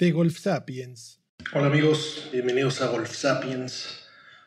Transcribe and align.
De 0.00 0.12
Golf 0.12 0.38
Sapiens. 0.38 1.20
Hola 1.52 1.66
amigos, 1.66 2.30
bienvenidos 2.32 2.80
a 2.80 2.86
Golf 2.86 3.14
Sapiens. 3.14 4.00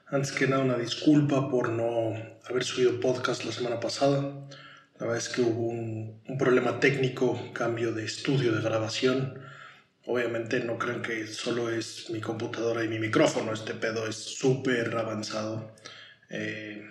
Antes 0.07 0.31
que 0.31 0.47
nada 0.47 0.63
una 0.63 0.79
disculpa 0.79 1.47
por 1.47 1.69
no 1.69 2.15
haber 2.49 2.63
subido 2.63 2.99
podcast 2.99 3.45
la 3.45 3.51
semana 3.51 3.79
pasada. 3.79 4.47
La 4.99 5.05
verdad 5.05 5.17
es 5.17 5.29
que 5.29 5.41
hubo 5.41 5.67
un, 5.67 6.23
problema 6.39 6.79
técnico, 6.79 7.53
cambio 7.53 7.91
de 7.91 8.03
estudio 8.03 8.51
de 8.51 8.63
grabación. 8.63 9.41
Obviamente 10.07 10.59
no 10.59 10.79
crean 10.79 11.03
que 11.03 11.27
solo 11.27 11.69
es 11.69 12.09
mi 12.09 12.19
computadora 12.19 12.83
y 12.83 12.87
mi 12.87 12.97
micrófono, 12.97 13.53
este 13.53 13.75
pedo 13.75 14.07
es 14.07 14.15
súper 14.15 14.97
avanzado. 14.97 15.75
Eh, 16.31 16.81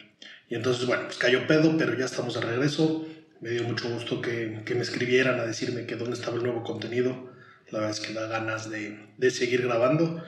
y 0.49 0.55
entonces, 0.55 0.87
bueno, 0.87 1.07
pues 1.07 1.19
cayó 1.19 1.49
pedo, 1.49 1.77
pero 1.77 1.99
ya 1.99 2.05
estamos 2.05 2.35
de 2.35 2.43
regreso. 2.43 3.05
Me 3.41 3.51
dio 3.51 3.65
mucho 3.65 3.91
gusto 3.91 4.23
que, 4.23 4.63
me 4.73 4.83
escribieran 4.83 5.41
a 5.41 5.47
decirme 5.47 5.85
que 5.85 5.97
dónde 5.97 6.15
estaba 6.15 6.37
el 6.37 6.45
nuevo 6.45 6.63
contenido. 6.63 7.32
La 7.73 7.81
verdad 7.81 7.97
es 7.97 8.01
que 8.01 8.13
da 8.13 8.27
ganas 8.27 8.71
de, 8.71 8.99
de 9.17 9.31
seguir 9.31 9.63
grabando. 9.63 10.23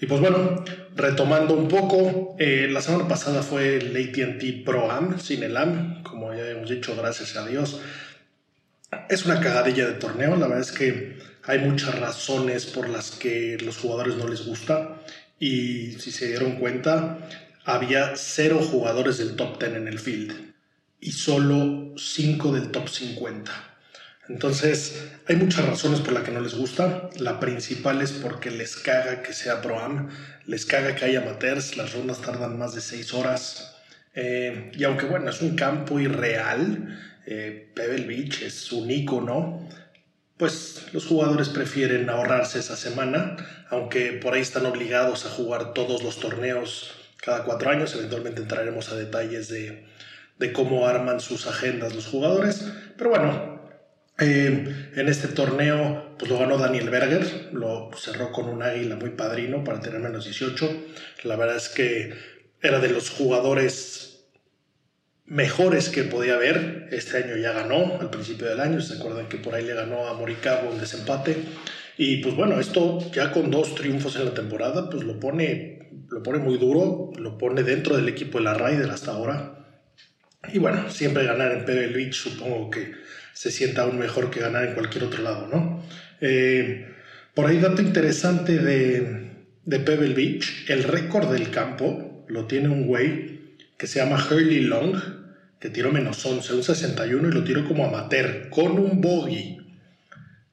Y 0.00 0.06
pues 0.06 0.20
bueno, 0.20 0.64
retomando 0.94 1.54
un 1.54 1.66
poco, 1.66 2.36
eh, 2.38 2.68
la 2.70 2.80
semana 2.80 3.08
pasada 3.08 3.42
fue 3.42 3.76
el 3.76 3.96
ATT 3.96 4.64
Pro 4.64 4.90
Am, 4.90 5.18
sin 5.18 5.42
el 5.42 5.56
Am, 5.56 6.02
como 6.04 6.32
ya 6.34 6.48
hemos 6.48 6.70
dicho, 6.70 6.94
gracias 6.94 7.36
a 7.36 7.46
Dios. 7.46 7.80
Es 9.08 9.26
una 9.26 9.40
cagadilla 9.40 9.86
de 9.86 9.94
torneo, 9.94 10.36
la 10.36 10.46
verdad 10.46 10.60
es 10.60 10.72
que 10.72 11.18
hay 11.44 11.58
muchas 11.58 11.98
razones 11.98 12.66
por 12.66 12.88
las 12.88 13.10
que 13.10 13.58
los 13.58 13.78
jugadores 13.78 14.16
no 14.16 14.28
les 14.28 14.46
gusta. 14.46 15.00
Y 15.40 15.92
si 15.92 16.12
se 16.12 16.28
dieron 16.28 16.56
cuenta, 16.56 17.18
había 17.64 18.16
cero 18.16 18.60
jugadores 18.62 19.18
del 19.18 19.34
top 19.34 19.58
10 19.58 19.74
en 19.74 19.88
el 19.88 19.98
field 19.98 20.54
y 21.00 21.12
solo 21.12 21.94
5 21.96 22.52
del 22.52 22.70
top 22.70 22.88
50. 22.88 23.77
Entonces, 24.28 25.08
hay 25.26 25.36
muchas 25.36 25.66
razones 25.66 26.00
por 26.00 26.12
las 26.12 26.22
que 26.22 26.30
no 26.30 26.40
les 26.40 26.54
gusta. 26.54 27.08
La 27.18 27.40
principal 27.40 28.02
es 28.02 28.12
porque 28.12 28.50
les 28.50 28.76
caga 28.76 29.22
que 29.22 29.32
sea 29.32 29.62
Pro-Am, 29.62 30.10
les 30.46 30.66
caga 30.66 30.94
que 30.94 31.06
haya 31.06 31.20
amateurs, 31.20 31.76
las 31.76 31.94
rondas 31.94 32.20
tardan 32.20 32.58
más 32.58 32.74
de 32.74 32.80
6 32.80 33.14
horas. 33.14 33.76
Eh, 34.14 34.72
y 34.74 34.84
aunque 34.84 35.06
bueno, 35.06 35.30
es 35.30 35.40
un 35.40 35.56
campo 35.56 35.98
irreal, 35.98 36.98
eh, 37.26 37.70
Pebble 37.74 38.06
Beach 38.06 38.42
es 38.42 38.72
un 38.72 38.90
icono, 38.90 39.68
pues 40.36 40.86
los 40.92 41.06
jugadores 41.06 41.48
prefieren 41.48 42.08
ahorrarse 42.10 42.58
esa 42.58 42.76
semana, 42.76 43.36
aunque 43.70 44.12
por 44.12 44.34
ahí 44.34 44.40
están 44.40 44.66
obligados 44.66 45.26
a 45.26 45.30
jugar 45.30 45.74
todos 45.74 46.02
los 46.02 46.20
torneos 46.20 46.94
cada 47.20 47.44
cuatro 47.44 47.70
años. 47.70 47.94
Eventualmente 47.94 48.42
entraremos 48.42 48.90
a 48.90 48.96
detalles 48.96 49.48
de, 49.48 49.84
de 50.38 50.52
cómo 50.52 50.86
arman 50.86 51.20
sus 51.20 51.46
agendas 51.46 51.94
los 51.94 52.06
jugadores. 52.06 52.64
Pero 52.96 53.10
bueno, 53.10 53.57
eh, 54.20 54.90
en 54.96 55.08
este 55.08 55.28
torneo 55.28 56.16
pues 56.18 56.30
lo 56.30 56.38
ganó 56.38 56.58
Daniel 56.58 56.90
Berger, 56.90 57.50
lo 57.52 57.90
cerró 57.96 58.32
con 58.32 58.48
un 58.48 58.62
águila 58.62 58.96
muy 58.96 59.10
padrino 59.10 59.62
para 59.62 59.80
tener 59.80 60.00
menos 60.00 60.24
18. 60.24 60.68
La 61.22 61.36
verdad 61.36 61.56
es 61.56 61.68
que 61.68 62.12
era 62.60 62.80
de 62.80 62.88
los 62.88 63.10
jugadores 63.10 64.08
mejores 65.28 65.88
que 65.90 66.02
podía 66.02 66.34
haber. 66.34 66.88
Este 66.90 67.18
año 67.18 67.36
ya 67.36 67.52
ganó 67.52 68.00
al 68.00 68.10
principio 68.10 68.48
del 68.48 68.60
año. 68.60 68.80
Se 68.80 68.94
acuerdan 68.94 69.28
que 69.28 69.36
por 69.36 69.54
ahí 69.54 69.64
le 69.64 69.74
ganó 69.74 70.08
a 70.08 70.14
Moricabo 70.14 70.70
un 70.70 70.80
desempate. 70.80 71.36
Y 71.96 72.18
pues 72.18 72.34
bueno, 72.34 72.58
esto 72.58 72.98
ya 73.12 73.30
con 73.32 73.50
dos 73.50 73.74
triunfos 73.74 74.16
en 74.16 74.24
la 74.24 74.34
temporada, 74.34 74.88
pues 74.90 75.04
lo 75.04 75.18
pone, 75.18 75.90
lo 76.08 76.22
pone 76.22 76.38
muy 76.38 76.58
duro, 76.58 77.12
lo 77.18 77.38
pone 77.38 77.62
dentro 77.62 77.96
del 77.96 78.08
equipo 78.08 78.38
de 78.38 78.44
la 78.44 78.54
Ryder 78.54 78.90
hasta 78.90 79.12
ahora. 79.12 79.67
Y 80.52 80.58
bueno, 80.58 80.88
siempre 80.90 81.24
ganar 81.24 81.52
en 81.52 81.64
Pebble 81.64 81.88
Beach 81.88 82.14
supongo 82.14 82.70
que 82.70 82.92
se 83.34 83.50
sienta 83.50 83.82
aún 83.82 83.98
mejor 83.98 84.30
que 84.30 84.40
ganar 84.40 84.64
en 84.64 84.74
cualquier 84.74 85.04
otro 85.04 85.22
lado, 85.22 85.48
¿no? 85.48 85.82
Eh, 86.20 86.86
por 87.34 87.46
ahí 87.46 87.58
dato 87.58 87.82
interesante 87.82 88.58
de, 88.58 89.30
de 89.64 89.80
Pebble 89.80 90.14
Beach, 90.14 90.68
el 90.68 90.84
récord 90.84 91.32
del 91.32 91.50
campo 91.50 92.24
lo 92.28 92.46
tiene 92.46 92.68
un 92.68 92.86
güey 92.86 93.38
que 93.76 93.86
se 93.86 94.00
llama 94.00 94.24
Hurley 94.24 94.60
Long, 94.60 94.96
que 95.60 95.70
tiró 95.70 95.92
menos 95.92 96.24
11, 96.24 96.54
un 96.54 96.62
61 96.62 97.28
y 97.28 97.32
lo 97.32 97.44
tiró 97.44 97.66
como 97.66 97.86
amateur, 97.86 98.48
con 98.50 98.78
un 98.78 99.00
bogey. 99.00 99.58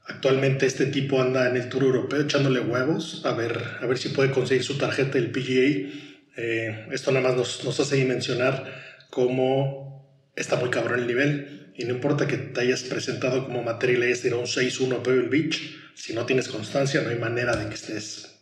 Actualmente 0.08 0.66
este 0.66 0.88
tipo 0.88 1.22
anda 1.22 1.50
en 1.50 1.58
el 1.58 1.70
Tour 1.70 1.84
Europeo 1.84 2.22
echándole 2.22 2.60
huevos 2.60 3.24
a 3.26 3.34
ver, 3.34 3.60
a 3.82 3.86
ver 3.88 3.98
si 3.98 4.10
puede 4.10 4.32
conseguir 4.32 4.64
su 4.64 4.78
tarjeta 4.78 5.18
del 5.18 5.32
PGA. 5.32 5.90
Eh, 6.38 6.88
esto 6.92 7.12
nada 7.12 7.30
más 7.30 7.38
nos, 7.38 7.64
nos 7.64 7.80
hace 7.80 7.96
dimensionar 7.96 8.66
cómo 9.16 10.30
está 10.36 10.58
muy 10.58 10.70
cabrón 10.70 11.00
el 11.00 11.08
nivel. 11.08 11.72
Y 11.78 11.86
no 11.86 11.94
importa 11.94 12.28
que 12.28 12.36
te 12.36 12.60
hayas 12.60 12.84
presentado 12.84 13.46
como 13.46 13.64
le 13.64 14.06
hayas 14.06 14.22
tirado 14.22 14.42
un 14.42 14.48
6-1 14.48 15.00
a 15.00 15.04
Pebble 15.04 15.30
Beach, 15.30 15.74
si 15.96 16.14
no 16.14 16.26
tienes 16.26 16.50
constancia 16.50 17.02
no 17.02 17.10
hay 17.10 17.18
manera 17.18 17.56
de 17.56 17.70
que 17.70 17.76
estés 17.76 18.36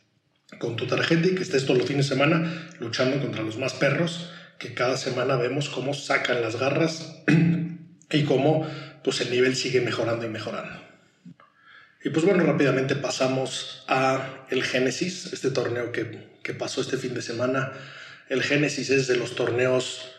con 0.58 0.76
tu 0.76 0.88
tarjeta 0.88 1.28
y 1.28 1.36
que 1.36 1.44
estés 1.44 1.66
todos 1.66 1.78
los 1.78 1.88
fines 1.88 2.08
de 2.08 2.16
semana 2.16 2.70
luchando 2.80 3.20
contra 3.22 3.44
los 3.44 3.58
más 3.58 3.74
perros 3.74 4.32
que 4.58 4.74
cada 4.74 4.98
semana 4.98 5.36
vemos 5.36 5.70
cómo 5.70 5.94
sacan 5.94 6.42
las 6.42 6.60
garras 6.60 7.22
y 8.12 8.24
cómo 8.24 8.68
pues 9.04 9.22
el 9.22 9.30
nivel 9.30 9.56
sigue 9.56 9.82
mejorando 9.82 10.26
y 10.26 10.30
mejorando. 10.30 10.80
Y 12.04 12.10
pues 12.10 12.26
bueno, 12.26 12.44
rápidamente 12.44 12.96
pasamos 12.96 13.84
a 13.88 14.46
el 14.50 14.64
Génesis, 14.64 15.32
este 15.34 15.52
torneo 15.52 15.92
que, 15.92 16.30
que 16.42 16.54
pasó 16.54 16.82
este 16.82 16.98
fin 16.98 17.14
de 17.14 17.22
semana. 17.22 17.74
El 18.28 18.42
Génesis 18.42 18.90
es 18.90 19.08
de 19.08 19.18
los 19.18 19.36
torneos 19.36 20.14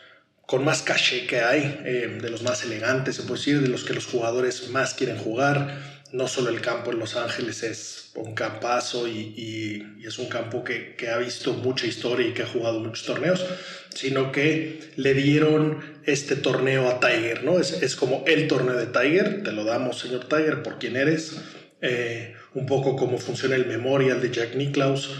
con 0.46 0.64
más 0.64 0.82
caché 0.82 1.26
que 1.26 1.40
hay, 1.40 1.80
eh, 1.84 2.18
de 2.20 2.30
los 2.30 2.42
más 2.42 2.64
elegantes, 2.64 3.16
se 3.16 3.22
puede 3.22 3.38
decir, 3.38 3.60
de 3.60 3.68
los 3.68 3.84
que 3.84 3.94
los 3.94 4.06
jugadores 4.06 4.68
más 4.70 4.94
quieren 4.94 5.16
jugar. 5.16 5.94
No 6.12 6.28
solo 6.28 6.50
el 6.50 6.60
campo 6.60 6.92
en 6.92 7.00
Los 7.00 7.16
Ángeles 7.16 7.64
es 7.64 8.12
un 8.14 8.34
campazo 8.34 9.08
y, 9.08 9.84
es 10.06 10.18
un 10.18 10.28
campo 10.28 10.62
que, 10.62 10.94
ha 11.08 11.18
visto 11.18 11.54
mucha 11.54 11.86
historia 11.86 12.28
y 12.28 12.32
que 12.32 12.42
ha 12.42 12.46
jugado 12.46 12.78
muchos 12.78 13.04
torneos, 13.04 13.44
sino 13.92 14.30
que 14.30 14.92
le 14.94 15.14
dieron 15.14 15.80
este 16.04 16.36
torneo 16.36 16.88
a 16.88 17.00
Tiger, 17.00 17.42
¿no? 17.42 17.58
Es, 17.58 17.96
como 17.96 18.22
el 18.28 18.46
torneo 18.46 18.76
de 18.76 18.86
Tiger, 18.86 19.42
te 19.42 19.50
lo 19.50 19.64
damos, 19.64 19.98
señor 19.98 20.28
Tiger, 20.28 20.62
por 20.62 20.78
quien 20.78 20.96
eres. 20.96 21.36
Eh, 21.80 22.34
un 22.54 22.66
poco 22.66 22.94
como 22.96 23.18
funciona 23.18 23.56
el 23.56 23.66
Memorial 23.66 24.22
de 24.22 24.30
Jack 24.30 24.54
Nicklaus 24.54 25.10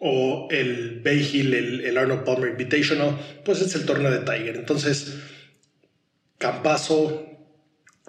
o 0.00 0.48
el 0.50 1.00
Bay 1.04 1.28
Hill, 1.30 1.54
el, 1.54 1.80
el, 1.82 1.98
Arnold 1.98 2.24
Palmer 2.24 2.50
Invitational, 2.50 3.18
pues 3.44 3.60
es 3.60 3.74
el 3.74 3.84
torneo 3.84 4.10
de 4.10 4.20
Tiger. 4.20 4.56
Entonces, 4.56 5.14
Campazo, 6.38 7.26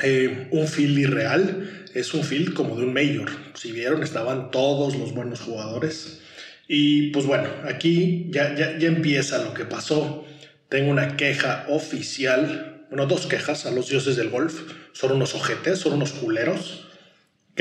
eh, 0.02 0.48
un 0.52 0.68
field 0.68 0.98
irreal, 0.98 1.86
es 1.94 2.14
un 2.14 2.24
field 2.24 2.54
como 2.54 2.78
de 2.78 2.86
un 2.86 2.94
Major. 2.94 3.30
Si 3.56 3.74
vieron, 3.74 4.04
estaban 4.04 4.52
todos 4.52 4.96
los 4.96 5.14
buenos 5.14 5.42
jugadores. 5.42 6.22
Y 6.66 7.10
pues 7.12 7.26
bueno, 7.26 7.50
aquí 7.66 8.28
ya, 8.30 8.56
ya, 8.56 8.78
ya 8.78 8.88
empieza 8.88 9.44
lo 9.44 9.54
que 9.54 9.66
pasó. 9.66 10.26
Tengo 10.70 10.90
una 10.90 11.18
queja 11.18 11.66
oficial, 11.68 12.86
bueno, 12.90 13.06
dos 13.06 13.28
quejas 13.28 13.66
a 13.66 13.72
los 13.72 13.90
dioses 13.90 14.16
del 14.16 14.30
golf. 14.30 14.62
Son 14.94 15.12
unos 15.12 15.36
ojetes, 15.36 15.80
son 15.80 15.94
unos 15.94 16.14
culeros. 16.14 16.88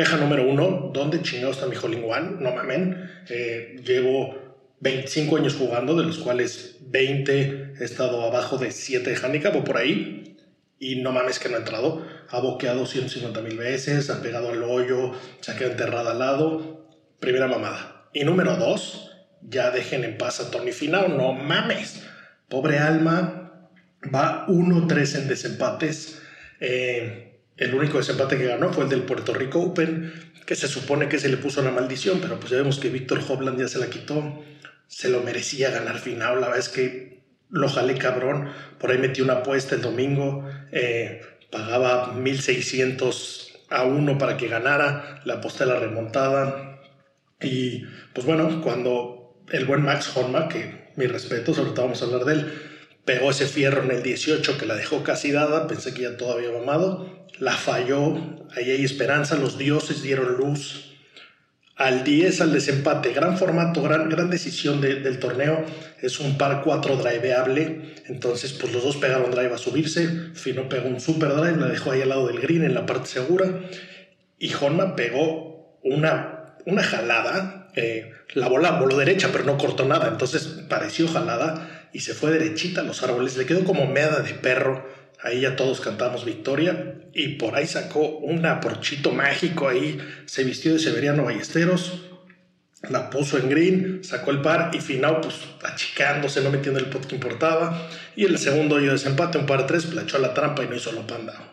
Queja 0.00 0.17
número 0.17 0.49
uno, 0.49 0.91
¿dónde 0.94 1.20
chingados 1.20 1.56
está 1.56 1.69
mi 1.69 1.76
Hole 1.76 2.02
One? 2.02 2.41
No 2.41 2.55
mamen. 2.55 3.06
Eh, 3.29 3.76
llevo 3.85 4.35
25 4.81 5.37
años 5.37 5.56
jugando, 5.56 5.94
de 5.94 6.05
los 6.05 6.17
cuales 6.17 6.79
20 6.81 7.75
he 7.79 7.85
estado 7.85 8.23
abajo 8.23 8.56
de 8.56 8.70
7 8.70 9.11
de 9.11 9.17
handicap 9.17 9.55
o 9.56 9.62
por 9.62 9.76
ahí. 9.76 10.38
Y 10.79 11.02
no 11.02 11.12
mames 11.12 11.38
que 11.38 11.50
no 11.50 11.56
ha 11.56 11.58
entrado. 11.58 12.02
Ha 12.31 12.41
boqueado 12.41 12.87
150 12.87 13.43
mil 13.43 13.58
veces, 13.58 14.08
ha 14.08 14.23
pegado 14.23 14.49
al 14.49 14.62
hoyo, 14.62 15.12
se 15.43 15.52
ha 15.52 15.56
quedado 15.56 15.73
enterrada 15.73 16.12
al 16.12 16.19
lado. 16.19 16.88
Primera 17.19 17.47
mamada. 17.47 18.08
Y 18.14 18.25
número 18.25 18.56
dos, 18.56 19.11
ya 19.43 19.70
dejen 19.70 20.05
en 20.05 20.17
paz 20.17 20.41
a 20.41 20.50
Tony 20.50 20.73
Finau, 20.73 21.11
no 21.11 21.35
mames. 21.35 22.06
Pobre 22.49 22.79
alma, 22.79 23.69
va 24.02 24.47
1-3 24.47 25.19
en 25.19 25.29
desempates. 25.29 26.23
Eh, 26.58 27.30
el 27.61 27.75
único 27.75 27.99
desempate 27.99 28.39
que 28.39 28.47
ganó 28.47 28.73
fue 28.73 28.85
el 28.85 28.91
del 28.91 29.03
Puerto 29.03 29.35
Rico 29.35 29.61
Open, 29.61 30.33
que 30.47 30.57
se 30.57 30.67
supone 30.67 31.11
que 31.11 31.19
se 31.19 31.29
le 31.29 31.37
puso 31.37 31.61
una 31.61 31.71
maldición, 31.71 32.19
pero 32.21 32.41
pues 32.41 32.51
ya 32.51 32.57
vemos 32.57 32.79
que 32.79 32.89
Víctor 32.89 33.21
Hovland 33.29 33.61
ya 33.61 33.69
se 33.69 33.79
la 33.79 33.91
quitó. 33.91 34.43
Se 34.87 35.11
lo 35.11 35.23
merecía 35.23 35.71
ganar 35.71 35.99
final. 35.99 36.41
La 36.41 36.47
verdad 36.47 36.59
es 36.59 36.71
que 36.71 37.21
lo 37.51 37.69
jalé 37.69 37.99
cabrón. 37.99 38.49
Por 38.79 38.91
ahí 38.91 38.97
metí 38.97 39.21
una 39.21 39.35
apuesta 39.35 39.75
el 39.75 39.83
domingo. 39.83 40.49
Eh, 40.73 41.21
pagaba 41.51 42.15
1600 42.15 43.67
a 43.69 43.85
uno 43.85 44.17
para 44.17 44.39
que 44.39 44.49
ganara. 44.49 45.21
La 45.27 45.35
aposté 45.35 45.65
a 45.65 45.67
la 45.67 45.79
remontada. 45.79 46.81
Y 47.43 47.85
pues 48.15 48.27
bueno, 48.27 48.62
cuando 48.62 49.45
el 49.53 49.67
buen 49.67 49.83
Max 49.83 50.17
Honma, 50.17 50.49
que 50.49 50.93
mi 50.97 51.07
respeto, 51.07 51.53
sobre 51.53 51.73
todo 51.73 51.85
vamos 51.85 52.01
a 52.01 52.07
hablar 52.07 52.25
de 52.25 52.33
él, 52.33 52.53
pegó 53.05 53.31
ese 53.31 53.47
fierro 53.47 53.83
en 53.83 53.91
el 53.91 54.03
18 54.03 54.57
que 54.57 54.67
la 54.67 54.77
dejó 54.77 55.03
casi 55.03 55.31
dada, 55.31 55.67
pensé 55.67 55.93
que 55.93 56.03
ya 56.03 56.17
todo 56.17 56.33
había 56.33 56.51
mamado, 56.51 57.21
la 57.41 57.53
falló, 57.53 58.17
ahí 58.55 58.71
hay 58.71 58.85
esperanza, 58.85 59.35
los 59.35 59.59
dioses 59.59 60.03
dieron 60.03 60.37
luz. 60.37 60.87
Al 61.75 62.05
10 62.05 62.43
al 62.43 62.53
desempate, 62.53 63.15
gran 63.15 63.39
formato, 63.39 63.83
gran, 63.83 64.11
gran 64.11 64.29
decisión 64.29 64.83
del 64.83 65.19
torneo, 65.19 65.65
es 66.03 66.21
un 66.21 66.37
par 66.37 66.61
4 66.63 66.97
driveable, 66.97 67.95
entonces 68.07 68.53
pues 68.53 68.71
los 68.75 68.85
dos 68.85 68.99
pegaron 68.99 69.31
drive 69.31 69.55
a 69.55 69.57
subirse, 69.57 70.35
Fino 70.35 70.69
pegó 70.69 70.89
un 70.89 71.01
super 71.01 71.35
drive, 71.35 71.57
la 71.57 71.69
dejó 71.69 71.93
ahí 71.93 72.03
al 72.03 72.11
lado 72.11 72.27
del 72.27 72.39
green 72.39 72.65
en 72.65 72.75
la 72.75 72.85
parte 72.85 73.09
segura, 73.09 73.61
y 74.39 74.53
Honma 74.53 74.95
pegó 74.95 75.79
una, 75.83 76.55
una 76.67 76.83
jalada, 76.83 77.71
eh, 77.75 78.13
la 78.35 78.49
bola 78.49 78.73
voló 78.73 78.99
derecha 78.99 79.31
pero 79.33 79.45
no 79.45 79.57
cortó 79.57 79.87
nada, 79.87 80.09
entonces 80.09 80.65
pareció 80.69 81.09
jalada 81.09 81.89
y 81.95 82.01
se 82.01 82.13
fue 82.13 82.31
derechita 82.31 82.83
a 82.83 82.85
los 82.85 83.03
árboles, 83.03 83.39
le 83.39 83.47
quedó 83.47 83.65
como 83.65 83.87
meda 83.87 84.21
de 84.21 84.35
perro, 84.35 84.87
ahí 85.23 85.41
ya 85.41 85.57
todos 85.57 85.81
cantamos 85.81 86.25
victoria 86.25 86.95
y 87.13 87.35
por 87.35 87.55
ahí 87.55 87.67
sacó 87.67 88.19
un 88.19 88.45
aporchito 88.47 89.13
mágico 89.13 89.69
ahí, 89.69 89.99
se 90.27 90.45
vistió 90.45 90.73
de 90.73 90.79
Severiano 90.79 91.25
Ballesteros, 91.25 92.01
la 92.89 93.11
puso 93.11 93.37
en 93.37 93.51
green, 93.51 94.05
sacó 94.05 94.31
el 94.31 94.41
par 94.41 94.71
y 94.73 94.81
final 94.81 95.21
pues 95.21 95.37
achicándose, 95.63 96.41
no 96.41 96.51
metiendo 96.51 96.81
el 96.81 96.87
pot 96.87 97.07
que 97.07 97.17
importaba 97.17 97.89
y 98.17 98.25
el 98.25 98.39
segundo 98.39 98.77
hoyo 98.77 98.87
de 98.87 98.93
desempate, 98.93 99.39
un 99.39 99.47
par 99.47 99.67
tres, 99.67 99.87
planchó 99.87 100.19
la 100.19 100.33
trampa 100.33 100.65
y 100.65 100.69
no 100.69 100.77
hizo 100.77 100.93
lo 100.93 101.03
down. 101.03 101.51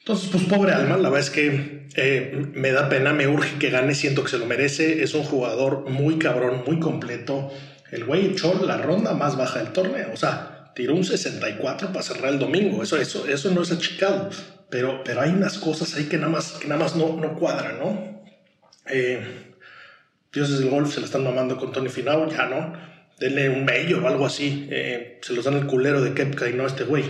Entonces, 0.00 0.30
pues 0.30 0.44
pobre 0.44 0.72
Alma, 0.72 0.96
la 0.96 1.10
verdad 1.10 1.20
es 1.20 1.30
que 1.30 1.86
eh, 1.94 2.46
me 2.54 2.72
da 2.72 2.88
pena, 2.88 3.12
me 3.12 3.28
urge 3.28 3.58
que 3.58 3.70
gane, 3.70 3.94
siento 3.94 4.24
que 4.24 4.30
se 4.30 4.38
lo 4.38 4.46
merece, 4.46 5.02
es 5.02 5.14
un 5.14 5.22
jugador 5.22 5.88
muy 5.88 6.18
cabrón, 6.18 6.64
muy 6.66 6.80
completo. 6.80 7.52
El 7.92 8.04
güey 8.04 8.26
echó 8.26 8.54
la 8.64 8.78
ronda 8.78 9.14
más 9.14 9.36
baja 9.36 9.62
del 9.62 9.72
torneo, 9.72 10.10
o 10.12 10.16
sea, 10.16 10.49
tiró 10.74 10.94
un 10.94 11.04
64 11.04 11.88
para 11.88 12.02
cerrar 12.02 12.32
el 12.32 12.38
domingo. 12.38 12.82
Eso, 12.82 12.96
eso, 12.96 13.26
eso 13.26 13.50
no 13.50 13.62
es 13.62 13.72
achicado. 13.72 14.30
Pero, 14.70 15.02
pero 15.04 15.20
hay 15.20 15.30
unas 15.30 15.58
cosas 15.58 15.94
ahí 15.94 16.04
que 16.04 16.16
nada 16.16 16.30
más, 16.30 16.52
que 16.52 16.68
nada 16.68 16.80
más 16.80 16.96
no, 16.96 17.16
no 17.16 17.34
cuadran, 17.34 17.78
¿no? 17.78 18.22
Eh, 18.86 19.20
dioses 20.32 20.60
del 20.60 20.70
golf 20.70 20.94
se 20.94 21.00
la 21.00 21.06
están 21.06 21.24
mamando 21.24 21.56
con 21.56 21.72
Tony 21.72 21.88
Finau, 21.88 22.30
ya 22.30 22.46
no. 22.46 22.72
Denle 23.18 23.48
un 23.50 23.66
bello 23.66 24.02
o 24.02 24.08
algo 24.08 24.26
así. 24.26 24.68
Eh, 24.70 25.18
se 25.22 25.32
los 25.34 25.44
dan 25.44 25.54
el 25.54 25.66
culero 25.66 26.00
de 26.00 26.14
Kepka 26.14 26.48
y 26.48 26.54
no 26.54 26.66
este 26.66 26.84
güey. 26.84 27.04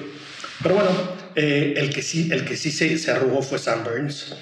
Pero 0.62 0.76
bueno, 0.76 0.90
eh, 1.36 1.74
el 1.76 1.90
que 1.90 2.02
sí, 2.02 2.30
el 2.32 2.44
que 2.44 2.56
sí 2.56 2.70
se, 2.70 2.96
se 2.98 3.10
arrugó 3.10 3.42
fue 3.42 3.58
Sam 3.58 3.84
Burns. 3.84 4.36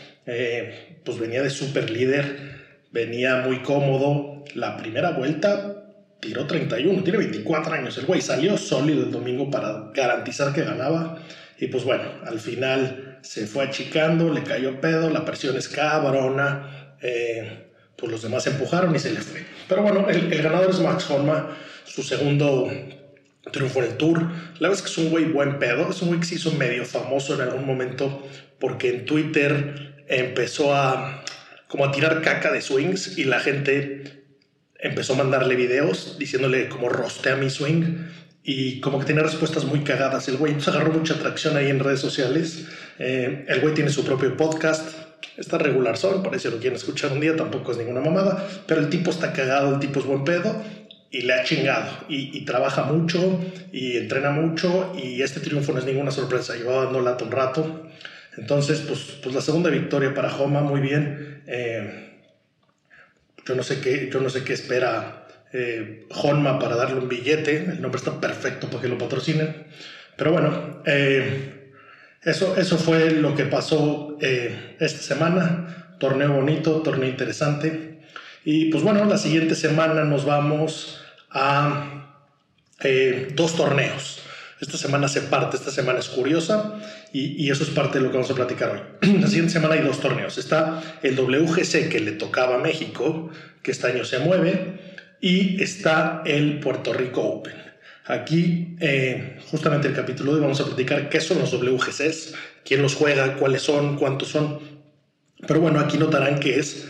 pues 1.04 1.18
venía 1.18 1.42
de 1.42 1.50
super 1.50 1.90
líder, 1.90 2.84
venía 2.92 3.36
muy 3.36 3.62
cómodo. 3.62 4.44
La 4.54 4.76
primera 4.76 5.10
vuelta 5.10 5.88
tiró 6.20 6.46
31, 6.46 7.02
tiene 7.02 7.18
24 7.18 7.74
años. 7.74 7.96
El 7.98 8.06
güey 8.06 8.20
salió 8.20 8.56
sólido 8.56 9.04
el 9.04 9.10
domingo 9.10 9.50
para 9.50 9.90
garantizar 9.94 10.52
que 10.52 10.62
ganaba. 10.62 11.18
Y 11.58 11.66
pues 11.68 11.84
bueno, 11.84 12.04
al 12.24 12.38
final 12.38 13.18
se 13.22 13.46
fue 13.46 13.64
achicando, 13.64 14.32
le 14.32 14.42
cayó 14.42 14.80
pedo, 14.80 15.10
la 15.10 15.24
presión 15.24 15.56
es 15.56 15.68
cabrona. 15.68 16.96
Eh, 17.00 17.66
pues 17.96 18.12
los 18.12 18.22
demás 18.22 18.46
empujaron 18.46 18.94
y 18.94 18.98
se 18.98 19.12
le 19.12 19.20
fue. 19.20 19.44
Pero 19.68 19.82
bueno, 19.82 20.08
el, 20.08 20.30
ganador 20.42 20.70
es 20.70 20.80
Max 20.80 21.10
Honma, 21.10 21.56
su 21.84 22.02
segundo 22.02 22.70
triunfo 23.52 23.80
en 23.80 23.90
el 23.90 23.96
tour. 23.96 24.22
La 24.60 24.68
verdad 24.68 24.72
es 24.72 24.82
que 24.82 24.90
es 24.90 24.98
un 24.98 25.10
güey 25.10 25.24
buen 25.24 25.58
pedo, 25.58 25.90
es 25.90 26.00
un 26.02 26.08
güey 26.08 26.20
que 26.20 26.26
se 26.26 26.36
hizo 26.36 26.52
medio 26.52 26.84
famoso 26.84 27.34
en 27.34 27.40
algún 27.40 27.66
momento 27.66 28.24
porque 28.60 28.90
en 28.90 29.04
Twitter 29.04 30.04
empezó 30.06 30.74
a 30.74 31.24
como 31.66 31.84
a 31.84 31.92
tirar 31.92 32.22
caca 32.22 32.50
de 32.50 32.62
swings 32.62 33.18
y 33.18 33.24
la 33.24 33.40
gente 33.40 34.17
empezó 34.78 35.14
a 35.14 35.16
mandarle 35.16 35.56
videos 35.56 36.16
diciéndole 36.19 36.69
como 36.69 36.88
rostea 36.88 37.36
mi 37.36 37.50
swing 37.50 38.06
y 38.42 38.80
como 38.80 38.98
que 38.98 39.06
tenía 39.06 39.22
respuestas 39.22 39.64
muy 39.64 39.80
cagadas. 39.80 40.28
El 40.28 40.36
güey 40.36 40.52
entonces 40.52 40.75
agarró 40.75 40.92
mucha 40.92 41.14
atracción 41.14 41.56
ahí 41.56 41.69
en 41.69 41.80
redes 41.80 42.00
sociales. 42.00 42.66
Eh, 42.98 43.44
el 43.48 43.60
güey 43.60 43.75
tiene 43.75 43.90
su 43.90 44.04
propio 44.04 44.36
podcast. 44.36 44.96
Está 45.36 45.58
regular 45.58 45.96
son, 45.96 46.22
parece 46.22 46.50
lo 46.50 46.58
quieren 46.58 46.76
escuchar 46.76 47.12
un 47.12 47.20
día, 47.20 47.36
tampoco 47.36 47.72
es 47.72 47.78
ninguna 47.78 48.00
mamada, 48.00 48.48
pero 48.66 48.80
el 48.80 48.88
tipo 48.88 49.10
está 49.10 49.32
cagado, 49.32 49.75
el 49.75 49.80
tipo 49.80 50.00
es 50.00 50.06
buen 50.06 50.25
pedo 50.25 50.62
y 51.10 51.22
le 51.22 51.32
ha 51.32 51.44
chingado 51.44 51.90
y, 52.08 52.44
trabaja 52.44 52.84
mucho 52.84 53.40
y 53.72 53.96
entrena 53.96 54.30
mucho 54.30 54.92
y 54.96 55.22
este 55.22 55.40
triunfo 55.40 55.72
no 55.72 55.78
es 55.78 55.84
ninguna 55.84 56.10
sorpresa, 56.10 56.54
llevaba 56.56 56.84
dando 56.84 57.00
lata 57.00 57.25
un 57.25 57.30
rato. 57.30 57.88
Entonces, 58.36 58.80
pues, 58.80 59.19
pues 59.22 59.34
la 59.34 59.40
segunda 59.40 59.69
victoria 59.69 60.14
para 60.14 60.34
Homa, 60.34 60.60
muy 60.60 60.80
bien. 60.80 61.42
Eh, 61.46 62.07
yo 63.48 63.54
no 63.54 63.62
sé 63.62 63.80
qué, 63.80 64.10
yo 64.12 64.20
no 64.20 64.28
sé 64.28 64.44
qué 64.44 64.52
espera 64.52 65.26
eh, 65.54 66.06
Honma 66.10 66.58
para 66.58 66.76
darle 66.76 67.00
un 67.00 67.08
billete. 67.08 67.56
El 67.56 67.80
nombre 67.80 67.98
está 67.98 68.20
perfecto 68.20 68.68
para 68.68 68.82
que 68.82 68.88
lo 68.88 68.98
patrocinen. 68.98 69.66
Pero 70.18 70.32
bueno, 70.32 70.82
eh, 70.84 71.72
eso, 72.22 72.56
eso 72.58 72.76
fue 72.76 73.10
lo 73.12 73.34
que 73.34 73.44
pasó 73.44 74.18
eh, 74.20 74.76
esta 74.78 75.00
semana. 75.00 75.96
Torneo 75.98 76.34
bonito, 76.34 76.82
torneo 76.82 77.08
interesante. 77.08 78.02
Y 78.44 78.66
pues 78.66 78.82
bueno, 78.82 79.06
la 79.06 79.16
siguiente 79.16 79.54
semana 79.54 80.04
nos 80.04 80.26
vamos 80.26 81.02
a 81.30 81.94
dos 83.34 83.56
torneos. 83.56 84.22
Esta 84.60 84.76
semana 84.76 85.06
se 85.06 85.22
parte, 85.22 85.56
esta 85.56 85.70
semana 85.70 86.00
es 86.00 86.08
curiosa 86.08 86.81
y, 87.12 87.49
eso 87.50 87.62
es 87.62 87.70
parte 87.70 87.99
de 87.99 88.05
lo 88.05 88.10
que 88.10 88.16
vamos 88.16 88.31
a 88.31 88.34
platicar 88.34 88.70
hoy. 88.70 89.08
La 89.20 89.26
siguiente 89.28 89.52
semana 89.52 89.75
hay 89.75 89.82
dos 89.82 90.00
torneos. 90.00 90.37
Está 90.37 90.82
el 91.02 91.16
WGC 91.16 91.88
que 91.88 92.00
le 92.00 92.12
tocaba 92.12 92.56
a 92.56 92.58
México, 92.58 93.31
que 93.62 93.70
este 93.70 93.87
año 93.87 94.05
se 94.05 94.19
mueve, 94.19 94.81
y 95.20 95.62
está 95.62 96.22
el 96.26 96.58
Puerto 96.58 96.93
Rico 96.93 97.22
Open. 97.22 97.55
Aquí, 98.06 98.76
eh, 98.81 99.38
justamente 99.50 99.87
el 99.87 99.94
capítulo 99.94 100.34
de 100.34 100.40
vamos 100.40 100.61
a 100.61 100.64
platicar 100.64 101.08
qué 101.08 101.20
son 101.20 101.38
los 101.38 101.52
WGCs, 101.52 102.34
quién 102.64 102.82
los 102.82 102.94
juega, 102.94 103.37
cuáles 103.37 103.62
son, 103.62 103.96
cuántos 103.96 104.28
son. 104.28 104.58
Pero 105.46 105.61
bueno, 105.61 105.78
aquí 105.78 105.99
notarán 105.99 106.40
que 106.40 106.58
es 106.58 106.88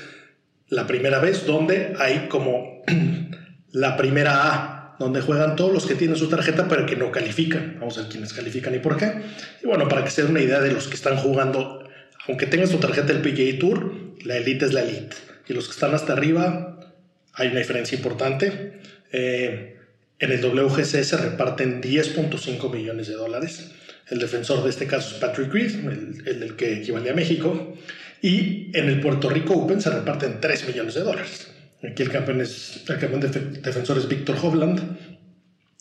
la 0.69 0.87
primera 0.87 1.19
vez 1.19 1.47
donde 1.47 1.95
hay 1.99 2.29
como 2.29 2.83
la 3.73 3.97
primera 3.97 4.55
A 4.55 4.78
donde 4.99 5.21
juegan 5.21 5.57
todos 5.57 5.73
los 5.73 5.87
que 5.87 5.95
tienen 5.95 6.17
su 6.17 6.29
tarjeta 6.29 6.67
pero 6.69 6.87
que 6.87 6.97
no 6.97 7.11
califican. 7.11 7.77
Vamos 7.79 7.99
a 7.99 8.03
ver 8.03 8.11
quiénes 8.11 8.33
califican 8.33 8.75
y 8.75 8.79
por 8.79 8.97
qué. 8.97 9.23
Y 9.63 9.67
bueno, 9.67 9.89
para 9.89 10.05
que 10.05 10.11
se 10.11 10.23
den 10.23 10.33
una 10.33 10.41
idea 10.41 10.61
de 10.61 10.73
los 10.73 10.89
que 10.89 10.95
están 10.95 11.17
jugando, 11.17 11.89
aunque 12.27 12.47
tengas 12.47 12.71
tu 12.71 12.79
tarjeta 12.79 13.13
del 13.13 13.23
PGA 13.23 13.59
Tour, 13.59 13.93
la 14.25 14.37
elite 14.37 14.67
es 14.67 14.73
la 14.73 14.83
elite. 14.83 15.17
Y 15.49 15.55
los 15.55 15.67
que 15.67 15.73
están 15.73 15.95
hasta 15.95 16.13
arriba, 16.13 16.79
hay 17.35 17.49
una 17.49 17.61
diferencia 17.61 17.97
importante. 17.97 18.81
Eh, 19.13 19.77
en 20.19 20.33
el 20.33 20.45
WGC 20.45 21.05
se 21.05 21.17
reparten 21.17 21.81
10.5 21.81 22.73
millones 22.73 23.07
de 23.07 23.15
dólares. 23.15 23.71
El 24.09 24.19
defensor 24.19 24.65
de 24.65 24.71
este 24.71 24.87
caso 24.87 25.15
es 25.15 25.21
Patrick 25.21 25.53
Reed, 25.53 25.75
el, 25.87 26.23
el, 26.27 26.43
el 26.43 26.57
que 26.57 26.79
equivale 26.79 27.11
a 27.11 27.15
México. 27.15 27.77
Y 28.21 28.77
en 28.77 28.89
el 28.89 29.01
Puerto 29.01 29.31
Rico 29.31 29.55
Open 29.55 29.81
se 29.81 29.91
reparten 29.91 30.41
3 30.41 30.67
millones 30.67 30.95
de 30.95 31.03
dólares. 31.03 31.49
Aquí 31.83 32.03
el 32.03 32.11
campeón, 32.11 32.41
es, 32.41 32.85
el 32.89 32.99
campeón 32.99 33.21
defensor 33.63 33.99
es 33.99 34.09
Víctor 34.09 34.37
Hovland, 34.43 34.81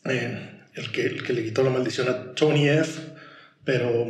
eh, 0.05 0.49
el, 0.75 0.91
que, 0.91 1.33
le 1.33 1.43
quitó 1.43 1.63
la 1.63 1.71
maldición 1.71 2.07
a 2.09 2.33
Tony 2.33 2.69
F. 2.69 3.01
Pero, 3.63 4.07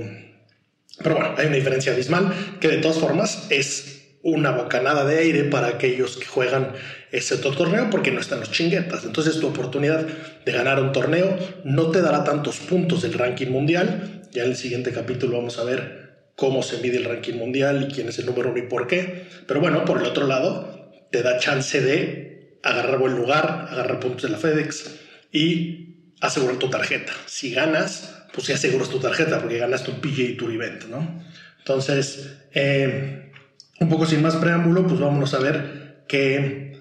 pero 1.02 1.16
bueno, 1.16 1.36
hay 1.38 1.48
una 1.48 1.56
diferencia 1.56 1.94
abismal 1.94 2.34
que 2.60 2.68
de 2.68 2.78
todas 2.78 3.00
formas 3.00 3.48
es 3.50 3.98
una 4.22 4.52
bocanada 4.52 5.06
de 5.06 5.20
aire 5.20 5.46
para 5.46 5.68
aquellos 5.68 6.18
que 6.18 6.26
juegan 6.26 6.74
ese 7.12 7.38
torneo 7.38 7.90
porque 7.90 8.12
no 8.12 8.20
están 8.20 8.42
los 8.42 8.52
chinguetas. 8.52 9.06
Entonces 9.06 9.40
tu 9.40 9.48
oportunidad 9.48 10.06
de 10.46 10.52
ganar 10.52 10.82
un 10.82 10.92
torneo 10.92 11.38
no 11.64 11.92
te 11.92 12.02
dará 12.02 12.26
tantos 12.26 12.60
puntos 12.60 13.02
del 13.02 13.14
ranking 13.14 13.48
mundial. 13.48 14.24
Ya 14.32 14.44
en 14.44 14.50
el 14.50 14.58
siguiente 14.58 14.92
capítulo 14.92 15.38
vamos 15.38 15.58
a 15.58 15.64
ver 15.64 16.08
cómo 16.36 16.62
se 16.62 16.80
mide 16.80 16.98
el 16.98 17.06
ranking 17.06 17.36
mundial 17.36 17.88
y 17.90 17.94
quién 17.94 18.10
es 18.10 18.20
el 18.20 18.26
número 18.26 18.50
uno 18.52 18.60
y 18.60 18.64
por 18.64 18.88
qué. 18.88 19.28
Pero 19.48 19.62
bueno, 19.62 19.86
por 19.86 20.02
el 20.02 20.06
otro 20.06 20.28
lado, 20.28 20.77
te 21.12 21.24
da 21.24 21.40
chance 21.40 21.82
de 21.82 22.60
agarrar 22.64 23.00
buen 23.00 23.16
lugar, 23.16 23.68
agarrar 23.70 24.00
puntos 24.00 24.24
de 24.24 24.30
la 24.30 24.38
FedEx 24.38 25.00
y 25.32 26.14
asegurar 26.22 26.58
tu 26.58 26.70
tarjeta. 26.70 27.14
Si 27.26 27.52
ganas, 27.52 28.26
pues 28.34 28.48
sí 28.48 28.54
aseguras 28.54 28.90
tu 28.90 29.00
tarjeta 29.00 29.40
porque 29.40 29.58
ganaste 29.58 29.92
un 29.92 30.02
PGA 30.02 30.38
Tour 30.38 30.52
Event, 30.52 30.86
¿no? 30.86 31.24
Entonces, 31.60 32.38
eh, 32.54 33.32
un 33.80 33.90
poco 33.90 34.06
sin 34.06 34.22
más 34.22 34.36
preámbulo, 34.36 34.88
pues 34.88 35.00
vámonos 35.00 35.34
a 35.34 35.40
ver 35.40 36.06
qué, 36.08 36.80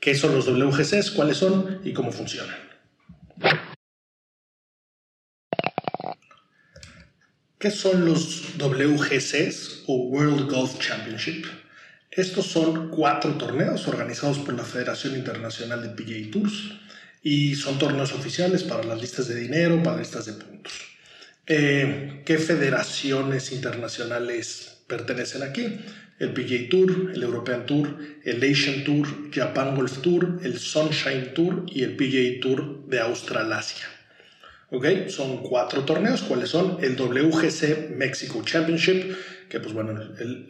qué 0.00 0.14
son 0.14 0.34
los 0.34 0.46
WGCs, 0.46 1.10
cuáles 1.12 1.36
son 1.36 1.80
y 1.84 1.92
cómo 1.92 2.12
funcionan. 2.12 2.56
¿Qué 7.58 7.70
son 7.70 8.04
los 8.04 8.58
WGCs 8.58 9.84
o 9.86 9.94
World 10.08 10.50
Golf 10.50 10.80
Championship? 10.80 11.46
Estos 12.12 12.46
son 12.46 12.90
cuatro 12.90 13.32
torneos 13.34 13.88
organizados 13.88 14.38
por 14.38 14.54
la 14.54 14.64
Federación 14.64 15.16
Internacional 15.16 15.82
de 15.82 15.88
PGA 15.88 16.30
Tours 16.30 16.72
y 17.22 17.54
son 17.54 17.78
torneos 17.78 18.12
oficiales 18.12 18.62
para 18.62 18.84
las 18.84 19.00
listas 19.00 19.28
de 19.28 19.36
dinero, 19.36 19.82
para 19.82 19.98
listas 19.98 20.26
de 20.26 20.34
puntos. 20.34 20.72
Eh, 21.46 22.22
¿Qué 22.24 22.38
federaciones 22.38 23.50
internacionales 23.52 24.72
pertenecen 24.92 25.42
aquí. 25.42 25.78
El 26.18 26.34
PGA 26.34 26.68
Tour, 26.68 27.12
el 27.14 27.22
European 27.22 27.64
Tour, 27.64 27.96
el 28.24 28.42
Asian 28.44 28.84
Tour, 28.84 29.08
Japan 29.32 29.74
Golf 29.74 30.02
Tour, 30.02 30.40
el 30.42 30.58
Sunshine 30.58 31.32
Tour 31.34 31.64
y 31.68 31.82
el 31.82 31.96
PGA 31.96 32.40
Tour 32.40 32.86
de 32.86 33.00
Australasia. 33.00 33.86
¿Ok? 34.70 35.08
Son 35.08 35.38
cuatro 35.38 35.84
torneos. 35.84 36.22
¿Cuáles 36.22 36.50
son? 36.50 36.78
El 36.82 36.94
WGC 36.96 37.96
Mexico 37.96 38.42
Championship, 38.44 39.16
que 39.48 39.60
pues 39.60 39.72
bueno, 39.72 39.98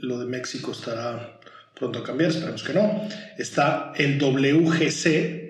lo 0.00 0.18
de 0.18 0.26
México 0.26 0.72
estará 0.72 1.40
pronto 1.74 2.02
cambiar, 2.02 2.30
esperemos 2.30 2.62
que 2.62 2.74
no. 2.74 3.08
Está 3.38 3.92
el 3.96 4.18
WGC 4.18 5.42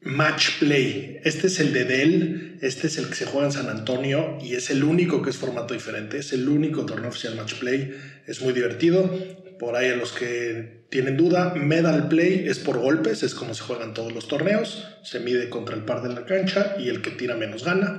Match 0.00 0.58
Play. 0.60 1.20
Este 1.24 1.48
es 1.48 1.60
el 1.60 1.72
de 1.72 1.84
Dell, 1.84 2.58
este 2.62 2.86
es 2.86 2.98
el 2.98 3.08
que 3.08 3.14
se 3.14 3.26
juega 3.26 3.48
en 3.48 3.52
San 3.52 3.68
Antonio 3.68 4.38
y 4.40 4.54
es 4.54 4.70
el 4.70 4.84
único 4.84 5.22
que 5.22 5.30
es 5.30 5.36
formato 5.36 5.74
diferente, 5.74 6.18
es 6.18 6.32
el 6.32 6.48
único 6.48 6.86
torneo 6.86 7.08
oficial 7.10 7.34
Match 7.34 7.54
Play. 7.54 7.94
Es 8.26 8.40
muy 8.40 8.52
divertido. 8.52 9.12
Por 9.58 9.74
ahí 9.74 9.90
a 9.90 9.96
los 9.96 10.12
que 10.12 10.84
tienen 10.88 11.16
duda, 11.16 11.54
Medal 11.54 12.08
Play 12.08 12.44
es 12.46 12.60
por 12.60 12.78
golpes, 12.78 13.24
es 13.24 13.34
como 13.34 13.54
se 13.54 13.62
juegan 13.62 13.92
todos 13.92 14.12
los 14.12 14.28
torneos, 14.28 14.86
se 15.02 15.18
mide 15.18 15.50
contra 15.50 15.74
el 15.74 15.84
par 15.84 16.02
de 16.02 16.14
la 16.14 16.24
cancha 16.24 16.76
y 16.78 16.88
el 16.88 17.02
que 17.02 17.10
tira 17.10 17.36
menos 17.36 17.64
gana. 17.64 17.98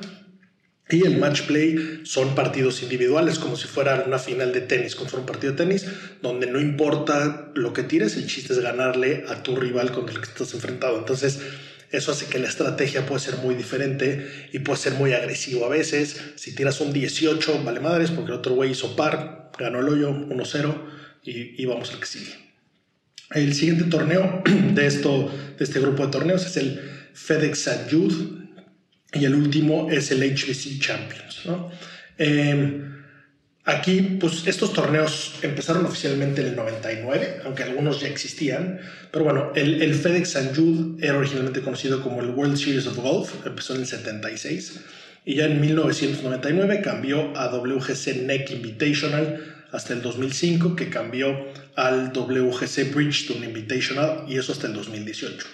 Y 0.91 1.05
el 1.05 1.17
match 1.19 1.43
play 1.43 2.01
son 2.03 2.33
partidos 2.33 2.81
individuales, 2.81 3.37
como 3.37 3.55
si 3.55 3.67
fuera 3.67 4.03
una 4.07 4.17
final 4.17 4.51
de 4.51 4.61
tenis, 4.61 4.95
como 4.95 5.07
fuera 5.07 5.21
un 5.21 5.27
partido 5.27 5.53
de 5.53 5.57
tenis, 5.57 5.85
donde 6.23 6.47
no 6.47 6.59
importa 6.59 7.51
lo 7.53 7.73
que 7.73 7.83
tires, 7.83 8.17
el 8.17 8.25
chiste 8.25 8.53
es 8.53 8.59
ganarle 8.59 9.23
a 9.27 9.43
tu 9.43 9.55
rival 9.55 9.91
con 9.91 10.09
el 10.09 10.19
que 10.19 10.27
estás 10.27 10.51
enfrentado. 10.55 10.97
Entonces, 10.97 11.41
eso 11.91 12.11
hace 12.11 12.25
que 12.25 12.39
la 12.39 12.47
estrategia 12.47 13.05
puede 13.05 13.21
ser 13.21 13.37
muy 13.37 13.53
diferente 13.53 14.49
y 14.51 14.59
puede 14.59 14.79
ser 14.79 14.93
muy 14.93 15.13
agresivo 15.13 15.65
a 15.65 15.69
veces. 15.69 16.19
Si 16.35 16.55
tiras 16.55 16.81
un 16.81 16.91
18, 16.91 17.63
vale 17.63 17.79
madres, 17.79 18.09
porque 18.09 18.31
el 18.31 18.39
otro 18.39 18.55
güey 18.55 18.71
hizo 18.71 18.95
par, 18.95 19.51
ganó 19.59 19.81
el 19.81 19.89
hoyo 19.89 20.09
1-0 20.09 20.75
y, 21.23 21.61
y, 21.61 21.65
vamos 21.65 21.91
al 21.91 21.99
que 21.99 22.07
sigue. 22.07 22.33
El 23.35 23.53
siguiente 23.53 23.83
torneo 23.83 24.41
de, 24.73 24.87
esto, 24.87 25.31
de 25.55 25.63
este 25.63 25.79
grupo 25.79 26.03
de 26.07 26.11
torneos 26.11 26.47
es 26.47 26.57
el 26.57 26.81
FedEx 27.13 27.67
St. 27.67 27.95
Jude 27.95 28.38
y 29.13 29.25
el 29.25 29.35
último 29.35 29.89
es 29.89 30.11
el 30.11 30.21
HBC 30.21 30.79
Champions. 30.79 31.45
¿no? 31.45 31.71
Eh, 32.17 32.89
Aquí, 33.69 34.17
pues 34.19 34.47
estos 34.47 34.73
torneos 34.73 35.35
empezaron 35.43 35.85
oficialmente 35.85 36.41
en 36.41 36.47
el 36.47 36.55
99, 36.55 37.41
aunque 37.45 37.61
algunos 37.61 38.01
ya 38.01 38.07
existían. 38.07 38.79
Pero 39.11 39.25
bueno, 39.25 39.51
el, 39.53 39.93
FedEx 39.93 40.35
St. 40.35 40.55
Jude 40.55 41.05
era 41.05 41.19
originalmente 41.19 41.61
conocido 41.61 42.01
como 42.01 42.19
el 42.21 42.31
World 42.31 42.57
Series 42.57 42.87
of 42.87 42.97
Golf, 42.97 43.45
empezó 43.45 43.75
en 43.75 43.81
el 43.81 43.85
76. 43.85 44.79
Y 45.23 45.35
ya 45.35 45.45
en 45.45 45.61
1999 45.61 46.81
cambió 46.81 47.37
a 47.37 47.47
WGC 47.49 48.23
NEC 48.23 48.49
Invitational 48.49 49.67
hasta 49.71 49.93
el 49.93 50.01
2005, 50.01 50.75
que 50.75 50.89
cambió 50.89 51.37
al 51.75 52.11
WGC 52.11 52.91
Bridgestone 52.91 53.45
Invitational 53.45 54.23
y 54.27 54.37
eso 54.39 54.51
hasta 54.51 54.65
el 54.65 54.73
2018. 54.73 55.45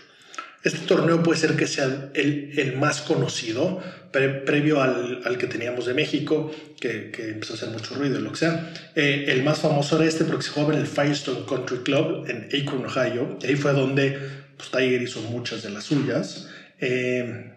Este 0.65 0.79
torneo 0.79 1.21
puede 1.21 1.39
ser 1.39 1.55
que 1.55 1.67
sea 1.67 2.09
el, 2.15 2.51
el 2.57 2.75
más 2.75 3.01
conocido, 3.01 3.83
previo 4.11 4.81
al, 4.81 5.21
al, 5.23 5.37
que 5.37 5.45
teníamos 5.45 5.85
de 5.85 5.93
México, 5.93 6.51
que, 6.79 7.11
que, 7.11 7.29
empezó 7.29 7.53
a 7.53 7.55
hacer 7.57 7.69
mucho 7.69 7.93
ruido 7.93 8.19
lo 8.19 8.31
que 8.31 8.37
sea. 8.37 8.73
Eh, 8.95 9.25
el 9.27 9.43
más 9.43 9.59
famoso 9.59 9.97
era 9.97 10.05
este 10.05 10.23
porque 10.25 10.43
se 10.43 10.49
jugaba 10.49 10.73
en 10.73 10.79
el 10.79 10.87
Firestone 10.87 11.45
Country 11.47 11.77
Club 11.83 12.25
en 12.27 12.49
Akron, 12.51 12.83
Ohio. 12.83 13.37
Y 13.43 13.45
ahí 13.45 13.55
fue 13.55 13.73
donde 13.73 14.17
pues, 14.57 14.71
Tiger 14.71 15.03
hizo 15.03 15.21
muchas 15.21 15.61
de 15.61 15.69
las 15.69 15.83
suyas. 15.83 16.49
Eh, 16.81 17.51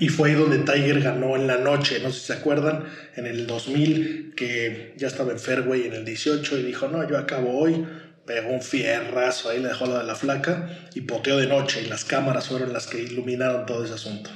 y 0.00 0.08
fue 0.08 0.30
ahí 0.30 0.34
donde 0.34 0.60
Tiger 0.60 1.02
ganó 1.02 1.36
en 1.36 1.46
la 1.46 1.58
noche, 1.58 2.00
no 2.02 2.10
sé 2.12 2.20
si 2.20 2.26
se 2.28 2.32
acuerdan, 2.32 2.84
en 3.16 3.26
el 3.26 3.46
2000, 3.46 4.32
que 4.34 4.94
ya 4.96 5.08
estaba 5.08 5.32
en 5.32 5.38
Fairway 5.38 5.86
en 5.86 5.92
el 5.92 6.04
18 6.06 6.58
y 6.60 6.62
dijo, 6.62 6.88
no, 6.88 7.06
yo 7.06 7.18
acabo 7.18 7.58
hoy, 7.58 7.84
pegó 8.26 8.50
un 8.50 8.62
fierrazo, 8.62 9.50
ahí 9.50 9.60
le 9.60 9.68
dejó 9.68 9.86
lo 9.86 9.98
de 9.98 10.04
la 10.04 10.14
flaca 10.14 10.68
y 10.94 11.02
poteó 11.02 11.38
de 11.38 11.46
noche 11.46 11.82
y 11.82 11.88
las 11.88 12.04
cámaras 12.04 12.48
fueron 12.48 12.72
las 12.72 12.86
que 12.86 13.02
iluminaron 13.02 13.66
todo 13.66 13.84
ese 13.84 13.94
asunto. 13.94 14.30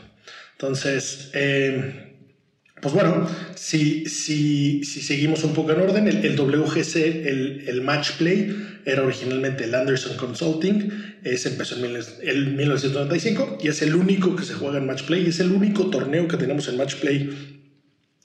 Entonces, 0.53 1.31
eh, 1.35 2.07
pues 2.81 2.93
bueno, 2.93 3.27
si, 3.55 4.07
si, 4.07 4.85
si, 4.85 5.01
seguimos 5.01 5.43
un 5.45 5.55
poco 5.55 5.73
en 5.73 5.81
orden, 5.81 6.09
el, 6.09 6.39
WGC, 6.39 6.97
el, 7.67 7.81
Match 7.83 8.13
Play, 8.13 8.81
era 8.85 9.03
originalmente 9.03 9.65
el 9.65 9.75
Anderson 9.75 10.17
Consulting, 10.17 11.19
ese 11.25 11.49
empezó 11.49 11.77
en 11.77 11.97
el 12.23 12.47
1995 12.55 13.59
y 13.63 13.69
es 13.69 13.81
el 13.81 13.95
único 13.95 14.37
que 14.37 14.45
se 14.45 14.55
juega 14.55 14.79
en 14.79 14.87
Match 14.87 15.05
Play, 15.05 15.27
es 15.27 15.41
el 15.41 15.53
único 15.53 15.89
torneo 15.89 16.29
que 16.29 16.37
tenemos 16.37 16.69
en 16.69 16.77
Match 16.77 16.97
Play, 16.97 17.59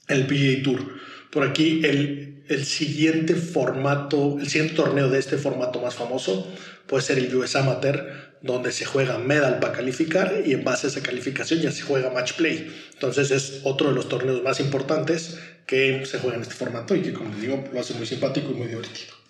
el 0.08 0.26
PGA 0.26 0.62
Tour. 0.62 1.00
Por 1.30 1.48
aquí 1.48 1.80
el, 1.84 2.21
el 2.48 2.64
siguiente 2.64 3.34
formato, 3.34 4.38
el 4.38 4.48
siguiente 4.48 4.74
torneo 4.74 5.08
de 5.08 5.18
este 5.18 5.36
formato 5.36 5.80
más 5.80 5.94
famoso 5.94 6.46
puede 6.86 7.02
ser 7.02 7.18
el 7.18 7.34
US 7.34 7.56
Amateur, 7.56 8.32
donde 8.42 8.72
se 8.72 8.84
juega 8.84 9.18
medal 9.18 9.60
para 9.60 9.72
calificar 9.72 10.42
y 10.44 10.52
en 10.52 10.64
base 10.64 10.86
a 10.86 10.90
esa 10.90 11.02
calificación 11.02 11.60
ya 11.60 11.70
se 11.70 11.82
juega 11.82 12.10
match 12.10 12.32
play. 12.34 12.74
Entonces 12.92 13.30
es 13.30 13.60
otro 13.64 13.88
de 13.88 13.94
los 13.94 14.08
torneos 14.08 14.42
más 14.42 14.60
importantes 14.60 15.38
que 15.66 16.04
se 16.06 16.18
juega 16.18 16.36
en 16.36 16.42
este 16.42 16.54
formato 16.54 16.94
y 16.94 17.02
que, 17.02 17.12
como 17.12 17.30
les 17.30 17.40
digo, 17.40 17.64
lo 17.72 17.80
hace 17.80 17.94
muy 17.94 18.06
simpático 18.06 18.50
y 18.50 18.54
muy 18.54 18.66
divertido. 18.66 19.21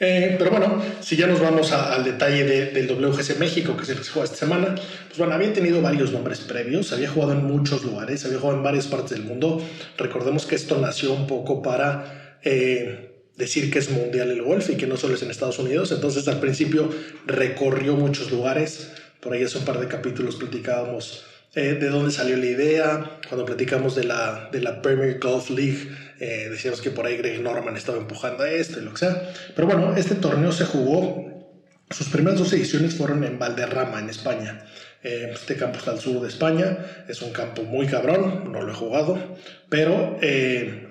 Eh, 0.00 0.34
pero 0.38 0.50
bueno, 0.50 0.82
si 1.00 1.16
ya 1.16 1.26
nos 1.26 1.40
vamos 1.40 1.70
al 1.72 2.02
detalle 2.02 2.44
del 2.72 2.86
WGC 2.88 3.38
México, 3.38 3.76
que 3.76 3.84
se 3.84 3.94
juega 3.94 4.24
esta 4.24 4.36
semana, 4.36 4.74
pues 4.74 5.18
bueno, 5.18 5.34
había 5.34 5.52
tenido 5.52 5.80
varios 5.80 6.12
nombres 6.12 6.40
previos, 6.40 6.92
había 6.92 7.08
jugado 7.08 7.32
en 7.32 7.44
muchos 7.44 7.84
lugares, 7.84 8.24
había 8.24 8.38
jugado 8.38 8.58
en 8.58 8.64
varias 8.64 8.86
partes 8.86 9.10
del 9.10 9.22
mundo. 9.22 9.62
Recordemos 9.96 10.46
que 10.46 10.56
esto 10.56 10.78
nació 10.80 11.12
un 11.12 11.26
poco 11.26 11.62
para 11.62 12.38
eh, 12.42 13.14
decir 13.36 13.70
que 13.70 13.78
es 13.78 13.90
mundial 13.90 14.30
el 14.30 14.42
golf 14.42 14.70
y 14.70 14.76
que 14.76 14.86
no 14.86 14.96
solo 14.96 15.14
es 15.14 15.22
en 15.22 15.30
Estados 15.30 15.58
Unidos. 15.58 15.92
Entonces 15.92 16.26
al 16.28 16.40
principio 16.40 16.90
recorrió 17.26 17.94
muchos 17.94 18.32
lugares, 18.32 18.92
por 19.20 19.32
ahí 19.32 19.44
hace 19.44 19.58
un 19.58 19.64
par 19.64 19.78
de 19.78 19.88
capítulos 19.88 20.36
platicábamos 20.36 21.24
eh, 21.54 21.74
de 21.74 21.88
dónde 21.88 22.10
salió 22.10 22.36
la 22.36 22.46
idea, 22.46 23.18
cuando 23.28 23.46
platicamos 23.46 23.94
de 23.94 24.02
la, 24.04 24.48
de 24.50 24.60
la 24.60 24.82
Premier 24.82 25.20
Golf 25.20 25.50
League, 25.50 25.88
eh, 26.24 26.48
decíamos 26.48 26.80
que 26.80 26.88
por 26.88 27.04
ahí 27.04 27.18
Greg 27.18 27.42
Norman 27.42 27.76
estaba 27.76 27.98
empujando 27.98 28.44
a 28.44 28.50
esto 28.50 28.80
y 28.80 28.82
lo 28.82 28.92
que 28.92 29.00
sea. 29.00 29.30
Pero 29.54 29.68
bueno, 29.68 29.94
este 29.94 30.14
torneo 30.14 30.52
se 30.52 30.64
jugó, 30.64 31.54
sus 31.90 32.08
primeras 32.08 32.38
dos 32.38 32.50
ediciones 32.54 32.94
fueron 32.94 33.24
en 33.24 33.38
Valderrama, 33.38 34.00
en 34.00 34.08
España. 34.08 34.64
Eh, 35.02 35.30
este 35.34 35.56
campo 35.56 35.78
está 35.78 35.90
al 35.90 36.00
sur 36.00 36.22
de 36.22 36.28
España, 36.28 36.78
es 37.08 37.20
un 37.20 37.30
campo 37.30 37.62
muy 37.64 37.86
cabrón, 37.86 38.50
no 38.50 38.62
lo 38.62 38.72
he 38.72 38.74
jugado, 38.74 39.36
pero 39.68 40.18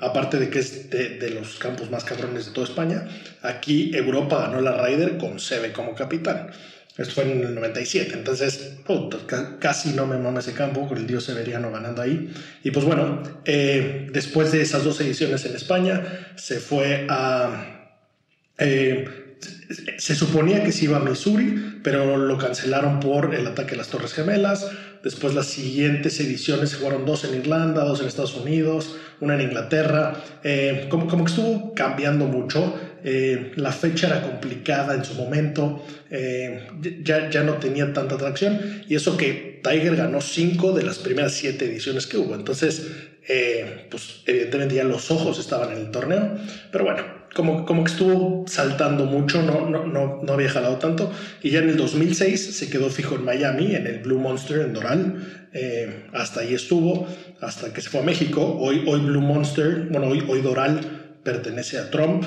aparte 0.01 0.37
de 0.37 0.51
que 0.51 0.59
es 0.59 0.91
de, 0.91 1.17
de, 1.17 1.31
los 1.31 1.57
campos 1.57 1.89
más 1.89 2.03
cabrones 2.03 2.45
de 2.45 2.51
toda 2.51 2.67
España, 2.67 3.07
aquí 3.41 3.89
Europa 3.95 4.39
ganó 4.39 4.61
la 4.61 4.85
Ryder 4.85 5.17
con 5.17 5.39
Seve 5.39 5.73
como 5.73 5.95
capitán. 5.95 6.51
Esto 6.95 7.15
fue 7.15 7.31
en 7.31 7.41
el 7.41 7.55
97, 7.55 8.13
entonces 8.13 8.77
casi 9.59 9.93
no 9.93 10.05
me 10.05 10.17
mama 10.17 10.41
ese 10.41 10.53
campo 10.53 10.87
con 10.87 10.97
el 10.99 11.07
Dios 11.07 11.23
Severiano 11.23 11.71
ganando 11.71 12.03
ahí. 12.03 12.31
Y 12.63 12.69
pues 12.69 12.85
bueno, 12.85 13.23
eh, 13.45 14.07
después 14.11 14.51
de 14.51 14.61
esas 14.61 14.83
dos 14.83 15.01
ediciones 15.01 15.43
en 15.45 15.55
España, 15.55 16.33
se 16.35 16.59
fue 16.59 17.07
a... 17.09 17.89
Eh, 18.59 19.37
se 19.97 20.15
suponía 20.15 20.63
que 20.63 20.71
se 20.71 20.85
iba 20.85 20.97
a 20.97 20.99
Missouri, 20.99 21.79
pero 21.83 22.15
lo 22.17 22.37
cancelaron 22.37 22.99
por 22.99 23.33
el 23.33 23.47
ataque 23.47 23.73
a 23.73 23.77
las 23.77 23.87
Torres 23.87 24.13
Gemelas. 24.13 24.69
Después 25.03 25.33
las 25.33 25.47
siguientes 25.47 26.19
ediciones 26.19 26.69
se 26.69 26.77
jugaron 26.77 27.05
dos 27.05 27.25
en 27.25 27.35
Irlanda, 27.35 27.83
dos 27.83 28.01
en 28.01 28.07
Estados 28.07 28.35
Unidos, 28.35 28.95
una 29.19 29.33
en 29.35 29.41
Inglaterra. 29.41 30.13
Eh, 30.43 30.87
como, 30.89 31.07
como 31.07 31.25
que 31.25 31.31
estuvo 31.31 31.73
cambiando 31.73 32.25
mucho. 32.25 32.79
Eh, 33.05 33.51
la 33.57 33.73
fecha 33.73 34.07
era 34.07 34.21
complicada 34.21 34.95
en 34.95 35.03
su 35.03 35.13
momento, 35.15 35.85
eh, 36.09 36.67
ya, 37.03 37.29
ya 37.29 37.43
no 37.43 37.55
tenía 37.55 37.91
tanta 37.91 38.15
atracción 38.15 38.83
y 38.87 38.95
eso 38.95 39.17
que 39.17 39.59
Tiger 39.61 39.97
ganó 39.97 40.21
cinco 40.21 40.71
de 40.71 40.83
las 40.83 40.99
primeras 40.99 41.33
siete 41.33 41.65
ediciones 41.65 42.07
que 42.07 42.17
hubo, 42.17 42.33
entonces 42.33 42.87
eh, 43.27 43.87
pues 43.91 44.21
evidentemente 44.25 44.75
ya 44.75 44.85
los 44.85 45.11
ojos 45.11 45.37
estaban 45.37 45.73
en 45.73 45.79
el 45.79 45.91
torneo, 45.91 46.37
pero 46.71 46.85
bueno, 46.85 47.03
como, 47.33 47.65
como 47.65 47.83
que 47.83 47.91
estuvo 47.91 48.45
saltando 48.47 49.03
mucho, 49.03 49.41
no, 49.41 49.69
no, 49.69 49.85
no, 49.85 50.21
no 50.23 50.33
había 50.33 50.49
jalado 50.49 50.77
tanto 50.77 51.11
y 51.41 51.49
ya 51.49 51.59
en 51.59 51.71
el 51.71 51.75
2006 51.75 52.55
se 52.55 52.69
quedó 52.69 52.89
fijo 52.89 53.15
en 53.15 53.25
Miami, 53.25 53.75
en 53.75 53.85
el 53.85 53.99
Blue 53.99 54.19
Monster 54.19 54.61
en 54.61 54.71
Doral, 54.71 55.49
hasta 56.13 56.39
ahí 56.39 56.53
estuvo, 56.53 57.05
hasta 57.41 57.73
que 57.73 57.81
se 57.81 57.89
fue 57.89 57.99
a 57.99 58.03
México, 58.03 58.57
hoy, 58.61 58.85
hoy 58.87 59.01
Blue 59.01 59.21
Monster, 59.21 59.87
bueno, 59.89 60.07
hoy, 60.07 60.23
hoy 60.25 60.41
Doral 60.41 60.79
pertenece 61.23 61.77
a 61.77 61.89
Trump, 61.89 62.25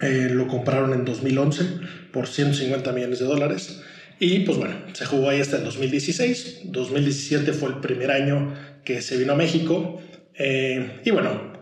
eh, 0.00 0.28
lo 0.30 0.46
compraron 0.46 0.92
en 0.92 1.04
2011 1.04 1.64
por 2.12 2.26
150 2.26 2.92
millones 2.92 3.18
de 3.18 3.24
dólares. 3.24 3.82
Y 4.18 4.40
pues 4.40 4.58
bueno, 4.58 4.76
se 4.92 5.04
jugó 5.04 5.30
ahí 5.30 5.40
hasta 5.40 5.58
el 5.58 5.64
2016. 5.64 6.60
2017 6.64 7.52
fue 7.52 7.70
el 7.70 7.80
primer 7.80 8.10
año 8.10 8.54
que 8.84 9.02
se 9.02 9.16
vino 9.16 9.32
a 9.32 9.36
México. 9.36 10.00
Eh, 10.34 11.00
y 11.04 11.10
bueno, 11.10 11.52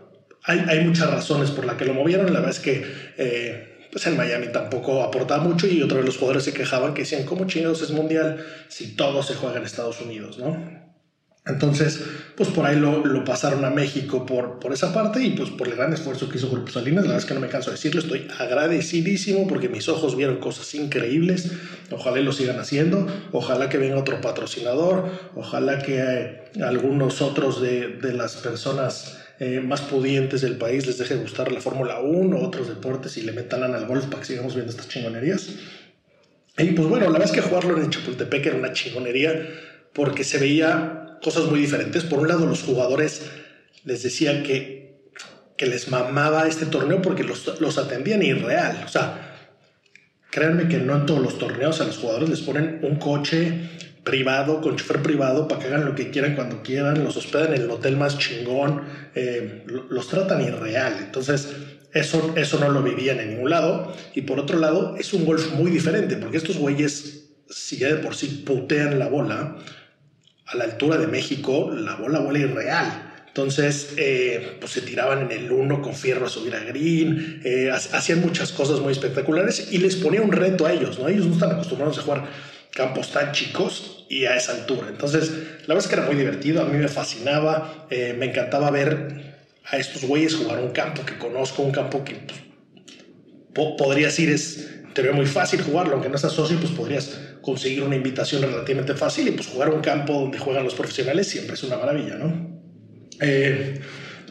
hay, 0.43 0.63
hay, 0.67 0.83
muchas 0.85 1.09
razones 1.09 1.51
por 1.51 1.65
las 1.65 1.75
que 1.75 1.85
lo 1.85 1.93
movieron. 1.93 2.27
La 2.27 2.39
verdad 2.39 2.51
es 2.51 2.59
que 2.59 2.85
eh, 3.17 3.75
pues 3.91 4.05
en 4.07 4.17
Miami 4.17 4.47
tampoco 4.47 5.03
aportaba 5.03 5.41
mucho 5.41 5.67
y 5.67 5.81
otra 5.81 5.97
vez 5.97 6.05
los 6.05 6.17
jugadores 6.17 6.43
se 6.43 6.53
quejaban 6.53 6.93
que 6.93 7.03
decían, 7.03 7.23
¿cómo 7.23 7.47
chingados 7.47 7.81
es 7.81 7.91
mundial 7.91 8.45
si 8.67 8.95
todo 8.95 9.23
se 9.23 9.35
juega 9.35 9.57
en 9.57 9.63
Estados 9.63 10.01
Unidos? 10.01 10.37
¿no? 10.37 10.94
Entonces, 11.47 12.01
pues 12.35 12.49
por 12.49 12.65
ahí 12.65 12.75
lo, 12.75 13.05
lo, 13.05 13.23
pasaron 13.23 13.63
a 13.65 13.69
México 13.69 14.25
por, 14.25 14.59
por 14.59 14.73
esa 14.73 14.91
parte 14.91 15.23
y 15.23 15.31
pues 15.31 15.51
por 15.51 15.67
el 15.67 15.75
gran 15.75 15.93
esfuerzo 15.93 16.27
que 16.27 16.37
hizo 16.37 16.49
Grupo 16.49 16.71
Salinas, 16.71 17.03
la 17.03 17.11
verdad 17.11 17.17
es 17.19 17.25
que 17.25 17.35
no 17.35 17.39
me 17.39 17.49
canso 17.49 17.69
de 17.69 17.75
decirlo, 17.75 18.01
estoy 18.01 18.27
agradecidísimo 18.39 19.47
porque 19.47 19.69
mis 19.69 19.87
ojos 19.87 20.17
vieron 20.17 20.37
cosas 20.37 20.73
increíbles, 20.73 21.51
ojalá 21.91 22.19
lo 22.21 22.31
sigan 22.31 22.59
haciendo, 22.59 23.05
ojalá 23.31 23.69
que 23.69 23.77
venga 23.77 23.99
otro 23.99 24.21
patrocinador, 24.21 25.07
ojalá 25.35 25.77
que 25.83 25.99
eh, 25.99 26.43
algunos 26.63 27.21
otros 27.21 27.61
de, 27.61 27.89
de 27.89 28.13
las 28.13 28.37
personas 28.37 29.19
eh, 29.37 29.59
más 29.59 29.81
pudientes 29.81 30.39
del 30.39 30.57
país 30.57 30.87
les 30.87 30.97
deje 30.97 31.15
gustar 31.15 31.51
la 31.51 31.59
Fórmula 31.59 31.99
1 31.99 32.37
o 32.37 32.45
otros 32.45 32.69
deportes 32.69 33.17
y 33.17 33.21
le 33.21 33.33
metan 33.33 33.63
al 33.63 33.85
golf 33.85 34.05
para 34.05 34.21
que 34.21 34.27
sigamos 34.27 34.55
viendo 34.55 34.71
estas 34.71 34.87
chingonerías. 34.87 35.49
Y 36.57 36.71
pues 36.71 36.87
bueno, 36.87 37.07
la 37.07 37.11
verdad 37.11 37.27
es 37.27 37.33
que 37.33 37.41
jugarlo 37.41 37.77
en 37.77 37.89
Chapultepec 37.89 38.45
era 38.45 38.55
una 38.55 38.71
chingonería 38.71 39.45
porque 39.91 40.23
se 40.23 40.37
veía 40.37 40.94
cosas 41.21 41.45
muy 41.45 41.59
diferentes. 41.59 42.03
Por 42.03 42.19
un 42.19 42.27
lado, 42.27 42.45
los 42.45 42.63
jugadores 42.63 43.23
les 43.83 44.03
decían 44.03 44.43
que, 44.43 45.09
que 45.57 45.65
les 45.65 45.89
mamaba 45.89 46.47
este 46.47 46.65
torneo 46.65 47.01
porque 47.01 47.23
los, 47.23 47.59
los 47.59 47.77
atendían 47.77 48.21
irreal. 48.23 48.83
O 48.85 48.89
sea, 48.89 49.49
créanme 50.31 50.67
que 50.67 50.77
no 50.77 50.95
en 50.95 51.05
todos 51.05 51.21
los 51.21 51.37
torneos 51.37 51.81
a 51.81 51.85
los 51.85 51.97
jugadores 51.97 52.29
les 52.29 52.41
ponen 52.41 52.79
un 52.81 52.97
coche 52.97 53.69
privado, 54.03 54.61
con 54.61 54.77
chofer 54.77 55.01
privado, 55.01 55.47
para 55.47 55.59
que 55.59 55.67
hagan 55.67 55.85
lo 55.85 55.95
que 55.95 56.11
quieran 56.11 56.35
cuando 56.35 56.61
quieran, 56.61 57.03
los 57.03 57.17
hospedan 57.17 57.55
en 57.55 57.63
el 57.63 57.71
hotel 57.71 57.97
más 57.97 58.17
chingón, 58.17 58.83
eh, 59.15 59.65
los 59.89 60.07
tratan 60.07 60.41
irreal. 60.41 60.97
Entonces, 60.99 61.55
eso, 61.91 62.33
eso 62.35 62.59
no 62.59 62.69
lo 62.69 62.83
vivían 62.83 63.19
en 63.19 63.31
ningún 63.31 63.49
lado. 63.49 63.93
Y 64.13 64.21
por 64.21 64.39
otro 64.39 64.59
lado, 64.59 64.95
es 64.97 65.13
un 65.13 65.25
golf 65.25 65.53
muy 65.53 65.71
diferente, 65.71 66.17
porque 66.17 66.37
estos 66.37 66.57
güeyes, 66.57 67.29
si 67.49 67.77
ya 67.77 67.87
de 67.87 67.95
por 67.95 68.15
sí 68.15 68.43
putean 68.45 68.99
la 68.99 69.07
bola, 69.07 69.57
a 70.45 70.55
la 70.55 70.65
altura 70.65 70.97
de 70.97 71.07
México, 71.07 71.71
la 71.71 71.95
bola 71.95 72.19
vuela 72.19 72.39
irreal. 72.39 73.11
Entonces, 73.27 73.93
eh, 73.97 74.57
pues 74.61 74.71
se 74.71 74.81
tiraban 74.81 75.23
en 75.23 75.31
el 75.31 75.51
uno 75.51 75.81
con 75.81 75.93
fierro 75.93 76.27
a 76.27 76.29
subir 76.29 76.55
a 76.55 76.63
green, 76.63 77.41
eh, 77.43 77.69
hacían 77.71 78.21
muchas 78.21 78.53
cosas 78.53 78.79
muy 78.79 78.93
espectaculares 78.93 79.73
y 79.73 79.79
les 79.79 79.97
ponía 79.97 80.21
un 80.21 80.31
reto 80.31 80.65
a 80.65 80.71
ellos, 80.71 80.99
¿no? 80.99 81.09
Ellos 81.09 81.25
no 81.25 81.33
están 81.33 81.51
acostumbrados 81.51 81.97
a 81.97 82.01
jugar 82.01 82.29
campos 82.71 83.11
tan 83.11 83.33
chicos 83.33 84.05
y 84.09 84.25
a 84.25 84.37
esa 84.37 84.53
altura. 84.53 84.87
Entonces, 84.89 85.31
la 85.65 85.73
verdad 85.73 85.79
es 85.79 85.87
que 85.87 85.95
era 85.95 86.05
muy 86.05 86.15
divertido, 86.15 86.61
a 86.61 86.65
mí 86.65 86.77
me 86.77 86.87
fascinaba, 86.87 87.87
eh, 87.89 88.15
me 88.17 88.27
encantaba 88.27 88.71
ver 88.71 89.35
a 89.65 89.77
estos 89.77 90.03
güeyes 90.03 90.35
jugar 90.35 90.59
un 90.59 90.71
campo 90.71 91.05
que 91.05 91.17
conozco, 91.17 91.63
un 91.63 91.71
campo 91.71 92.05
que 92.05 92.15
pues, 93.53 93.69
podrías 93.77 94.17
ir, 94.19 94.29
es, 94.29 94.69
te 94.93 95.01
veo 95.01 95.13
muy 95.13 95.25
fácil 95.25 95.61
jugarlo, 95.61 95.93
aunque 95.93 96.09
no 96.09 96.17
seas 96.17 96.33
socio, 96.33 96.57
pues 96.59 96.71
podrías 96.71 97.19
conseguir 97.45 97.83
una 97.83 97.95
invitación 97.95 98.41
relativamente 98.41 98.95
fácil 98.95 99.27
y 99.27 99.31
pues 99.31 99.47
jugar 99.47 99.69
un 99.69 99.81
campo 99.81 100.13
donde 100.13 100.39
juegan 100.39 100.63
los 100.63 100.73
profesionales 100.73 101.27
siempre 101.27 101.53
es 101.53 101.63
una 101.63 101.77
maravilla, 101.77 102.15
¿no? 102.15 102.59
Eh, 103.21 103.79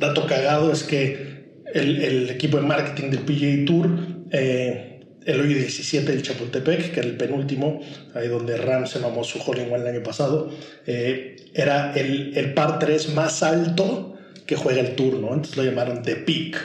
dato 0.00 0.26
cagado 0.26 0.72
es 0.72 0.82
que 0.82 1.62
el, 1.72 2.02
el, 2.02 2.30
equipo 2.30 2.56
de 2.56 2.64
marketing 2.64 3.10
del 3.10 3.20
PGA 3.20 3.64
Tour, 3.66 3.88
eh, 4.32 5.00
el 5.24 5.40
hoy 5.40 5.54
17 5.54 6.10
del 6.10 6.22
Chapultepec, 6.22 6.92
que 6.92 7.00
era 7.00 7.08
el 7.08 7.16
penúltimo, 7.16 7.80
ahí 8.14 8.26
donde 8.26 8.56
Ram 8.56 8.86
se 8.86 8.98
mamó 8.98 9.22
su 9.22 9.38
Hole 9.40 9.62
el 9.72 9.86
año 9.86 10.02
pasado, 10.02 10.50
eh, 10.84 11.36
era 11.54 11.92
el, 11.94 12.36
el, 12.36 12.52
par 12.52 12.80
3 12.80 13.14
más 13.14 13.44
alto 13.44 14.18
que 14.44 14.56
juega 14.56 14.80
el 14.80 14.96
Tour, 14.96 15.20
¿no? 15.20 15.28
Entonces 15.28 15.56
lo 15.56 15.62
llamaron 15.62 16.02
The 16.02 16.16
Peak. 16.16 16.56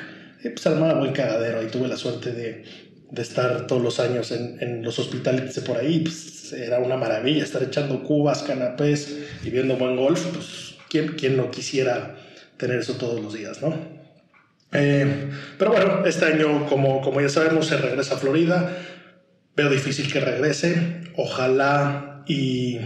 Y 0.44 0.50
pues 0.50 0.66
armaba 0.66 1.00
buen 1.00 1.14
cagadero, 1.14 1.60
ahí 1.60 1.68
tuve 1.68 1.88
la 1.88 1.98
suerte 1.98 2.32
de, 2.32 2.64
de 3.12 3.22
estar 3.22 3.68
todos 3.68 3.82
los 3.82 4.00
años 4.00 4.32
en, 4.32 4.58
en 4.62 4.82
los 4.84 4.98
hospitales 4.98 5.54
de 5.54 5.62
por 5.62 5.78
ahí, 5.78 6.00
pues 6.00 6.39
era 6.54 6.80
una 6.80 6.98
maravilla 6.98 7.44
estar 7.44 7.64
echando 7.64 8.04
cubas, 8.04 8.44
canapés 8.44 9.20
y 9.44 9.50
viendo 9.50 9.78
buen 9.78 9.96
golf, 9.96 10.26
pues 10.34 10.76
quién, 10.90 11.16
quién 11.16 11.38
no 11.38 11.52
quisiera 11.52 12.18
tener 12.58 12.80
eso 12.80 12.96
todos 12.96 13.22
los 13.22 13.34
días, 13.34 13.62
¿no? 13.62 14.00
Eh, 14.72 15.30
pero 15.58 15.72
bueno, 15.72 16.06
este 16.06 16.26
año, 16.26 16.68
como, 16.68 17.02
como 17.02 17.22
ya 17.22 17.30
sabemos, 17.30 17.68
se 17.68 17.78
regresa 17.78 18.16
a 18.16 18.18
Florida. 18.18 18.78
Veo 19.56 19.70
difícil 19.70 20.12
que 20.12 20.20
regrese. 20.20 21.02
Ojalá 21.16 22.24
y, 22.28 22.80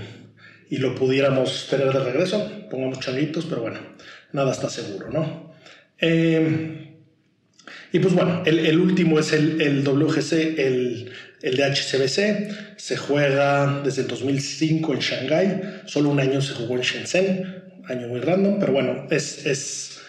y 0.69 0.77
lo 0.77 0.95
pudiéramos 0.95 1.67
tener 1.69 1.91
de 1.91 1.99
regreso. 1.99 2.49
Pongamos 2.69 2.99
changuitos, 2.99 3.45
pero 3.45 3.61
bueno, 3.61 3.79
nada 4.31 4.51
está 4.51 4.69
seguro, 4.69 5.09
¿no? 5.11 5.53
Eh, 5.99 6.93
y 7.91 7.99
pues 7.99 8.13
bueno, 8.15 8.41
el, 8.45 8.59
el 8.59 8.79
último 8.79 9.19
es 9.19 9.33
el, 9.33 9.61
el 9.61 9.87
WGC, 9.87 10.33
el, 10.57 11.11
el, 11.43 11.55
de 11.57 11.63
HCBC. 11.63 12.77
Se 12.77 12.97
juega 12.97 13.81
desde 13.83 14.01
el 14.01 14.07
2005 14.07 14.93
en 14.93 14.99
Shanghái. 14.99 15.61
Solo 15.85 16.09
un 16.09 16.19
año 16.19 16.41
se 16.41 16.53
jugó 16.53 16.75
en 16.75 16.81
Shenzhen. 16.81 17.63
Año 17.85 18.07
muy 18.07 18.21
random, 18.21 18.59
pero 18.59 18.73
bueno, 18.73 19.07
es, 19.11 19.45
es 19.45 20.01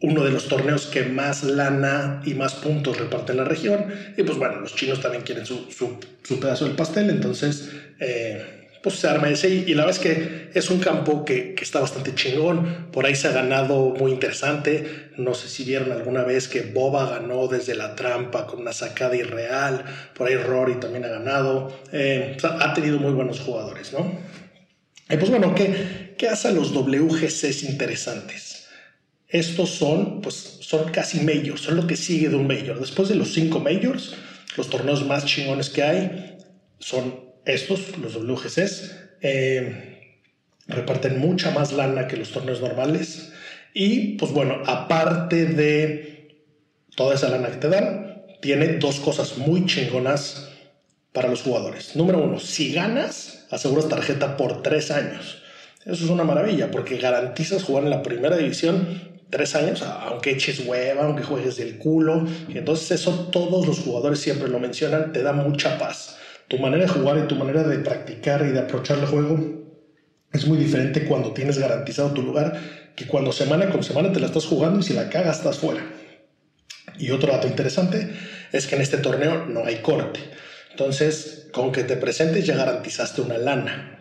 uno 0.00 0.24
de 0.24 0.30
los 0.30 0.48
torneos 0.48 0.86
que 0.86 1.04
más 1.04 1.44
lana 1.44 2.22
y 2.24 2.34
más 2.34 2.54
puntos 2.54 2.98
reparte 2.98 3.32
en 3.32 3.38
la 3.38 3.44
región. 3.44 3.86
Y 4.16 4.22
pues 4.22 4.38
bueno, 4.38 4.60
los 4.60 4.74
chinos 4.74 5.00
también 5.00 5.22
quieren 5.22 5.46
su, 5.46 5.70
su, 5.70 5.98
su 6.22 6.40
pedazo 6.40 6.64
del 6.64 6.74
pastel. 6.74 7.10
Entonces, 7.10 7.70
eh, 8.00 8.55
pues 8.86 9.00
se 9.00 9.08
arma 9.08 9.28
ese 9.28 9.48
y, 9.48 9.74
la 9.74 9.84
verdad 9.84 9.96
es 9.96 9.98
que 9.98 10.50
es 10.54 10.70
un 10.70 10.78
campo 10.78 11.24
que, 11.24 11.56
que, 11.56 11.64
está 11.64 11.80
bastante 11.80 12.14
chingón, 12.14 12.86
por 12.92 13.04
ahí 13.04 13.16
se 13.16 13.26
ha 13.26 13.32
ganado 13.32 13.96
muy 13.98 14.12
interesante, 14.12 15.10
no 15.16 15.34
sé 15.34 15.48
si 15.48 15.64
vieron 15.64 15.90
alguna 15.90 16.22
vez 16.22 16.46
que 16.46 16.60
Boba 16.60 17.10
ganó 17.10 17.48
desde 17.48 17.74
la 17.74 17.96
trampa 17.96 18.46
con 18.46 18.60
una 18.60 18.72
sacada 18.72 19.16
irreal, 19.16 19.84
por 20.14 20.28
ahí 20.28 20.36
Rory 20.36 20.76
también 20.76 21.04
ha 21.04 21.08
ganado, 21.08 21.76
eh, 21.90 22.34
o 22.36 22.38
sea, 22.38 22.58
ha 22.60 22.74
tenido 22.74 23.00
muy 23.00 23.10
buenos 23.10 23.40
jugadores, 23.40 23.92
¿no? 23.92 24.20
Y 25.10 25.16
pues 25.16 25.30
bueno, 25.30 25.52
¿qué, 25.56 26.14
qué 26.16 26.28
hace 26.28 26.46
a 26.46 26.52
los 26.52 26.72
WGCs 26.72 27.64
interesantes? 27.64 28.68
Estos 29.26 29.70
son, 29.70 30.20
pues, 30.20 30.58
son 30.60 30.92
casi 30.92 31.22
majors, 31.22 31.60
son 31.60 31.74
lo 31.74 31.88
que 31.88 31.96
sigue 31.96 32.28
de 32.28 32.36
un 32.36 32.46
major. 32.46 32.78
Después 32.78 33.08
de 33.08 33.16
los 33.16 33.32
cinco 33.32 33.58
majors, 33.58 34.14
los 34.56 34.70
torneos 34.70 35.04
más 35.04 35.26
chingones 35.26 35.70
que 35.70 35.82
hay 35.82 36.38
son 36.78 37.25
estos, 37.46 37.96
los 37.98 38.16
WGCs, 38.16 38.96
eh, 39.22 40.20
reparten 40.66 41.18
mucha 41.20 41.52
más 41.52 41.72
lana 41.72 42.08
que 42.08 42.16
los 42.16 42.32
torneos 42.32 42.60
normales. 42.60 43.32
Y 43.72 44.16
pues 44.18 44.32
bueno, 44.32 44.62
aparte 44.66 45.46
de 45.46 46.36
toda 46.96 47.14
esa 47.14 47.28
lana 47.28 47.50
que 47.50 47.56
te 47.56 47.68
dan, 47.68 48.24
tiene 48.42 48.74
dos 48.74 49.00
cosas 49.00 49.38
muy 49.38 49.64
chingonas 49.66 50.50
para 51.12 51.28
los 51.28 51.42
jugadores. 51.42 51.94
Número 51.96 52.18
uno, 52.18 52.40
si 52.40 52.72
ganas, 52.72 53.46
aseguras 53.50 53.88
tarjeta 53.88 54.36
por 54.36 54.62
tres 54.62 54.90
años. 54.90 55.42
Eso 55.84 56.04
es 56.04 56.10
una 56.10 56.24
maravilla 56.24 56.70
porque 56.70 56.98
garantizas 56.98 57.62
jugar 57.62 57.84
en 57.84 57.90
la 57.90 58.02
primera 58.02 58.36
división 58.36 59.14
tres 59.30 59.54
años, 59.54 59.82
aunque 59.82 60.30
eches 60.30 60.66
hueva, 60.66 61.04
aunque 61.04 61.22
juegues 61.22 61.56
del 61.56 61.78
culo. 61.78 62.26
Entonces 62.48 62.90
eso 63.00 63.28
todos 63.30 63.66
los 63.66 63.78
jugadores 63.80 64.18
siempre 64.18 64.48
lo 64.48 64.58
mencionan, 64.58 65.12
te 65.12 65.22
da 65.22 65.32
mucha 65.32 65.78
paz 65.78 66.16
tu 66.48 66.58
manera 66.58 66.84
de 66.84 66.88
jugar 66.88 67.18
y 67.18 67.28
tu 67.28 67.34
manera 67.34 67.62
de 67.62 67.78
practicar 67.78 68.42
y 68.46 68.52
de 68.52 68.60
aprovechar 68.60 68.98
el 68.98 69.06
juego 69.06 69.56
es 70.32 70.46
muy 70.46 70.58
diferente 70.58 71.04
cuando 71.04 71.32
tienes 71.32 71.58
garantizado 71.58 72.12
tu 72.12 72.22
lugar 72.22 72.60
que 72.94 73.06
cuando 73.06 73.32
semana 73.32 73.70
con 73.70 73.82
semana 73.82 74.12
te 74.12 74.20
la 74.20 74.26
estás 74.26 74.46
jugando 74.46 74.80
y 74.80 74.82
si 74.82 74.94
la 74.94 75.08
cagas 75.08 75.38
estás 75.38 75.58
fuera. 75.58 75.84
Y 76.98 77.10
otro 77.10 77.32
dato 77.32 77.46
interesante 77.46 78.10
es 78.52 78.66
que 78.66 78.76
en 78.76 78.82
este 78.82 78.98
torneo 78.98 79.46
no 79.46 79.64
hay 79.64 79.76
corte. 79.76 80.20
Entonces, 80.70 81.48
con 81.52 81.72
que 81.72 81.84
te 81.84 81.96
presentes 81.96 82.46
ya 82.46 82.56
garantizaste 82.56 83.20
una 83.20 83.38
lana. 83.38 83.98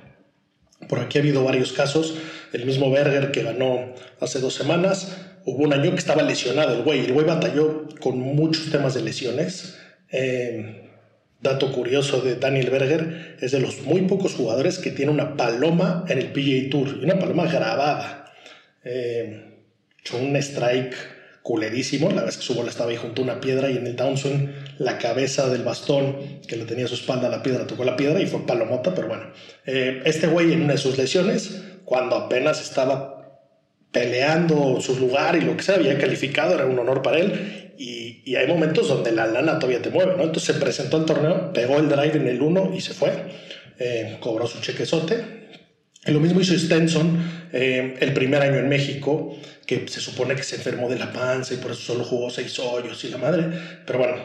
Por 0.88 0.99
aquí 0.99 1.17
ha 1.17 1.21
habido 1.21 1.43
varios 1.43 1.73
casos. 1.73 2.15
El 2.53 2.65
mismo 2.65 2.91
Berger 2.91 3.31
que 3.31 3.43
ganó 3.43 3.93
hace 4.19 4.39
dos 4.39 4.53
semanas. 4.53 5.17
Hubo 5.45 5.63
un 5.63 5.73
año 5.73 5.91
que 5.91 5.97
estaba 5.97 6.23
lesionado 6.23 6.75
el 6.75 6.84
güey. 6.84 7.05
El 7.05 7.13
güey 7.13 7.25
batalló 7.25 7.88
con 7.99 8.19
muchos 8.19 8.71
temas 8.71 8.93
de 8.93 9.01
lesiones. 9.01 9.77
Eh, 10.12 10.85
Dato 11.41 11.71
curioso 11.71 12.21
de 12.21 12.36
Daniel 12.36 12.69
Berger, 12.69 13.38
es 13.39 13.52
de 13.52 13.60
los 13.60 13.82
muy 13.82 14.02
pocos 14.02 14.34
jugadores 14.34 14.80
que 14.80 14.91
tiene 14.91 15.12
una 15.12 15.36
paloma 15.36 16.06
en 16.08 16.17
el 16.17 16.32
PGA 16.32 16.69
Tour, 16.69 16.98
y 17.02 17.04
una 17.04 17.19
paloma 17.19 17.45
grabada. 17.45 18.34
Eh, 18.84 19.52
un 20.13 20.36
strike 20.36 20.95
culerísimo, 21.45 22.10
la 22.10 22.24
vez 22.24 22.38
que 22.38 22.43
su 22.43 22.56
bola 22.56 22.69
estaba 22.69 22.89
ahí 22.89 22.98
junto 22.98 23.21
a 23.21 23.26
una 23.26 23.39
piedra 23.39 23.69
y 23.69 23.78
en 23.78 23.86
el 23.86 23.95
downswing 23.95 24.52
la 24.80 24.98
cabeza 24.98 25.48
del 25.50 25.63
bastón 25.63 26.39
que 26.48 26.56
le 26.56 26.65
tenía 26.65 26.86
a 26.86 26.88
su 26.88 26.95
espalda 26.95 27.30
la 27.30 27.43
piedra 27.43 27.67
tocó 27.67 27.84
la 27.84 27.95
piedra 27.95 28.19
y 28.19 28.26
fue 28.26 28.45
palomota, 28.48 28.95
pero 28.95 29.08
bueno. 29.08 29.32
Eh, 29.65 30.02
este 30.06 30.26
güey 30.26 30.54
en 30.54 30.63
una 30.63 30.74
de 30.74 30.80
sus 30.80 30.98
lesiones, 30.98 31.62
cuando 31.84 32.15
apenas 32.15 32.62
estaba 32.62 33.14
peleando 33.95 34.81
su 34.81 34.99
lugar 34.99 35.38
y 35.38 35.41
lo 35.41 35.55
que 35.55 35.63
se 35.63 35.73
había 35.73 35.97
calificado, 35.97 36.53
era 36.53 36.65
un 36.65 36.77
honor 36.77 37.01
para 37.01 37.17
él 37.17 37.71
y, 37.77 38.21
y, 38.25 38.36
hay 38.36 38.45
momentos 38.45 38.89
donde 38.89 39.13
la 39.13 39.25
lana 39.25 39.58
todavía 39.58 39.81
te 39.81 39.89
mueve, 39.89 40.17
¿no? 40.17 40.23
Entonces 40.23 40.53
se 40.53 40.60
presentó 40.60 40.97
al 40.97 41.05
torneo, 41.05 41.53
pegó 41.53 41.77
el 41.77 41.88
drive 41.88 42.17
en 42.17 42.27
el 42.27 42.41
1 42.41 42.73
y 42.75 42.81
se 42.81 42.93
fue, 42.93 43.10
eh, 43.79 44.17
cobró 44.19 44.47
su 44.47 44.60
chequezote. 44.60 45.45
Y 46.05 46.12
lo 46.12 46.19
mismo 46.19 46.41
hizo 46.41 46.60
Stenson 46.60 47.47
eh, 47.53 47.95
el 48.01 48.12
primer 48.12 48.41
año 48.41 48.58
en 48.60 48.67
México, 48.67 49.34
que 49.65 49.88
se 49.88 50.01
supone 50.01 50.36
que 50.36 50.43
se 50.43 50.58
enfermó 50.58 50.89
de 50.89 50.99
la 50.99 51.13
panza 51.13 51.53
y 51.53 51.58
por 51.58 51.71
eso 51.71 51.93
solo 51.93 52.03
jugó 52.03 52.29
seis 52.29 52.60
hoyos 52.60 53.01
y 53.05 53.10
la 53.10 53.17
madre. 53.17 53.45
Pero 53.86 53.99
bueno, 53.99 54.15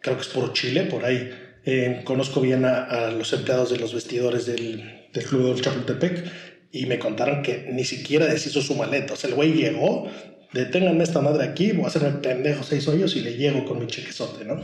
creo 0.00 0.16
que 0.16 0.22
es 0.22 0.28
por 0.28 0.54
Chile, 0.54 0.84
por 0.84 1.04
ahí. 1.04 1.30
Eh, 1.66 2.00
conozco 2.02 2.40
bien 2.40 2.64
a, 2.64 2.84
a, 2.84 3.10
los 3.10 3.30
empleados 3.34 3.68
de 3.68 3.76
los 3.76 3.92
vestidores 3.92 4.46
del, 4.46 5.06
del 5.12 5.24
Club 5.24 5.54
del 5.54 5.62
Chapultepec 5.62 6.24
y 6.70 6.86
me 6.86 6.98
contaron 6.98 7.42
que 7.42 7.68
ni 7.72 7.84
siquiera 7.84 8.26
deshizo 8.26 8.60
su 8.60 8.74
maleta. 8.74 9.14
O 9.14 9.16
sea, 9.16 9.30
el 9.30 9.36
güey 9.36 9.52
llegó, 9.52 10.10
deténganme 10.52 11.04
esta 11.04 11.20
madre 11.20 11.44
aquí, 11.44 11.72
voy 11.72 11.84
a 11.84 11.88
hacerme 11.88 12.20
pendejo 12.20 12.62
seis 12.62 12.86
hoyos 12.88 13.16
y 13.16 13.20
le 13.20 13.36
llego 13.36 13.64
con 13.64 13.78
mi 13.78 13.86
chequezote, 13.86 14.44
¿no? 14.44 14.60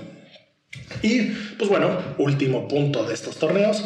Y 1.02 1.20
pues 1.58 1.70
bueno, 1.70 1.98
último 2.18 2.68
punto 2.68 3.04
de 3.04 3.14
estos 3.14 3.36
torneos. 3.36 3.84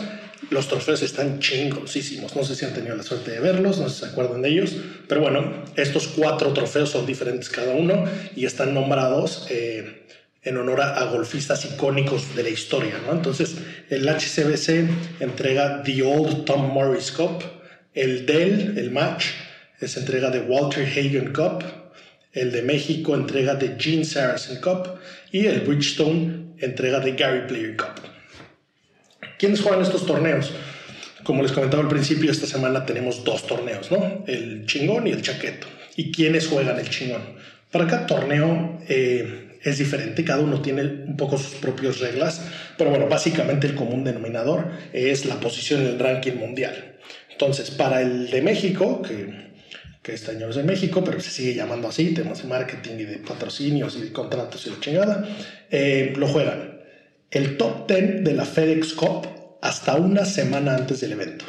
Los 0.51 0.69
trofeos 0.69 1.03
están 1.03 1.41
chingosísimos. 1.41 2.35
No 2.35 2.45
sé 2.45 2.55
si 2.55 2.65
han 2.65 2.73
tenido 2.73 2.97
la 2.97 3.03
suerte 3.03 3.33
de 3.33 3.41
verlos, 3.41 3.79
no 3.79 3.89
sé 3.89 3.95
si 3.95 4.01
se 4.01 4.07
acuerdan 4.07 4.43
de 4.43 4.51
ellos. 4.51 4.77
Pero 5.09 5.21
bueno, 5.21 5.65
estos 5.77 6.09
cuatro 6.09 6.53
trofeos 6.53 6.91
son 6.91 7.07
diferentes 7.07 7.51
cada 7.51 7.75
uno 7.75 8.05
y 8.35 8.47
están 8.47 8.73
nombrados 8.73 9.47
eh, 9.51 10.07
en 10.43 10.57
honor 10.57 10.81
a, 10.81 11.05
golfistas 11.07 11.65
icónicos 11.65 12.35
de 12.35 12.45
la 12.45 12.49
historia. 12.51 12.95
¿no? 13.07 13.13
Entonces, 13.13 13.57
el 13.91 14.09
HCBC 14.09 15.21
entrega 15.21 15.83
The 15.83 16.03
Old 16.03 16.45
Tom 16.45 16.73
Morris 16.73 17.11
Cup. 17.13 17.43
El 17.99 18.27
Dell, 18.27 18.79
el 18.79 18.93
match, 18.93 19.25
es 19.81 19.97
entrega 19.97 20.31
de 20.31 20.39
Walter 20.39 20.87
Hagen 20.87 21.33
Cup. 21.33 21.65
El 22.33 22.53
de 22.53 22.63
México 22.63 23.17
entrega 23.17 23.57
de 23.57 23.75
Gene 23.77 24.05
Saracen 24.05 24.61
Cup. 24.61 25.01
Y 25.33 25.47
el 25.47 25.63
Bridgestone 25.63 26.55
entrega 26.59 27.01
de 27.01 27.15
Gary 27.15 27.49
Player 27.49 27.77
Cup. 27.77 28.01
¿Quiénes 29.37 29.61
juegan 29.61 29.83
estos 29.83 30.07
torneos? 30.07 30.53
Como 31.25 31.43
les 31.43 31.51
comentaba 31.51 31.83
al 31.83 31.89
principio, 31.89 32.31
esta 32.31 32.47
semana 32.47 32.87
tenemos 32.87 33.25
dos 33.25 33.49
torneos, 33.49 33.91
¿no? 33.91 34.23
El 34.29 34.65
chingón 34.67 35.09
y 35.09 35.11
el 35.11 35.21
chaqueto. 35.21 35.67
¿Y 35.97 36.13
quiénes 36.13 36.47
juegan 36.47 36.79
el 36.79 36.89
chingón? 36.89 37.23
Para 37.73 37.89
cada 37.89 38.07
torneo 38.07 38.81
eh, 38.89 39.59
es 39.65 39.79
diferente, 39.79 40.25
cada 40.25 40.41
uno 40.41 40.63
tiene 40.63 40.83
un 40.83 41.17
poco 41.17 41.37
sus 41.37 41.55
propias 41.55 41.99
reglas, 41.99 42.43
pero 42.77 42.91
bueno, 42.91 43.09
básicamente 43.09 43.67
el 43.67 43.75
común 43.75 44.05
denominador 44.05 44.71
es 44.93 45.25
la 45.25 45.41
posición 45.41 45.81
en 45.81 45.89
el 45.89 45.99
ranking 45.99 46.35
mundial. 46.35 46.95
Entonces, 47.41 47.71
para 47.71 48.03
el 48.03 48.31
de 48.31 48.43
México, 48.43 49.01
que, 49.01 49.53
que 50.03 50.13
este 50.13 50.33
año 50.33 50.49
es 50.49 50.57
de 50.57 50.65
México, 50.65 51.05
pero 51.05 51.21
se 51.21 51.31
sigue 51.31 51.55
llamando 51.55 51.87
así, 51.87 52.13
temas 52.13 52.43
de 52.43 52.49
marketing 52.49 52.95
y 52.99 53.05
de 53.05 53.19
patrocinios 53.19 53.97
y 53.97 54.11
contratos 54.11 54.67
y 54.67 54.71
la 54.71 54.81
chingada, 54.81 55.29
eh, 55.71 56.13
lo 56.17 56.27
juegan 56.27 56.81
el 57.31 57.57
top 57.57 57.87
10 57.87 58.25
de 58.25 58.33
la 58.33 58.45
FedEx 58.45 58.93
Cup 58.95 59.29
hasta 59.63 59.95
una 59.95 60.25
semana 60.25 60.75
antes 60.75 61.01
del 61.01 61.13
evento. 61.13 61.45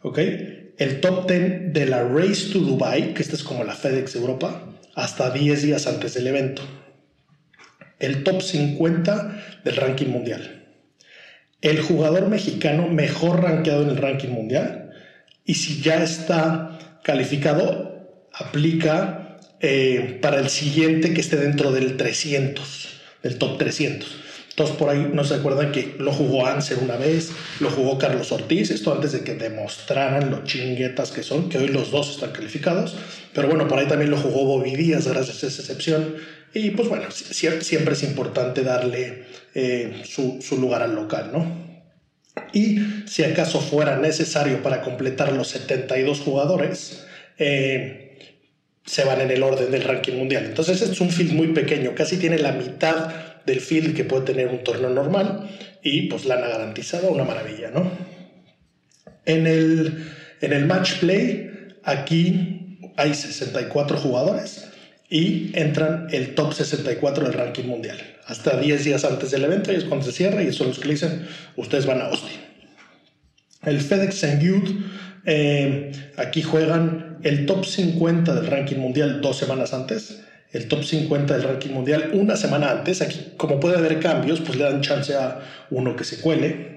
¿Ok? 0.00 0.20
El 0.78 1.00
top 1.02 1.28
10 1.28 1.74
de 1.74 1.84
la 1.84 2.02
Race 2.02 2.50
to 2.50 2.60
Dubai, 2.60 3.12
que 3.12 3.20
esta 3.20 3.36
es 3.36 3.42
como 3.42 3.62
la 3.62 3.74
FedEx 3.74 4.16
Europa, 4.16 4.72
hasta 4.94 5.28
10 5.28 5.60
días 5.64 5.86
antes 5.86 6.14
del 6.14 6.28
evento. 6.28 6.62
El 7.98 8.24
top 8.24 8.40
50 8.40 9.60
del 9.64 9.76
ranking 9.76 10.06
mundial. 10.06 10.55
El 11.60 11.80
jugador 11.80 12.28
mexicano 12.28 12.88
mejor 12.88 13.42
rankeado 13.42 13.82
en 13.82 13.90
el 13.90 13.96
ranking 13.96 14.28
mundial. 14.28 14.90
Y 15.44 15.54
si 15.54 15.80
ya 15.80 16.02
está 16.02 16.78
calificado, 17.02 18.28
aplica 18.32 19.38
eh, 19.60 20.18
para 20.20 20.38
el 20.38 20.48
siguiente 20.48 21.14
que 21.14 21.20
esté 21.20 21.36
dentro 21.36 21.72
del 21.72 21.96
300, 21.96 22.88
del 23.22 23.38
top 23.38 23.58
300. 23.58 24.25
Entonces 24.56 24.76
por 24.76 24.88
ahí 24.88 25.10
no 25.12 25.22
se 25.22 25.34
acuerdan 25.34 25.70
que 25.70 25.96
lo 25.98 26.14
jugó 26.14 26.46
Anser 26.46 26.78
una 26.78 26.96
vez, 26.96 27.30
lo 27.60 27.68
jugó 27.68 27.98
Carlos 27.98 28.32
Ortiz, 28.32 28.70
esto 28.70 28.90
antes 28.90 29.12
de 29.12 29.20
que 29.20 29.34
demostraran 29.34 30.30
lo 30.30 30.44
chinguetas 30.44 31.10
que 31.10 31.22
son, 31.22 31.50
que 31.50 31.58
hoy 31.58 31.68
los 31.68 31.90
dos 31.90 32.10
están 32.12 32.32
calificados, 32.32 32.96
pero 33.34 33.48
bueno, 33.48 33.68
por 33.68 33.78
ahí 33.78 33.86
también 33.86 34.10
lo 34.10 34.16
jugó 34.16 34.46
Bobby 34.46 34.74
Díaz 34.74 35.08
gracias 35.08 35.44
a 35.44 35.48
esa 35.48 35.60
excepción, 35.60 36.14
y 36.54 36.70
pues 36.70 36.88
bueno, 36.88 37.10
siempre 37.10 37.92
es 37.92 38.02
importante 38.02 38.62
darle 38.62 39.24
eh, 39.54 40.02
su, 40.06 40.40
lugar 40.58 40.82
al 40.82 40.94
local, 40.94 41.32
¿no? 41.34 41.66
Y 42.54 42.78
si 43.06 43.24
acaso 43.24 43.60
fuera 43.60 43.98
necesario 43.98 44.62
para 44.62 44.80
completar 44.80 45.34
los 45.34 45.48
72 45.48 46.20
jugadores, 46.20 47.04
eh, 47.36 48.40
se 48.86 49.04
van 49.04 49.20
en 49.20 49.30
el 49.30 49.42
orden 49.42 49.70
del 49.70 49.82
ranking 49.82 50.14
mundial. 50.14 50.46
Entonces 50.46 50.80
es 50.80 50.98
un 51.02 51.10
field 51.10 51.34
muy 51.34 51.48
pequeño, 51.48 51.94
casi 51.94 52.16
tiene 52.16 52.38
la 52.38 52.52
mitad 52.52 53.35
del 53.46 53.60
field 53.60 53.94
que 53.94 54.04
puede 54.04 54.24
tener 54.24 54.48
un 54.48 54.62
torneo 54.64 54.90
normal 54.90 55.48
y 55.82 56.08
pues 56.08 56.24
lana 56.24 56.48
garantizada, 56.48 57.08
una 57.08 57.24
maravilla, 57.24 57.70
¿no? 57.70 57.90
En 59.24 59.46
el, 59.46 60.04
en 60.40 60.52
el 60.52 60.66
match 60.66 60.98
play, 60.98 61.50
aquí 61.84 62.78
hay 62.96 63.14
64 63.14 63.96
jugadores 63.98 64.68
y 65.08 65.50
entran 65.54 66.08
el 66.10 66.34
top 66.34 66.52
64 66.52 67.24
del 67.24 67.32
ranking 67.32 67.64
mundial. 67.64 67.98
Hasta 68.26 68.58
10 68.58 68.84
días 68.84 69.04
antes 69.04 69.30
del 69.30 69.44
evento 69.44 69.72
y 69.72 69.76
es 69.76 69.84
cuando 69.84 70.04
se 70.04 70.12
cierra 70.12 70.42
y 70.42 70.48
eso 70.48 70.64
los 70.64 70.78
que 70.78 70.88
dicen, 70.88 71.26
ustedes 71.56 71.86
van 71.86 72.00
a 72.00 72.06
Austin. 72.06 72.40
El 73.64 73.80
FedEx 73.80 74.40
Youth, 74.40 74.70
eh, 75.24 75.92
aquí 76.16 76.42
juegan 76.42 77.18
el 77.22 77.46
top 77.46 77.64
50 77.64 78.34
del 78.34 78.46
ranking 78.46 78.76
mundial 78.76 79.20
dos 79.20 79.36
semanas 79.36 79.72
antes 79.72 80.25
el 80.52 80.68
top 80.68 80.84
50 80.84 81.34
del 81.34 81.42
ranking 81.42 81.70
mundial 81.70 82.10
una 82.14 82.36
semana 82.36 82.70
antes. 82.70 83.02
Aquí, 83.02 83.32
como 83.36 83.60
puede 83.60 83.76
haber 83.76 84.00
cambios, 84.00 84.40
pues 84.40 84.58
le 84.58 84.64
dan 84.64 84.80
chance 84.80 85.14
a 85.14 85.40
uno 85.70 85.96
que 85.96 86.04
se 86.04 86.20
cuele. 86.20 86.76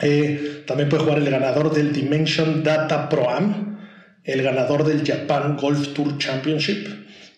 Eh, 0.00 0.64
también 0.66 0.88
puede 0.88 1.04
jugar 1.04 1.18
el 1.18 1.30
ganador 1.30 1.72
del 1.72 1.92
Dimension 1.92 2.62
Data 2.62 3.08
Pro 3.08 3.30
Am, 3.30 3.78
el 4.24 4.42
ganador 4.42 4.84
del 4.84 5.06
Japan 5.06 5.56
Golf 5.56 5.94
Tour 5.94 6.18
Championship 6.18 6.88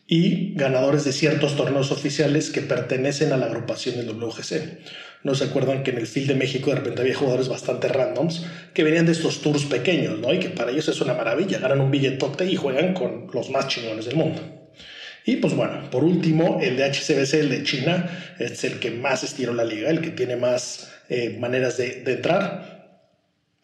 y 0.07 0.55
ganadores 0.55 1.05
de 1.05 1.13
ciertos 1.13 1.57
torneos 1.57 1.91
oficiales 1.91 2.51
que 2.51 2.63
pertenecen 2.63 3.33
a 3.33 3.37
la 3.37 3.47
agrupación 3.47 3.97
del 3.97 4.11
WGC. 4.11 4.79
No 5.25 5.35
se 5.35 5.45
acuerdan 5.45 5.83
que 5.83 5.91
en 5.91 5.99
el 5.99 6.07
Field 6.07 6.29
de 6.29 6.35
México 6.37 6.71
de 6.71 6.77
repente 6.77 7.03
había 7.03 7.17
jugadores 7.17 7.49
bastante 7.49 7.89
randoms 7.89 8.47
que 8.73 8.85
venían 8.85 9.07
de 9.07 9.13
estos 9.13 9.43
tours 9.43 9.65
pequeños, 9.65 10.21
¿no? 10.21 10.33
Y 10.33 10.39
que 10.39 10.51
para 10.51 10.71
ellos 10.71 10.87
es 10.89 11.01
una 11.01 11.15
maravilla, 11.15 11.59
ganan 11.59 11.81
un 11.81 11.91
billetote 11.91 12.47
y 12.47 12.55
juegan 12.55 12.95
con 12.95 13.27
los 13.35 13.51
más 13.51 13.67
chingones 13.67 14.05
del 14.05 14.15
mundo. 14.15 14.66
Y 15.27 15.37
pues 15.37 15.57
bueno, 15.57 15.91
por 15.91 16.05
último, 16.05 16.61
el 16.63 16.77
de 16.77 16.85
HCBC, 16.85 17.35
el 17.35 17.51
de 17.51 17.65
China, 17.65 18.09
es 18.39 18.63
el 18.63 18.79
que 18.79 18.93
más 18.93 19.25
estiró 19.25 19.53
la 19.53 19.65
liga, 19.65 19.91
el 19.91 20.01
que 20.01 20.11
tiene 20.11 20.37
más 20.37 20.93
eh, 21.09 21.37
maneras 21.41 21.77
de, 21.77 22.05
entrar. 22.07 23.03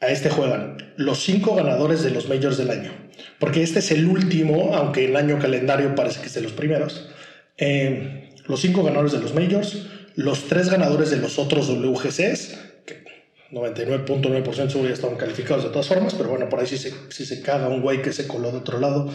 A 0.00 0.08
este 0.08 0.28
juegan 0.28 0.92
los 0.96 1.22
cinco 1.22 1.54
ganadores 1.54 2.02
de 2.02 2.10
los 2.10 2.28
majors 2.28 2.58
del 2.58 2.72
año, 2.72 2.90
porque 3.38 3.62
este 3.62 3.78
es 3.78 3.92
el 3.92 4.06
último, 4.06 4.74
aunque 4.74 5.04
el 5.04 5.14
año 5.14 5.38
calendario 5.38 5.94
parece 5.94 6.20
que 6.20 6.26
es 6.26 6.34
de 6.34 6.40
los 6.40 6.50
primeros. 6.50 7.08
Eh, 7.56 8.30
los 8.46 8.60
cinco 8.60 8.82
ganadores 8.82 9.12
de 9.12 9.20
los 9.20 9.32
majors, 9.32 9.86
los 10.16 10.48
tres 10.48 10.68
ganadores 10.68 11.12
de 11.12 11.18
los 11.18 11.38
otros 11.38 11.68
WGCs, 11.68 12.58
que 12.84 13.04
99.9% 13.52 14.68
seguro 14.68 14.88
ya 14.88 14.94
estaban 14.94 15.16
calificados 15.16 15.62
de 15.62 15.70
todas 15.70 15.86
formas, 15.86 16.14
pero 16.14 16.30
bueno, 16.30 16.48
por 16.48 16.58
ahí 16.58 16.66
si 16.66 16.76
se, 16.76 16.92
si 17.10 17.24
se 17.24 17.40
caga 17.40 17.68
un 17.68 17.82
güey 17.82 18.02
que 18.02 18.12
se 18.12 18.26
coló 18.26 18.50
de 18.50 18.58
otro 18.58 18.80
lado, 18.80 19.08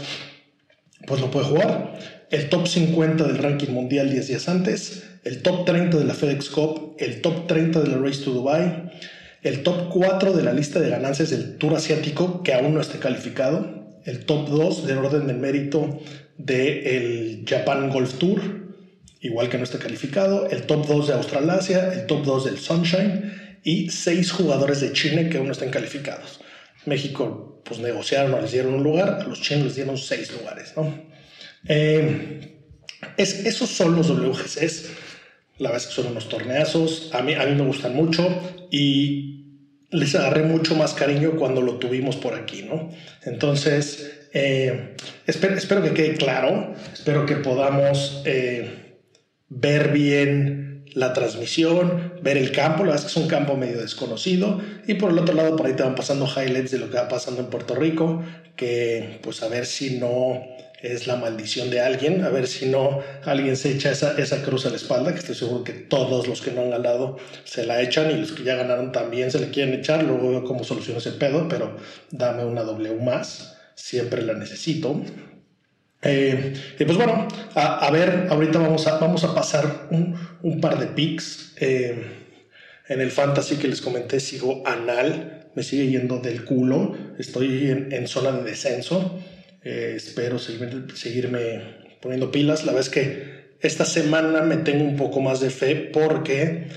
pues 1.05 1.19
lo 1.19 1.29
puede 1.29 1.47
jugar. 1.47 2.16
El 2.29 2.49
top 2.49 2.67
50 2.67 3.23
del 3.23 3.37
ranking 3.37 3.71
mundial 3.71 4.09
10 4.09 4.27
días 4.27 4.49
antes, 4.49 5.03
el 5.23 5.41
top 5.41 5.65
30 5.65 5.97
de 5.97 6.03
la 6.03 6.13
FedEx 6.13 6.49
Cup, 6.49 6.97
el 6.99 7.21
top 7.21 7.47
30 7.47 7.81
de 7.81 7.87
la 7.87 7.97
Race 7.97 8.21
to 8.21 8.31
Dubai, 8.31 8.91
el 9.43 9.63
top 9.63 9.87
4 9.89 10.33
de 10.33 10.43
la 10.43 10.51
lista 10.51 10.81
de 10.81 10.89
ganancias 10.89 11.29
del 11.29 11.57
Tour 11.57 11.75
Asiático, 11.75 12.43
que 12.43 12.53
aún 12.53 12.73
no 12.73 12.81
esté 12.81 12.99
calificado, 12.99 13.99
el 14.03 14.25
top 14.25 14.49
2 14.49 14.87
del 14.87 14.97
orden 14.97 15.27
del 15.27 15.37
mérito 15.37 16.01
del 16.37 17.45
Japan 17.47 17.89
Golf 17.89 18.15
Tour, 18.15 18.41
igual 19.21 19.47
que 19.47 19.57
no 19.57 19.63
está 19.63 19.79
calificado, 19.79 20.49
el 20.49 20.63
top 20.63 20.85
2 20.85 21.07
de 21.07 21.13
Australasia, 21.13 21.93
el 21.93 22.07
top 22.07 22.25
2 22.25 22.45
del 22.45 22.57
Sunshine 22.57 23.59
y 23.63 23.89
6 23.89 24.31
jugadores 24.33 24.81
de 24.81 24.91
Chile 24.91 25.29
que 25.29 25.37
aún 25.37 25.47
no 25.47 25.53
están 25.53 25.69
calificados. 25.69 26.41
México 26.85 27.61
pues 27.63 27.79
negociaron 27.79 28.41
les 28.41 28.51
dieron 28.51 28.75
un 28.75 28.83
lugar, 28.83 29.19
a 29.21 29.23
los 29.23 29.41
chinos 29.41 29.65
les 29.65 29.75
dieron 29.75 29.97
seis 29.97 30.31
lugares, 30.31 30.73
¿no? 30.75 31.16
Eh, 31.67 32.63
es, 33.17 33.45
esos 33.45 33.69
son 33.69 33.95
los 33.95 34.09
WGCs, 34.09 34.89
la 35.59 35.69
verdad 35.69 35.83
es 35.83 35.87
que 35.87 36.01
son 36.01 36.11
unos 36.11 36.29
torneazos, 36.29 37.09
a 37.13 37.21
mí, 37.21 37.33
a 37.33 37.45
mí 37.45 37.55
me 37.55 37.63
gustan 37.63 37.95
mucho 37.95 38.27
y 38.71 39.37
les 39.89 40.15
agarré 40.15 40.43
mucho 40.43 40.75
más 40.75 40.93
cariño 40.93 41.35
cuando 41.37 41.61
lo 41.61 41.77
tuvimos 41.77 42.15
por 42.17 42.35
aquí, 42.35 42.63
¿no? 42.63 42.91
Entonces, 43.23 44.27
eh, 44.33 44.95
espero, 45.25 45.55
espero, 45.55 45.81
que 45.81 45.93
quede 45.93 46.15
claro, 46.15 46.73
espero 46.93 47.25
que 47.25 47.37
podamos 47.37 48.21
eh, 48.25 48.99
ver 49.49 49.91
bien 49.91 50.85
la 50.93 51.13
transmisión, 51.13 52.13
ver 52.21 52.37
el 52.37 52.51
campo, 52.51 52.83
la 52.83 52.91
verdad 52.91 53.05
es 53.05 53.13
que 53.13 53.19
es 53.19 53.23
un 53.23 53.29
campo 53.29 53.55
medio 53.55 53.79
desconocido. 53.79 54.59
Y 54.87 54.95
por 54.95 55.11
el 55.11 55.19
otro 55.19 55.35
lado 55.35 55.55
por 55.55 55.67
ahí 55.67 55.73
te 55.73 55.83
van 55.83 55.95
pasando 55.95 56.25
highlights 56.25 56.71
de 56.71 56.79
lo 56.79 56.89
que 56.89 56.97
va 56.97 57.07
pasando 57.07 57.41
en 57.41 57.47
Puerto 57.47 57.75
Rico, 57.75 58.23
que 58.55 59.19
pues 59.21 59.43
a 59.43 59.47
ver 59.47 59.65
si 59.65 59.99
no 59.99 60.41
es 60.81 61.07
la 61.07 61.15
maldición 61.15 61.69
de 61.69 61.81
alguien, 61.81 62.23
a 62.23 62.29
ver 62.29 62.47
si 62.47 62.67
no 62.67 63.01
alguien 63.25 63.57
se 63.57 63.71
echa 63.71 63.91
esa, 63.91 64.17
esa 64.17 64.43
cruz 64.43 64.65
a 64.65 64.69
la 64.69 64.75
espalda, 64.75 65.11
que 65.11 65.19
estoy 65.19 65.35
seguro 65.35 65.63
que 65.63 65.73
todos 65.73 66.27
los 66.27 66.41
que 66.41 66.51
no 66.51 66.61
han 66.61 66.69
ganado 66.69 67.17
se 67.43 67.65
la 67.65 67.81
echan 67.81 68.11
y 68.11 68.15
los 68.15 68.31
que 68.31 68.43
ya 68.43 68.55
ganaron 68.55 68.91
también 68.91 69.31
se 69.31 69.39
le 69.39 69.49
quieren 69.49 69.73
echar, 69.73 70.03
luego 70.03 70.29
veo 70.29 70.43
cómo 70.43 70.63
soluciono 70.63 70.99
ese 70.99 71.11
pedo, 71.11 71.47
pero 71.47 71.77
dame 72.11 72.45
una 72.45 72.63
W 72.63 73.01
más, 73.01 73.57
siempre 73.75 74.21
la 74.21 74.33
necesito. 74.33 75.01
Eh, 76.03 76.53
y 76.77 76.85
pues 76.85 76.97
bueno, 76.97 77.27
a, 77.55 77.89
ver, 77.91 78.27
ahorita 78.29 78.59
vamos 78.59 78.85
a, 78.85 78.99
vamos 78.99 79.23
a 79.23 79.33
pasar 79.33 79.87
un, 79.89 80.15
un 80.43 80.61
par 80.61 80.79
de 80.79 80.87
picks. 80.87 81.53
Eh, 81.59 82.05
en 82.87 83.01
el 83.01 83.11
fantasy 83.11 83.57
que 83.57 83.67
les 83.67 83.81
comenté, 83.81 84.19
sigo 84.19 84.63
anal 84.65 85.37
me 85.57 85.63
sigue 85.63 85.87
yendo 85.87 86.19
del 86.19 86.45
culo. 86.45 86.95
Estoy 87.17 87.71
en, 87.71 88.07
zona 88.07 88.31
de 88.31 88.43
descenso. 88.43 89.19
Eh, 89.67 89.95
espero 89.97 90.39
seguirme 90.39 91.97
poniendo 92.01 92.31
pilas. 92.31 92.63
La 92.63 92.71
verdad 92.71 92.87
es 92.87 92.89
que 92.89 93.57
esta 93.59 93.83
semana 93.83 94.41
me 94.41 94.55
tengo 94.55 94.85
un 94.85 94.95
poco 94.95 95.19
más 95.19 95.41
de 95.41 95.49
fe 95.49 95.75
porque, 95.91 96.67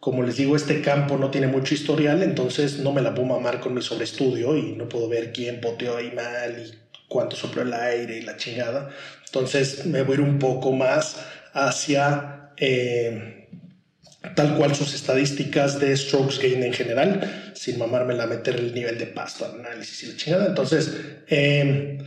como 0.00 0.22
les 0.22 0.38
digo, 0.38 0.56
este 0.56 0.80
campo 0.80 1.18
no 1.18 1.30
tiene 1.30 1.46
mucho 1.46 1.74
historial, 1.74 2.22
entonces 2.22 2.78
no 2.78 2.94
me 2.94 3.02
la 3.02 3.12
puedo 3.12 3.28
mamar 3.28 3.60
con 3.60 3.74
mi 3.74 3.82
sobreestudio 3.82 4.56
y 4.56 4.72
no 4.72 4.88
puedo 4.88 5.10
ver 5.10 5.30
quién 5.30 5.60
poteó 5.60 5.98
ahí 5.98 6.10
mal 6.12 6.56
y 6.58 6.74
cuánto 7.06 7.36
sopló 7.36 7.60
el 7.60 7.74
aire 7.74 8.16
y 8.16 8.22
la 8.22 8.38
chingada. 8.38 8.88
Entonces 9.26 9.84
me 9.84 10.00
voy 10.00 10.12
a 10.12 10.20
ir 10.20 10.20
un 10.22 10.38
poco 10.38 10.72
más 10.72 11.22
hacia 11.52 12.52
eh, 12.56 13.46
tal 14.34 14.56
cual 14.56 14.74
sus 14.74 14.94
estadísticas 14.94 15.78
de 15.80 15.94
strokes 15.94 16.38
gain 16.40 16.62
en 16.62 16.72
general, 16.72 17.52
sin 17.54 17.78
mamármela 17.78 18.24
a 18.24 18.26
meter 18.26 18.56
el 18.56 18.72
nivel 18.72 18.96
de 18.96 19.06
pasto, 19.08 19.44
análisis 19.44 20.02
y 20.02 20.06
la 20.06 20.16
chingada. 20.16 20.46
Entonces, 20.46 20.94
eh, 21.28 21.98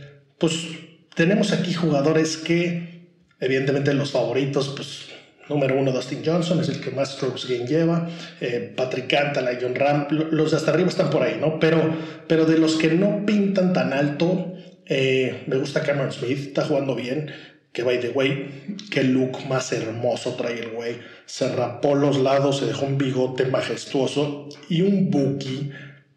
pues 0.42 0.66
tenemos 1.14 1.52
aquí 1.52 1.72
jugadores 1.72 2.36
que, 2.36 3.06
evidentemente, 3.38 3.94
los 3.94 4.10
favoritos, 4.10 4.72
pues 4.74 5.06
número 5.48 5.78
uno, 5.78 5.92
Dustin 5.92 6.22
Johnson, 6.26 6.58
es 6.58 6.68
el 6.68 6.80
que 6.80 6.90
más 6.90 7.12
strokes 7.12 7.46
gain 7.48 7.64
lleva. 7.64 8.08
Eh, 8.40 8.74
Patrick 8.76 9.06
Cantala, 9.06 9.56
John 9.60 9.76
Ram, 9.76 10.08
los 10.10 10.50
de 10.50 10.56
hasta 10.56 10.72
arriba 10.72 10.88
están 10.88 11.10
por 11.10 11.22
ahí, 11.22 11.36
¿no? 11.40 11.60
Pero, 11.60 11.94
pero 12.26 12.44
de 12.44 12.58
los 12.58 12.74
que 12.74 12.88
no 12.88 13.24
pintan 13.24 13.72
tan 13.72 13.92
alto, 13.92 14.52
eh, 14.86 15.44
me 15.46 15.58
gusta 15.58 15.84
Cameron 15.84 16.10
Smith, 16.10 16.48
está 16.48 16.64
jugando 16.64 16.96
bien. 16.96 17.30
Que 17.72 17.84
by 17.84 18.00
the 18.00 18.10
way, 18.10 18.76
qué 18.90 19.04
look 19.04 19.46
más 19.48 19.72
hermoso 19.72 20.34
trae 20.34 20.58
el 20.58 20.70
güey. 20.70 20.96
Se 21.24 21.54
rapó 21.54 21.94
los 21.94 22.18
lados, 22.18 22.58
se 22.58 22.66
dejó 22.66 22.84
un 22.84 22.98
bigote 22.98 23.44
majestuoso 23.44 24.48
y 24.68 24.82
un 24.82 25.08
buki 25.08 25.70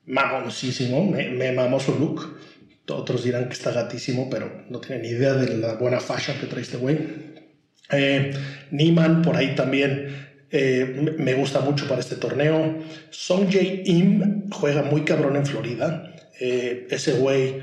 mamoncísimo. 0.08 1.06
Me, 1.06 1.30
me 1.30 1.52
mamó 1.52 1.80
su 1.80 1.94
look. 1.94 2.40
Otros 2.88 3.24
dirán 3.24 3.48
que 3.48 3.54
está 3.54 3.72
gatísimo, 3.72 4.30
pero 4.30 4.64
no 4.70 4.80
tienen 4.80 5.06
idea 5.06 5.34
de 5.34 5.58
la 5.58 5.74
buena 5.74 6.00
fashion 6.00 6.38
que 6.40 6.48
trae 6.48 6.62
este 6.62 6.78
güey. 6.78 6.98
Eh, 7.92 8.32
Niman 8.72 9.22
por 9.22 9.36
ahí 9.36 9.56
también 9.56 10.26
eh, 10.52 11.16
me 11.18 11.34
gusta 11.34 11.60
mucho 11.62 11.88
para 11.88 12.02
este 12.02 12.16
torneo. 12.16 12.80
Song 13.10 13.48
Jae 13.52 13.84
Im 13.86 14.50
juega 14.52 14.84
muy 14.84 15.04
cabrón 15.04 15.36
en 15.36 15.46
Florida. 15.46 16.16
Eh, 16.40 16.88
ese 16.90 17.14
güey 17.14 17.62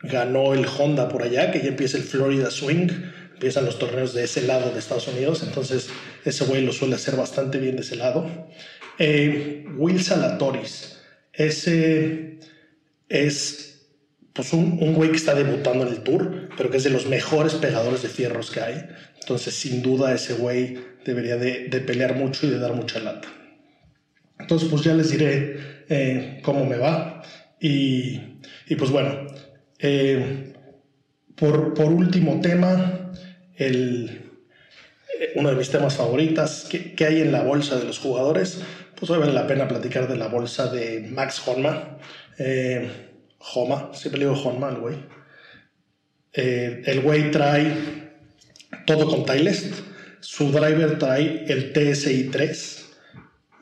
ganó 0.00 0.54
el 0.54 0.66
Honda 0.66 1.08
por 1.08 1.22
allá, 1.22 1.50
que 1.50 1.60
ya 1.60 1.68
empieza 1.68 1.96
el 1.96 2.02
Florida 2.02 2.50
Swing, 2.50 2.88
empiezan 3.32 3.64
los 3.64 3.78
torneos 3.78 4.14
de 4.14 4.24
ese 4.24 4.42
lado 4.42 4.70
de 4.70 4.78
Estados 4.78 5.08
Unidos, 5.08 5.42
entonces 5.42 5.88
ese 6.24 6.44
güey 6.44 6.62
lo 6.62 6.72
suele 6.72 6.96
hacer 6.96 7.16
bastante 7.16 7.58
bien 7.58 7.76
de 7.76 7.82
ese 7.82 7.96
lado. 7.96 8.26
Eh, 8.98 9.64
Will 9.76 10.02
Salatoris, 10.02 11.00
ese 11.32 12.38
es 13.08 13.73
pues 14.34 14.52
un, 14.52 14.78
un, 14.80 14.94
güey 14.94 15.10
que 15.10 15.16
está 15.16 15.34
debutando 15.34 15.86
en 15.86 15.92
el 15.92 16.00
tour, 16.00 16.48
pero 16.56 16.70
que 16.70 16.76
es 16.76 16.84
de 16.84 16.90
los 16.90 17.06
mejores 17.06 17.54
pegadores 17.54 18.02
de 18.02 18.08
fierros 18.08 18.50
que 18.50 18.60
hay, 18.60 18.84
entonces 19.20 19.54
sin 19.54 19.80
duda 19.80 20.12
ese 20.12 20.34
güey 20.34 20.78
debería 21.04 21.36
de, 21.36 21.68
de 21.68 21.80
pelear 21.80 22.16
mucho 22.16 22.46
y 22.46 22.50
de 22.50 22.58
dar 22.58 22.74
mucha 22.74 22.98
lata. 23.00 23.28
Entonces 24.38 24.68
pues 24.68 24.82
ya 24.82 24.92
les 24.94 25.10
diré 25.10 25.84
eh, 25.88 26.40
cómo 26.42 26.66
me 26.66 26.76
va 26.76 27.22
y, 27.60 28.20
y 28.66 28.74
pues 28.76 28.90
bueno, 28.90 29.26
eh, 29.78 30.52
por, 31.36 31.74
por, 31.74 31.92
último 31.92 32.40
tema, 32.40 33.12
el, 33.56 34.30
eh, 35.20 35.32
uno 35.36 35.50
de 35.50 35.56
mis 35.56 35.70
temas 35.70 35.96
favoritos, 35.96 36.66
¿qué, 36.70 37.04
hay 37.04 37.20
en 37.20 37.32
la 37.32 37.42
bolsa 37.42 37.76
de 37.76 37.84
los 37.84 37.98
jugadores? 37.98 38.60
Pues 38.96 39.10
hoy 39.10 39.18
vale 39.18 39.32
la 39.32 39.46
pena 39.46 39.68
platicar 39.68 40.08
de 40.08 40.16
la 40.16 40.28
bolsa 40.28 40.70
de 40.70 41.08
Max 41.10 41.42
Honma. 41.46 41.98
Eh, 42.38 42.90
Homa, 43.52 43.90
siempre 43.94 44.20
le 44.20 44.26
digo 44.26 44.40
Honma 44.40 44.68
al 44.68 44.78
güey. 44.78 44.96
el 46.32 47.00
güey 47.02 47.30
trae 47.30 48.12
todo 48.86 49.08
con 49.08 49.24
Tylest. 49.24 49.74
Su 50.20 50.50
driver 50.50 50.98
trae 50.98 51.44
el 51.48 51.72
TSI 51.72 52.30
3 52.30 52.84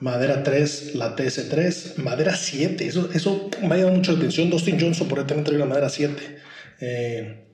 madera 0.03 0.43
3, 0.43 0.97
la 0.97 1.15
TS3, 1.15 1.97
madera 1.99 2.35
7. 2.35 2.85
Eso, 2.85 3.09
eso 3.15 3.49
me 3.61 3.75
ha 3.75 3.79
llamado 3.79 3.97
mucho 3.97 4.13
la 4.13 4.19
atención. 4.19 4.51
Dustin 4.51 4.79
Johnson 4.79 5.09
por 5.09 5.21
ahí 5.21 5.27
también 5.27 5.45
trae 5.45 5.57
una 5.57 5.67
madera 5.67 5.89
7. 5.89 6.39
Eh, 6.81 7.45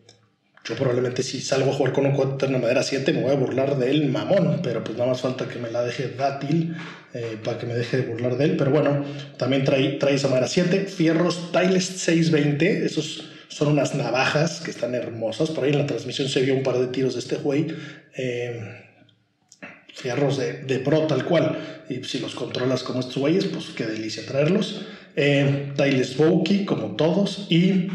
yo 0.69 0.75
probablemente 0.77 1.23
si 1.23 1.41
salgo 1.41 1.71
a 1.71 1.75
jugar 1.75 1.93
con 1.95 2.05
un 2.05 2.13
cuate 2.13 2.47
de 2.47 2.59
madera 2.59 2.83
7 2.83 3.13
me 3.15 3.23
voy 3.23 3.33
a 3.33 3.37
burlar 3.37 3.79
de 3.79 3.91
él, 3.91 4.11
mamón, 4.11 4.61
pero 4.63 4.85
pues 4.85 4.99
nada 4.99 5.11
más 5.11 5.21
falta 5.23 5.49
que 5.49 5.59
me 5.59 5.71
la 5.71 5.83
deje 5.83 6.09
dátil 6.09 6.77
eh, 7.15 7.39
para 7.43 7.57
que 7.57 7.67
me 7.67 7.75
deje 7.75 7.97
de 7.97 8.07
burlar 8.07 8.37
de 8.37 8.45
él. 8.45 8.57
Pero 8.59 8.71
bueno, 8.71 9.03
también 9.39 9.65
trae, 9.65 9.99
esa 10.11 10.29
madera 10.29 10.47
7. 10.47 10.85
Fierros 10.85 11.53
Tylest 11.53 11.93
620, 11.97 12.85
esos 12.85 13.31
son 13.49 13.69
unas 13.69 13.95
navajas 13.95 14.61
que 14.61 14.71
están 14.71 14.95
hermosas. 14.95 15.51
Por 15.51 15.65
ahí 15.65 15.71
en 15.73 15.79
la 15.79 15.87
transmisión 15.87 16.29
se 16.29 16.43
vio 16.43 16.55
un 16.55 16.63
par 16.63 16.79
de 16.79 16.89
tiros 16.89 17.15
de 17.15 17.21
este 17.21 17.37
güey. 17.37 17.69
Eh, 18.17 18.85
fierros 19.95 20.37
de, 20.37 20.65
de, 20.65 20.79
pro 20.81 21.07
tal 21.07 21.25
cual. 21.25 21.85
Y 21.89 22.05
si 22.05 22.19
los 22.19 22.35
controlas 22.35 22.83
como 22.83 23.01
estos 23.01 23.17
güeyes, 23.17 23.47
pues 23.47 23.71
qué 23.75 23.87
delicia 23.87 24.27
traerlos. 24.27 24.83
Eh, 25.17 25.73
Bokey, 26.19 26.67
como 26.67 26.95
todos. 26.95 27.47
Y 27.49 27.89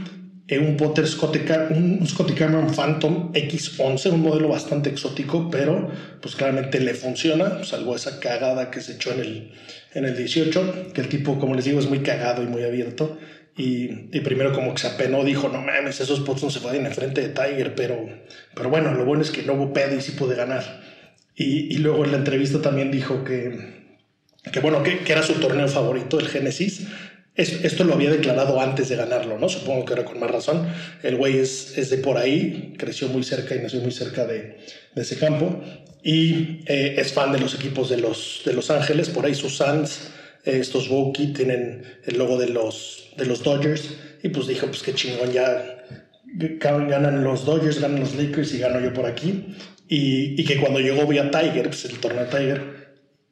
un 0.52 0.78
Potter 0.78 1.08
Scotty, 1.08 1.40
un 1.72 2.06
Cameron 2.38 2.74
Phantom 2.74 3.32
X11, 3.34 4.12
un 4.12 4.22
modelo 4.22 4.50
bastante 4.50 4.90
exótico, 4.90 5.50
pero 5.50 5.90
pues 6.22 6.36
claramente 6.36 6.80
le 6.80 6.94
funciona, 6.94 7.64
salvo 7.64 7.96
esa 7.96 8.20
cagada 8.20 8.70
que 8.70 8.82
se 8.82 8.94
echó 8.94 9.14
en 9.14 9.20
el, 9.22 9.52
en 9.94 10.06
el 10.06 10.18
18, 10.18 10.92
que 10.94 11.02
el 11.02 11.10
tipo, 11.10 11.40
como 11.40 11.56
les 11.56 11.66
digo, 11.66 11.80
es 11.80 11.88
muy 11.88 12.00
cagado 12.00 12.44
y 12.44 12.48
muy 12.48 12.64
abierto. 12.64 13.18
Y, 13.56 14.10
y, 14.12 14.22
primero 14.22 14.52
como 14.52 14.74
que 14.74 14.82
se 14.82 14.88
apenó, 14.88 15.24
dijo, 15.24 15.48
no 15.48 15.62
mames, 15.62 16.02
esos 16.02 16.22
pots 16.22 16.44
no 16.44 16.50
se 16.50 16.60
pueden 16.60 16.88
en 16.88 16.92
frente 16.92 17.22
de 17.22 17.30
Tiger, 17.30 17.76
pero, 17.76 18.10
pero 18.56 18.70
bueno, 18.70 18.94
lo 18.96 19.06
bueno 19.06 19.22
es 19.22 19.30
que 19.30 19.44
no 19.44 19.54
hubo 19.54 19.74
pedo 19.74 19.96
y 19.96 20.02
sí 20.02 20.14
pude 20.14 20.36
ganar. 20.36 20.82
Y, 21.36 21.78
luego 21.78 22.06
en 22.06 22.12
la 22.12 22.18
entrevista 22.18 22.62
también 22.62 22.92
dijo 22.92 23.24
que, 23.24 23.84
que 24.52 24.60
bueno, 24.60 24.84
que, 24.84 25.00
era 25.08 25.24
su 25.24 25.34
torneo 25.36 25.68
favorito, 25.68 26.20
el 26.20 26.28
Génesis. 26.28 26.88
Esto 27.36 27.84
lo 27.84 27.96
había 27.96 28.12
declarado 28.12 28.62
antes 28.62 28.90
de 28.90 28.96
ganarlo, 28.96 29.40
¿no? 29.40 29.50
Supongo 29.50 29.86
que 29.86 29.94
era 29.94 30.06
con 30.06 30.20
más 30.20 30.30
razón. 30.30 30.68
El 31.02 31.18
güey 31.18 31.38
es, 31.38 31.78
es 31.78 31.90
de 31.90 31.98
por 31.98 32.18
ahí, 32.18 32.76
creció 32.78 33.08
muy 33.08 33.24
cerca 33.24 33.56
y 33.56 33.60
nació 33.60 33.80
muy 33.80 33.92
cerca 33.92 34.26
de, 34.26 34.60
ese 34.96 35.18
campo. 35.18 35.62
Y 36.04 36.60
eh, 36.68 36.96
es 36.98 37.14
fan 37.14 37.32
de 37.32 37.40
los 37.40 37.56
equipos 37.56 37.90
de 37.90 37.98
Los, 37.98 38.42
de 38.46 38.54
los 38.54 38.70
Ángeles. 38.70 39.10
Por 39.10 39.26
ahí 39.26 39.34
sus 39.34 39.58
Suns, 39.58 40.12
eh, 40.46 40.58
estos 40.60 40.90
Wookiee, 40.90 41.34
tienen 41.34 41.84
el 42.06 42.18
logo 42.18 42.38
de 42.38 42.50
los, 42.50 43.10
de 43.18 43.26
los 43.26 43.42
Dodgers. 43.42 43.96
Y 44.22 44.30
pues 44.30 44.48
dijo, 44.48 44.68
pues 44.68 44.84
qué 44.84 44.94
chingón, 44.94 45.32
ya 45.32 45.84
ganan 46.36 47.24
los 47.24 47.46
Dodgers, 47.46 47.80
ganan 47.80 48.02
los 48.02 48.16
Lakers 48.16 48.54
y 48.54 48.60
gano 48.60 48.80
yo 48.80 48.94
por 48.94 49.06
aquí. 49.06 49.56
Y, 49.88 50.44
que 50.46 50.58
cuando 50.58 50.80
llegó 50.80 51.06
vi 51.06 51.18
a 51.18 51.30
Tiger, 51.30 51.68
pues 51.68 51.86
el 51.86 52.00
torneo 52.00 52.26
Tiger, 52.26 52.73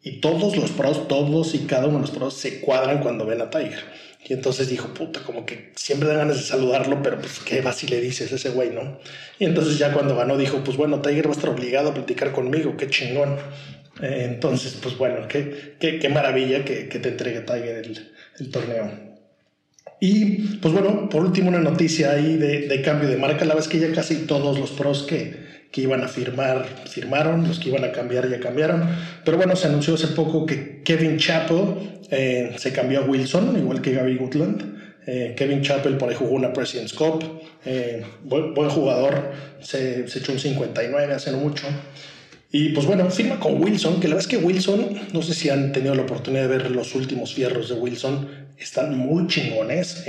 y 0.04 0.20
todos 0.20 0.58
los 0.58 0.72
pros, 0.72 1.08
todos 1.08 1.54
y 1.54 1.60
cada 1.60 1.88
uno 1.88 1.98
de 1.98 2.02
los 2.02 2.12
pros 2.12 2.34
se 2.34 2.60
cuadran 2.60 3.02
cuando 3.02 3.26
ven 3.26 3.42
a 3.42 3.50
Tiger. 3.50 3.84
Y 4.28 4.34
entonces 4.34 4.70
dijo, 4.70 4.94
puta, 4.94 5.22
como 5.22 5.46
que 5.46 5.72
siempre 5.76 6.08
dan 6.08 6.20
ganas 6.20 6.38
de 6.38 6.44
saludarlo, 6.44 7.02
pero 7.02 7.18
pues 7.18 7.40
qué 7.40 7.62
va 7.62 7.74
si 7.74 7.88
le 7.88 8.00
dices 8.00 8.32
ese 8.32 8.50
güey, 8.50 8.70
¿no? 8.70 9.00
Y 9.40 9.46
entonces 9.46 9.78
ya 9.78 9.94
cuando 9.94 10.16
ganó 10.16 10.38
dijo, 10.38 10.64
pues 10.64 10.78
bueno, 10.78 11.02
Tiger 11.02 11.26
va 11.26 11.32
a 11.32 11.36
estar 11.36 11.50
obligado 11.50 11.90
a 11.90 11.94
platicar 11.94 12.32
conmigo, 12.32 12.78
qué 12.78 12.88
chingón. 12.88 13.38
Eh, 14.02 14.28
entonces, 14.30 14.78
pues 14.82 14.98
bueno, 14.98 15.28
qué, 15.28 15.76
qué, 15.80 16.00
qué 16.00 16.10
maravilla 16.10 16.64
que, 16.64 16.88
que, 16.88 17.00
te 17.00 17.10
entregue 17.10 17.42
Tiger 17.42 17.78
el, 17.78 18.10
el, 18.40 18.52
torneo. 18.52 18.92
Y 20.00 20.58
pues 20.58 20.74
bueno, 20.74 21.10
por 21.10 21.24
último 21.24 21.50
una 21.50 21.60
noticia 21.60 22.12
ahí 22.12 22.38
de, 22.38 22.68
de 22.68 22.82
cambio 22.82 23.10
de 23.10 23.18
marca. 23.18 23.44
La 23.46 23.56
es 23.56 23.68
que 23.68 23.80
ya 23.80 23.92
casi 23.92 24.28
todos 24.28 24.58
los 24.58 24.72
pros 24.72 25.04
que, 25.04 25.41
que 25.72 25.82
iban 25.82 26.04
a 26.04 26.08
firmar, 26.08 26.66
firmaron, 26.86 27.48
los 27.48 27.60
que 27.60 27.70
iban 27.70 27.86
a 27.86 27.92
cambiar 27.92 28.30
ya 28.30 28.40
cambiaron. 28.40 28.84
Pero 29.24 29.38
bueno, 29.38 29.56
se 29.56 29.68
anunció 29.68 29.96
hace 29.96 30.08
poco 30.08 30.46
que 30.46 30.82
Kevin 30.84 31.18
Chappell 31.18 32.02
eh, 32.12 32.56
se 32.58 32.74
cambió 32.74 33.00
a 33.00 33.04
Wilson, 33.04 33.58
igual 33.58 33.82
que 33.82 33.94
Gary 33.94 34.18
Goodland. 34.18 34.80
Eh, 35.08 35.34
Kevin 35.36 35.62
Chappell 35.62 35.98
por 35.98 36.10
ahí 36.10 36.16
jugó 36.16 36.36
una 36.36 36.54
President's 36.54 36.94
Cup, 36.94 37.24
eh, 37.66 38.04
buen, 38.24 38.70
jugador, 38.70 39.32
se, 39.62 40.02
echó 40.02 40.34
un 40.34 40.40
59 40.40 41.14
hace 41.14 41.32
no 41.32 41.38
mucho. 41.38 41.66
Y 42.52 42.70
pues 42.70 42.86
bueno, 42.86 43.10
firma 43.10 43.40
con 43.40 43.64
Wilson, 43.64 44.02
que 44.02 44.10
la 44.10 44.16
verdad 44.16 44.30
es 44.32 44.38
que 44.38 44.46
Wilson, 44.46 45.00
no 45.14 45.22
sé 45.22 45.34
si 45.34 45.50
han 45.50 45.72
tenido 45.72 45.96
la 45.96 46.02
oportunidad 46.02 46.44
de 46.44 46.50
ver 46.50 46.70
los 46.70 46.94
últimos 46.96 47.34
fierros 47.34 47.70
de 47.70 47.76
Wilson, 47.76 48.28
están 48.60 48.96
muy 48.96 49.26
chingones, 49.28 50.04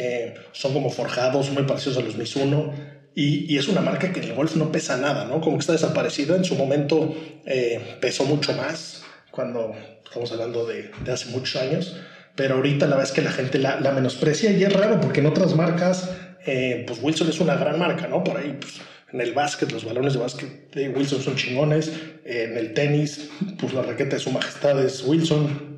son 0.51 0.75
como 0.75 0.91
forjados, 0.91 1.51
muy 1.53 1.63
parecidos 1.63 1.99
a 1.99 2.01
los 2.01 2.17
Mizuno 2.17 2.73
y, 3.15 3.59
es 3.59 3.69
una 3.69 3.81
marca 3.81 4.13
que 4.13 4.21
en 4.21 4.31
el 4.31 4.35
golf 4.35 4.57
no 4.57 4.73
pesa 4.73 4.97
nada, 4.97 5.27
¿no? 5.27 5.41
Como 5.41 5.57
que 5.57 5.61
está 5.61 5.73
desaparecida. 5.73 6.37
En 6.37 6.45
su 6.45 6.55
momento 6.55 7.15
eh, 7.45 7.97
pesó 8.01 8.25
mucho 8.25 8.55
más, 8.55 9.05
cuando 9.31 9.75
estamos 10.05 10.33
hablando 10.33 10.67
de, 10.67 10.91
de, 11.05 11.13
hace 11.13 11.31
muchos 11.31 11.61
años. 11.61 11.97
Pero 12.35 12.55
ahorita 12.55 12.87
la 12.87 12.97
verdad 12.97 13.11
es 13.11 13.15
que 13.15 13.21
la 13.21 13.33
gente 13.33 13.59
la, 13.59 13.81
la 13.81 13.93
menosprecia 13.93 14.51
y 14.53 14.65
es 14.65 14.73
raro 14.73 15.01
porque 15.01 15.21
en 15.21 15.27
otras 15.27 15.55
marcas, 15.55 16.11
eh, 16.47 16.85
pues 16.87 17.01
Wilson 17.03 17.29
es 17.29 17.41
una 17.41 17.57
gran 17.57 17.79
marca, 17.79 18.09
¿no? 18.09 18.25
Por 18.25 18.39
ahí, 18.39 18.57
pues 18.59 18.81
en 19.13 19.21
el 19.21 19.35
básquet, 19.35 19.71
los 19.71 19.85
balones 19.85 20.15
de 20.15 20.19
básquet 20.19 20.73
de 20.73 20.89
Wilson 20.89 21.21
son 21.21 21.37
chingones. 21.37 21.93
en 22.25 22.57
el 22.57 22.73
tenis, 22.73 23.29
pues 23.59 23.75
la 23.75 23.83
raqueta 23.83 24.17
de 24.17 24.23
su 24.23 24.31
majestad 24.31 24.83
es 24.83 25.05
Wilson. 25.05 25.73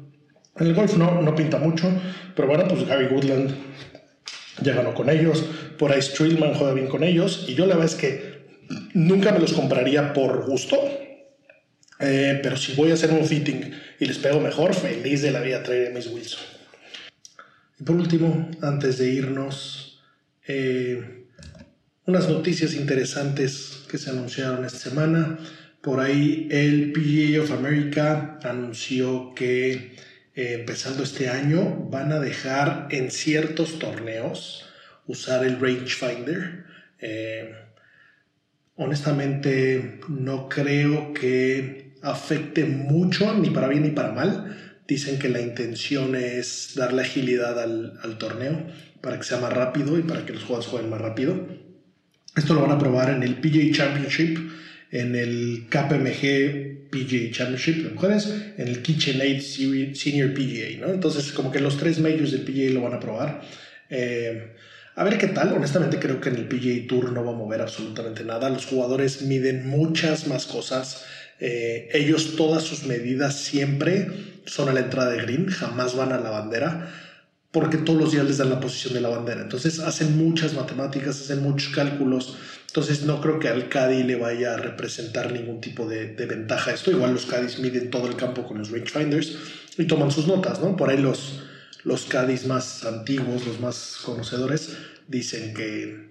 En 0.57 0.67
el 0.69 0.75
golf 0.75 0.97
no, 0.97 1.21
no 1.21 1.35
pinta 1.35 1.59
mucho, 1.59 1.91
pero 2.37 2.47
bueno, 2.47 2.69
pues 2.69 2.87
Gary 2.87 3.07
Woodland 3.07 3.53
ya 4.63 4.75
ganó 4.75 4.95
con 4.95 5.11
ellos, 5.11 5.45
por 5.79 5.93
ahí 5.93 6.03
Strillman 6.03 6.55
juega 6.55 6.75
bien 6.75 6.89
con 6.89 7.03
ellos, 7.03 7.47
y 7.49 7.55
yo 7.55 7.67
la 7.67 7.77
verdad 7.77 7.93
es 7.93 8.01
que 8.01 8.35
nunca 8.95 9.33
me 9.33 9.41
los 9.41 9.53
compraría 9.53 10.13
por 10.13 10.47
gusto, 10.47 10.79
eh, 12.01 12.41
pero 12.43 12.57
si 12.57 12.75
voy 12.75 12.91
a 12.91 12.95
hacer 12.95 13.11
un 13.11 13.25
fitting 13.25 13.73
y 14.01 14.07
les 14.07 14.19
pego 14.19 14.41
mejor, 14.41 14.75
feliz 14.75 15.23
de 15.23 15.31
la 15.31 15.41
vida 15.41 15.63
traer 15.63 15.91
a 15.91 15.95
Miss 15.95 16.09
Wilson. 16.09 16.41
Y 17.79 17.85
por 17.85 17.97
último, 17.97 18.51
antes 18.63 18.99
de 18.99 19.11
irnos, 19.11 20.03
eh, 20.47 21.25
unas 22.07 22.29
noticias 22.29 22.75
interesantes 22.75 23.85
que 23.89 23.99
se 23.99 24.11
anunciaron 24.11 24.65
esta 24.65 24.79
semana. 24.79 25.39
Por 25.81 26.01
ahí 26.01 26.49
el 26.51 26.93
PGA 26.93 27.43
of 27.43 27.53
America 27.53 28.39
anunció 28.43 29.35
que 29.35 29.97
eh, 30.35 30.55
empezando 30.55 31.03
este 31.03 31.29
año 31.29 31.89
van 31.91 32.13
a 32.13 32.21
dejar 32.21 32.89
en 32.91 33.11
ciertos 33.11 33.79
torneos 33.79 34.69
usar 35.07 35.45
el 35.45 35.61
rangefinder. 35.61 36.65
Eh, 37.01 37.55
honestamente 38.77 40.01
no 40.09 40.49
creo 40.49 41.13
que 41.13 41.95
afecte 42.03 42.65
mucho 42.65 43.35
ni 43.35 43.51
para 43.51 43.69
bien 43.69 43.83
ni 43.83 43.91
para 43.91 44.13
mal. 44.13 44.57
Dicen 44.87 45.19
que 45.19 45.29
la 45.29 45.41
intención 45.41 46.15
es 46.15 46.73
darle 46.75 47.03
agilidad 47.03 47.59
al, 47.59 47.99
al 48.03 48.19
torneo 48.19 48.67
para 49.01 49.19
que 49.19 49.25
sea 49.25 49.39
más 49.39 49.53
rápido 49.53 49.99
y 49.99 50.03
para 50.03 50.27
que 50.27 50.33
los 50.33 50.43
jugadores 50.45 50.71
jueguen 50.71 50.91
más 50.91 51.01
rápido. 51.01 51.47
Esto 52.37 52.55
lo 52.55 52.63
van 52.63 52.73
a 52.73 52.79
probar 52.79 53.11
en 53.11 53.23
el 53.23 53.37
PGA 53.37 53.73
Championship 53.73 54.39
en 54.95 55.17
el 55.17 55.67
KPMG 55.69 56.74
PGA 56.95 57.31
Championship 57.33 57.83
de 57.83 57.91
mujeres, 57.91 58.33
en 58.57 58.69
el 58.69 58.83
KitchenAid 58.83 59.41
Senior 59.41 60.33
PGA, 60.33 60.87
¿no? 60.87 60.93
Entonces, 60.93 61.33
como 61.33 61.51
que 61.51 61.59
los 61.61 61.77
tres 61.77 61.99
majors 61.99 62.31
del 62.31 62.43
PGA 62.43 62.73
lo 62.73 62.83
van 62.83 62.95
a 62.95 63.01
probar. 63.01 63.43
Eh, 63.91 64.55
a 64.95 65.03
ver 65.03 65.19
qué 65.19 65.27
tal. 65.27 65.53
Honestamente, 65.53 65.99
creo 65.99 66.21
que 66.21 66.29
en 66.29 66.37
el 66.37 66.47
PGA 66.47 66.87
Tour 66.89 67.13
no 67.13 67.25
va 67.25 67.33
a 67.33 67.37
mover 67.37 67.61
absolutamente 67.61 68.23
nada. 68.23 68.49
Los 68.49 68.67
jugadores 68.67 69.23
miden 69.23 69.69
muchas 69.69 70.29
más 70.29 70.47
cosas. 70.47 71.05
Eh, 71.41 71.89
ellos, 71.93 72.37
todas 72.37 72.63
sus 72.63 72.85
medidas 72.85 73.41
siempre 73.41 74.09
son 74.47 74.69
a 74.69 74.73
la 74.73 74.81
entrada 74.81 75.11
de 75.11 75.23
green, 75.23 75.49
jamás 75.49 75.97
van 75.97 76.13
a 76.13 76.21
la 76.21 76.31
bandera 76.31 76.93
porque 77.55 77.77
todos 77.77 78.01
los 78.01 78.11
días 78.11 78.25
les 78.25 78.39
dan 78.39 78.51
la 78.51 78.59
posición 78.59 78.95
de 78.95 79.01
la 79.01 79.11
bandera. 79.11 79.41
Entonces 79.41 79.79
hacen 79.79 80.19
muchas 80.19 80.55
matemáticas, 80.55 81.21
hacen 81.21 81.41
muchos 81.41 81.73
cálculos. 81.73 82.37
Entonces 82.75 83.05
no 83.05 83.21
creo 83.21 83.39
que 83.39 83.49
al 83.49 83.69
Caddy 83.69 84.03
le 84.03 84.17
vaya 84.17 84.55
a 84.55 84.57
representar 84.57 85.33
ningún 85.33 85.61
tipo 85.61 85.87
de, 85.87 86.07
ventaja 86.27 86.73
esto. 86.73 86.91
Igual 86.91 87.13
los 87.13 87.25
Caddies 87.25 87.61
miden 87.61 87.89
todo 87.89 88.09
el 88.09 88.17
campo 88.17 88.45
con 88.45 88.59
los 88.59 88.73
rangefinders 88.73 89.39
y 89.79 89.87
toman 89.87 90.11
sus 90.11 90.27
notas, 90.27 90.59
¿no? 90.59 90.75
Por 90.75 90.91
ahí 90.91 90.99
los, 90.99 91.45
los 91.85 92.09
más 92.47 92.85
antiguos, 92.85 93.47
los 93.47 93.61
más 93.61 93.99
conocedores, 94.05 94.77
dicen 95.07 95.55
que, 95.55 96.11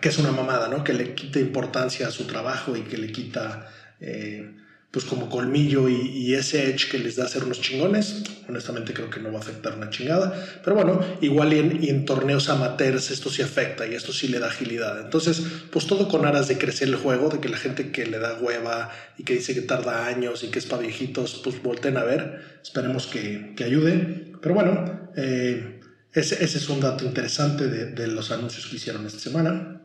que 0.00 0.08
es 0.08 0.16
una 0.16 0.32
mamada, 0.32 0.68
¿no? 0.68 0.84
Que 0.84 0.94
le 0.94 1.14
quita 1.14 1.38
importancia 1.38 2.08
a 2.08 2.10
su 2.10 2.24
trabajo 2.24 2.74
y 2.78 2.80
que 2.80 2.96
le 2.96 3.12
quita... 3.12 3.70
Eh, 4.00 4.54
pues 4.90 5.04
como 5.04 5.28
colmillo 5.30 5.88
y, 5.88 6.34
ese 6.34 6.70
edge 6.70 6.90
que 6.90 6.98
les 6.98 7.16
da 7.16 7.24
hacer 7.24 7.44
unos 7.44 7.60
chingones, 7.60 8.22
honestamente 8.48 8.92
creo 8.92 9.10
que 9.10 9.20
no 9.20 9.32
va 9.32 9.38
a 9.38 9.42
afectar 9.42 9.76
una 9.76 9.90
chingada, 9.90 10.60
pero 10.64 10.74
bueno, 10.74 11.00
igual 11.20 11.52
y 11.52 11.58
en, 11.58 11.84
en, 11.84 12.04
torneos 12.04 12.48
amateurs 12.48 13.10
esto 13.10 13.30
sí 13.30 13.42
afecta 13.42 13.86
y 13.86 13.94
esto 13.94 14.12
sí 14.12 14.28
le 14.28 14.38
da 14.38 14.48
agilidad. 14.48 15.00
Entonces, 15.00 15.42
pues 15.70 15.86
todo 15.86 16.08
con 16.08 16.24
aras 16.24 16.48
de 16.48 16.58
crecer 16.58 16.88
el 16.88 16.96
juego, 16.96 17.28
de 17.28 17.40
que 17.40 17.48
la 17.48 17.56
gente 17.56 17.90
que 17.92 18.06
le 18.06 18.18
da 18.18 18.38
hueva 18.40 18.90
y 19.18 19.24
que 19.24 19.34
dice 19.34 19.54
que 19.54 19.62
tarda 19.62 20.06
años 20.06 20.42
y 20.42 20.48
que 20.48 20.58
es 20.58 20.66
para 20.66 20.82
viejitos, 20.82 21.40
pues 21.44 21.62
volten 21.62 21.96
a 21.96 22.04
ver, 22.04 22.58
esperemos 22.62 23.06
que, 23.06 23.54
que 23.56 23.64
ayude. 23.64 24.32
Pero 24.40 24.54
bueno, 24.54 25.10
eh, 25.16 25.80
ese, 26.12 26.42
ese, 26.42 26.58
es 26.58 26.68
un 26.68 26.80
dato 26.80 27.04
interesante 27.04 27.68
de, 27.68 27.86
de 27.86 28.06
los 28.08 28.30
anuncios 28.32 28.66
que 28.66 28.76
hicieron 28.76 29.06
esta 29.06 29.20
semana, 29.20 29.82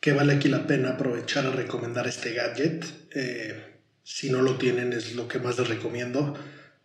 que 0.00 0.12
vale 0.12 0.34
aquí 0.34 0.48
la 0.48 0.66
pena 0.66 0.90
aprovechar 0.90 1.46
a 1.46 1.50
recomendar 1.50 2.06
este 2.06 2.34
gadget. 2.34 2.84
Eh, 3.14 3.71
si 4.02 4.30
no 4.30 4.42
lo 4.42 4.56
tienen 4.56 4.92
es 4.92 5.14
lo 5.14 5.28
que 5.28 5.38
más 5.38 5.58
les 5.58 5.68
recomiendo. 5.68 6.36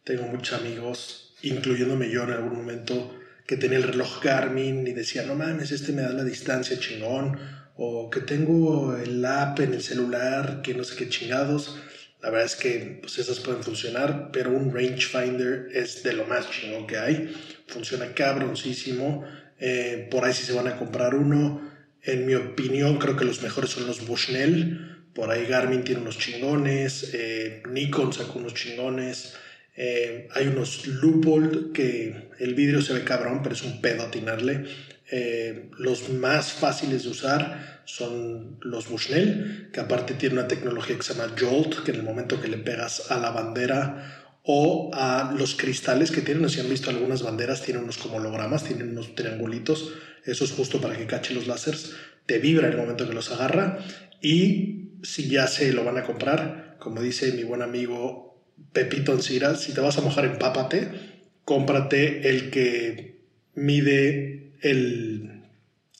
Tengo 0.04 0.24
muchos 0.24 0.60
amigos, 0.60 1.34
incluyéndome 1.42 2.10
yo 2.10 2.24
en 2.24 2.32
algún 2.32 2.56
momento, 2.56 3.14
que 3.46 3.58
tenía 3.58 3.78
el 3.78 3.84
reloj 3.84 4.22
Garmin 4.22 4.86
y 4.88 4.94
decía, 4.94 5.24
no 5.24 5.36
mames, 5.36 5.72
este 5.72 5.94
me 5.94 6.02
da 6.02 6.12
la 6.12 6.24
distancia 6.24 6.80
chingón, 6.80 7.40
o 7.76 8.10
que 8.10 8.22
tengo 8.22 8.96
el 8.96 9.24
app 9.24 9.60
en 9.60 9.74
el 9.74 9.82
celular, 9.82 10.62
que 10.62 10.74
no 10.74 10.84
sé 10.84 10.96
qué 10.96 11.10
chingados. 11.10 11.80
La 12.22 12.32
verdad 12.32 12.48
es 12.48 12.56
que 12.56 13.00
pues 13.02 13.20
esas 13.20 13.40
pueden 13.40 13.64
funcionar, 13.64 14.32
pero 14.34 14.52
un 14.52 14.74
rangefinder 14.74 15.70
es 15.72 16.04
de 16.04 16.14
lo 16.14 16.26
más 16.26 16.50
chingón 16.50 16.88
que 16.88 16.98
hay. 16.98 17.34
Funciona 17.68 18.14
cabroncísimo. 18.14 19.24
Eh, 19.60 20.08
por 20.10 20.26
ahí 20.26 20.34
si 20.34 20.44
se 20.44 20.54
van 20.54 20.68
a 20.68 20.78
comprar 20.78 21.14
uno, 21.16 21.62
en 22.02 22.26
mi 22.26 22.34
opinión 22.34 22.98
creo 22.98 23.16
que 23.16 23.26
los 23.26 23.42
mejores 23.44 23.70
son 23.70 23.86
los 23.86 24.06
Bushnell 24.06 24.97
por 25.18 25.32
ahí 25.32 25.48
Garmin 25.48 25.84
tiene 25.84 26.02
unos 26.02 26.20
chingones, 26.20 27.10
eh, 27.12 27.64
Nikon 27.68 28.14
sacó 28.14 28.38
unos 28.38 28.54
chingones. 28.54 29.34
Eh, 29.76 30.30
hay 30.32 30.48
unos 30.48 30.86
Loopold 30.86 31.72
que 31.72 32.30
el 32.38 32.54
vidrio 32.54 32.84
se 32.84 32.94
ve 32.94 33.04
cabrón, 33.04 33.42
pero 33.42 33.56
es 33.56 33.64
un 33.64 33.82
pedo 33.82 34.04
atinarle. 34.04 34.66
Eh, 35.10 35.72
los 35.80 36.10
más 36.10 36.54
fáciles 36.54 37.02
de 37.02 37.10
usar 37.10 37.82
son 37.86 38.60
los 38.62 38.90
Bushnell, 38.90 39.72
que 39.74 39.80
aparte 39.80 40.14
tiene 40.14 40.36
una 40.36 40.48
tecnología 40.48 40.96
que 40.96 41.02
se 41.02 41.16
llama 41.16 41.34
Jolt, 41.36 41.84
que 41.84 41.90
en 41.90 41.98
el 41.98 42.04
momento 42.04 42.40
que 42.40 42.50
le 42.50 42.58
pegas 42.58 43.10
a 43.10 43.18
la 43.18 43.32
bandera 43.32 44.38
o 44.44 44.92
a 44.94 45.34
los 45.36 45.56
cristales 45.56 46.12
que 46.12 46.22
tienen, 46.22 46.48
si 46.48 46.60
han 46.60 46.70
visto 46.70 46.92
algunas 46.92 47.24
banderas, 47.24 47.64
tienen 47.64 47.86
unos 47.86 47.98
como 47.98 48.18
hologramas, 48.18 48.66
tienen 48.66 48.90
unos 48.90 49.16
triangulitos, 49.16 49.94
eso 50.26 50.46
es 50.46 50.52
justo 50.52 50.80
para 50.80 50.96
que 50.96 51.08
cache 51.08 51.34
los 51.34 51.48
láseres, 51.48 51.96
te 52.28 52.38
vibra 52.38 52.68
en 52.68 52.74
el 52.74 52.80
momento 52.80 53.08
que 53.08 53.16
los 53.16 53.32
agarra 53.32 53.80
y 54.22 54.77
si 55.04 55.30
ya 55.30 55.48
se 55.48 55.74
lo 55.74 55.84
van 55.84 55.98
a 55.98 56.04
comprar, 56.04 56.78
como 56.80 57.02
dice 57.02 57.32
mi 57.32 57.44
buen 57.44 57.62
amigo 57.62 58.44
Pepito 58.74 59.14
Encira, 59.14 59.56
si 59.56 59.74
te 59.74 59.82
vas 59.82 59.98
a 59.98 60.02
mojar, 60.02 60.26
empápate, 60.26 60.90
cómprate 61.46 62.30
el 62.30 62.50
que 62.50 63.22
mide 63.54 64.54
el, 64.62 65.44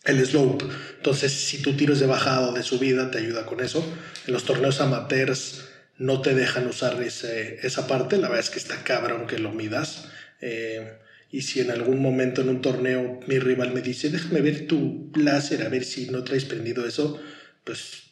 el 0.06 0.26
slope. 0.26 0.66
Entonces, 0.98 1.32
si 1.32 1.62
tu 1.62 1.76
tiro 1.76 1.94
es 1.94 2.00
de 2.00 2.08
bajada 2.08 2.50
o 2.50 2.54
de 2.54 2.64
subida, 2.64 3.12
te 3.12 3.20
ayuda 3.20 3.46
con 3.46 3.62
eso. 3.62 3.84
En 4.26 4.34
los 4.34 4.46
torneos 4.46 4.82
amateurs 4.82 5.68
no 5.98 6.22
te 6.22 6.36
dejan 6.36 6.68
usar 6.68 7.02
ese, 7.02 7.60
esa 7.66 7.88
parte, 7.88 8.18
la 8.18 8.30
verdad 8.30 8.46
es 8.46 8.50
que 8.50 8.60
está 8.60 8.84
cabrón 8.84 9.28
que 9.28 9.40
lo 9.40 9.52
midas. 9.52 10.10
Eh, 10.42 10.98
y 11.32 11.42
si 11.42 11.60
en 11.60 11.72
algún 11.72 12.02
momento 12.02 12.42
en 12.42 12.50
un 12.50 12.62
torneo 12.62 13.20
mi 13.28 13.40
rival 13.40 13.74
me 13.74 13.82
dice, 13.82 14.10
déjame 14.10 14.42
ver 14.42 14.68
tu 14.68 15.12
láser, 15.16 15.64
a 15.64 15.70
ver 15.70 15.84
si 15.84 16.10
no 16.10 16.24
traes 16.24 16.46
prendido 16.46 16.88
eso, 16.88 17.20
pues 17.64 18.07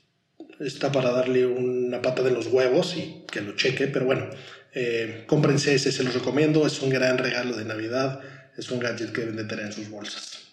está 0.60 0.92
para 0.92 1.12
darle 1.12 1.46
una 1.46 2.02
pata 2.02 2.24
de 2.24 2.32
los 2.32 2.48
huevos 2.48 2.96
y 2.96 3.24
que 3.32 3.42
lo 3.42 3.56
cheque, 3.56 3.88
pero 3.88 4.06
bueno, 4.06 4.30
eh, 4.74 5.24
cómprense 5.28 5.76
ese, 5.76 5.92
se 5.92 6.04
los 6.04 6.14
recomiendo, 6.14 6.66
es 6.66 6.82
un 6.82 6.90
gran 6.90 7.18
regalo 7.18 7.56
de 7.56 7.66
Navidad, 7.66 8.20
es 8.58 8.72
un 8.72 8.80
gadget 8.80 9.12
que 9.12 9.22
deben 9.22 9.38
de 9.38 9.46
tener 9.46 9.66
en 9.66 9.74
sus 9.74 9.90
bolsas. 9.90 10.48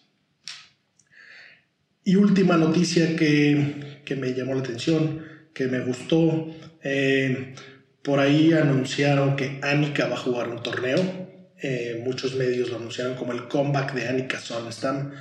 Y 2.05 2.17
última 2.17 2.57
noticia 2.57 3.15
que, 3.17 4.01
que 4.05 4.17
me 4.17 4.35
llamó 4.35 4.55
la 4.55 4.61
atención, 4.61 5.25
que 5.55 5.69
me 5.69 5.81
gustó, 5.81 6.53
eh, 6.83 7.55
por 8.03 8.19
ahí 8.19 8.53
anunciaron 8.53 9.37
que 9.37 9.61
Annika 9.63 10.09
va 10.09 10.15
a 10.15 10.19
jugar 10.19 10.49
un 10.49 10.63
torneo, 10.63 11.01
eh, 11.63 12.03
muchos 12.05 12.35
medios 12.35 12.71
lo 12.71 12.77
anunciaron 12.77 13.15
como 13.15 13.33
el 13.33 13.47
comeback 13.47 13.95
de 13.95 14.09
Annika 14.09 14.41
Sonstam, 14.41 15.13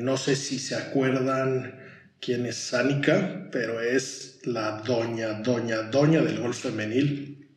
no 0.00 0.16
sé 0.16 0.34
si 0.34 0.58
se 0.58 0.74
acuerdan 0.74 1.87
quién 2.20 2.46
es 2.46 2.56
Sánica, 2.56 3.48
pero 3.52 3.80
es 3.80 4.40
la 4.44 4.82
doña, 4.84 5.40
doña, 5.40 5.82
doña 5.82 6.22
del 6.22 6.40
golf 6.40 6.58
femenil. 6.62 7.48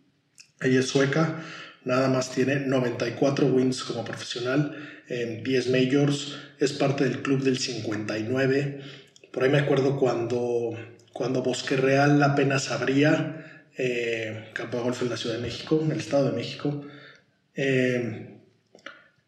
Ella 0.59 0.79
es 0.79 0.87
sueca, 0.87 1.43
nada 1.83 2.07
más 2.09 2.31
tiene 2.31 2.57
94 2.57 3.47
wins 3.47 3.83
como 3.83 4.05
profesional 4.05 4.75
en 5.07 5.43
10 5.43 5.69
majors, 5.69 6.37
es 6.59 6.73
parte 6.73 7.03
del 7.03 7.21
club 7.21 7.43
del 7.43 7.57
59. 7.57 8.81
Por 9.31 9.43
ahí 9.43 9.49
me 9.49 9.59
acuerdo 9.59 9.97
cuando, 9.97 10.77
cuando 11.13 11.41
Bosque 11.41 11.75
Real 11.75 12.21
apenas 12.23 12.71
abría 12.71 13.67
eh, 13.77 14.49
campo 14.53 14.77
de 14.77 14.83
golf 14.83 15.01
en 15.01 15.09
la 15.09 15.17
Ciudad 15.17 15.35
de 15.35 15.41
México, 15.41 15.81
en 15.83 15.91
el 15.91 15.99
Estado 15.99 16.29
de 16.29 16.37
México. 16.37 16.85
Eh, 17.55 18.40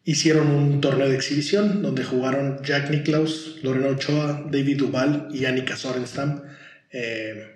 Hicieron 0.06 0.48
un 0.48 0.82
torneo 0.82 1.08
de 1.08 1.14
exhibición 1.14 1.80
donde 1.80 2.04
jugaron 2.04 2.62
Jack 2.62 2.90
Nicklaus, 2.90 3.58
Lorena 3.62 3.86
Ochoa, 3.88 4.44
David 4.50 4.76
Duval 4.76 5.28
y 5.32 5.46
Annika 5.46 5.76
Sorenstam. 5.76 6.42
Eh, 6.92 7.54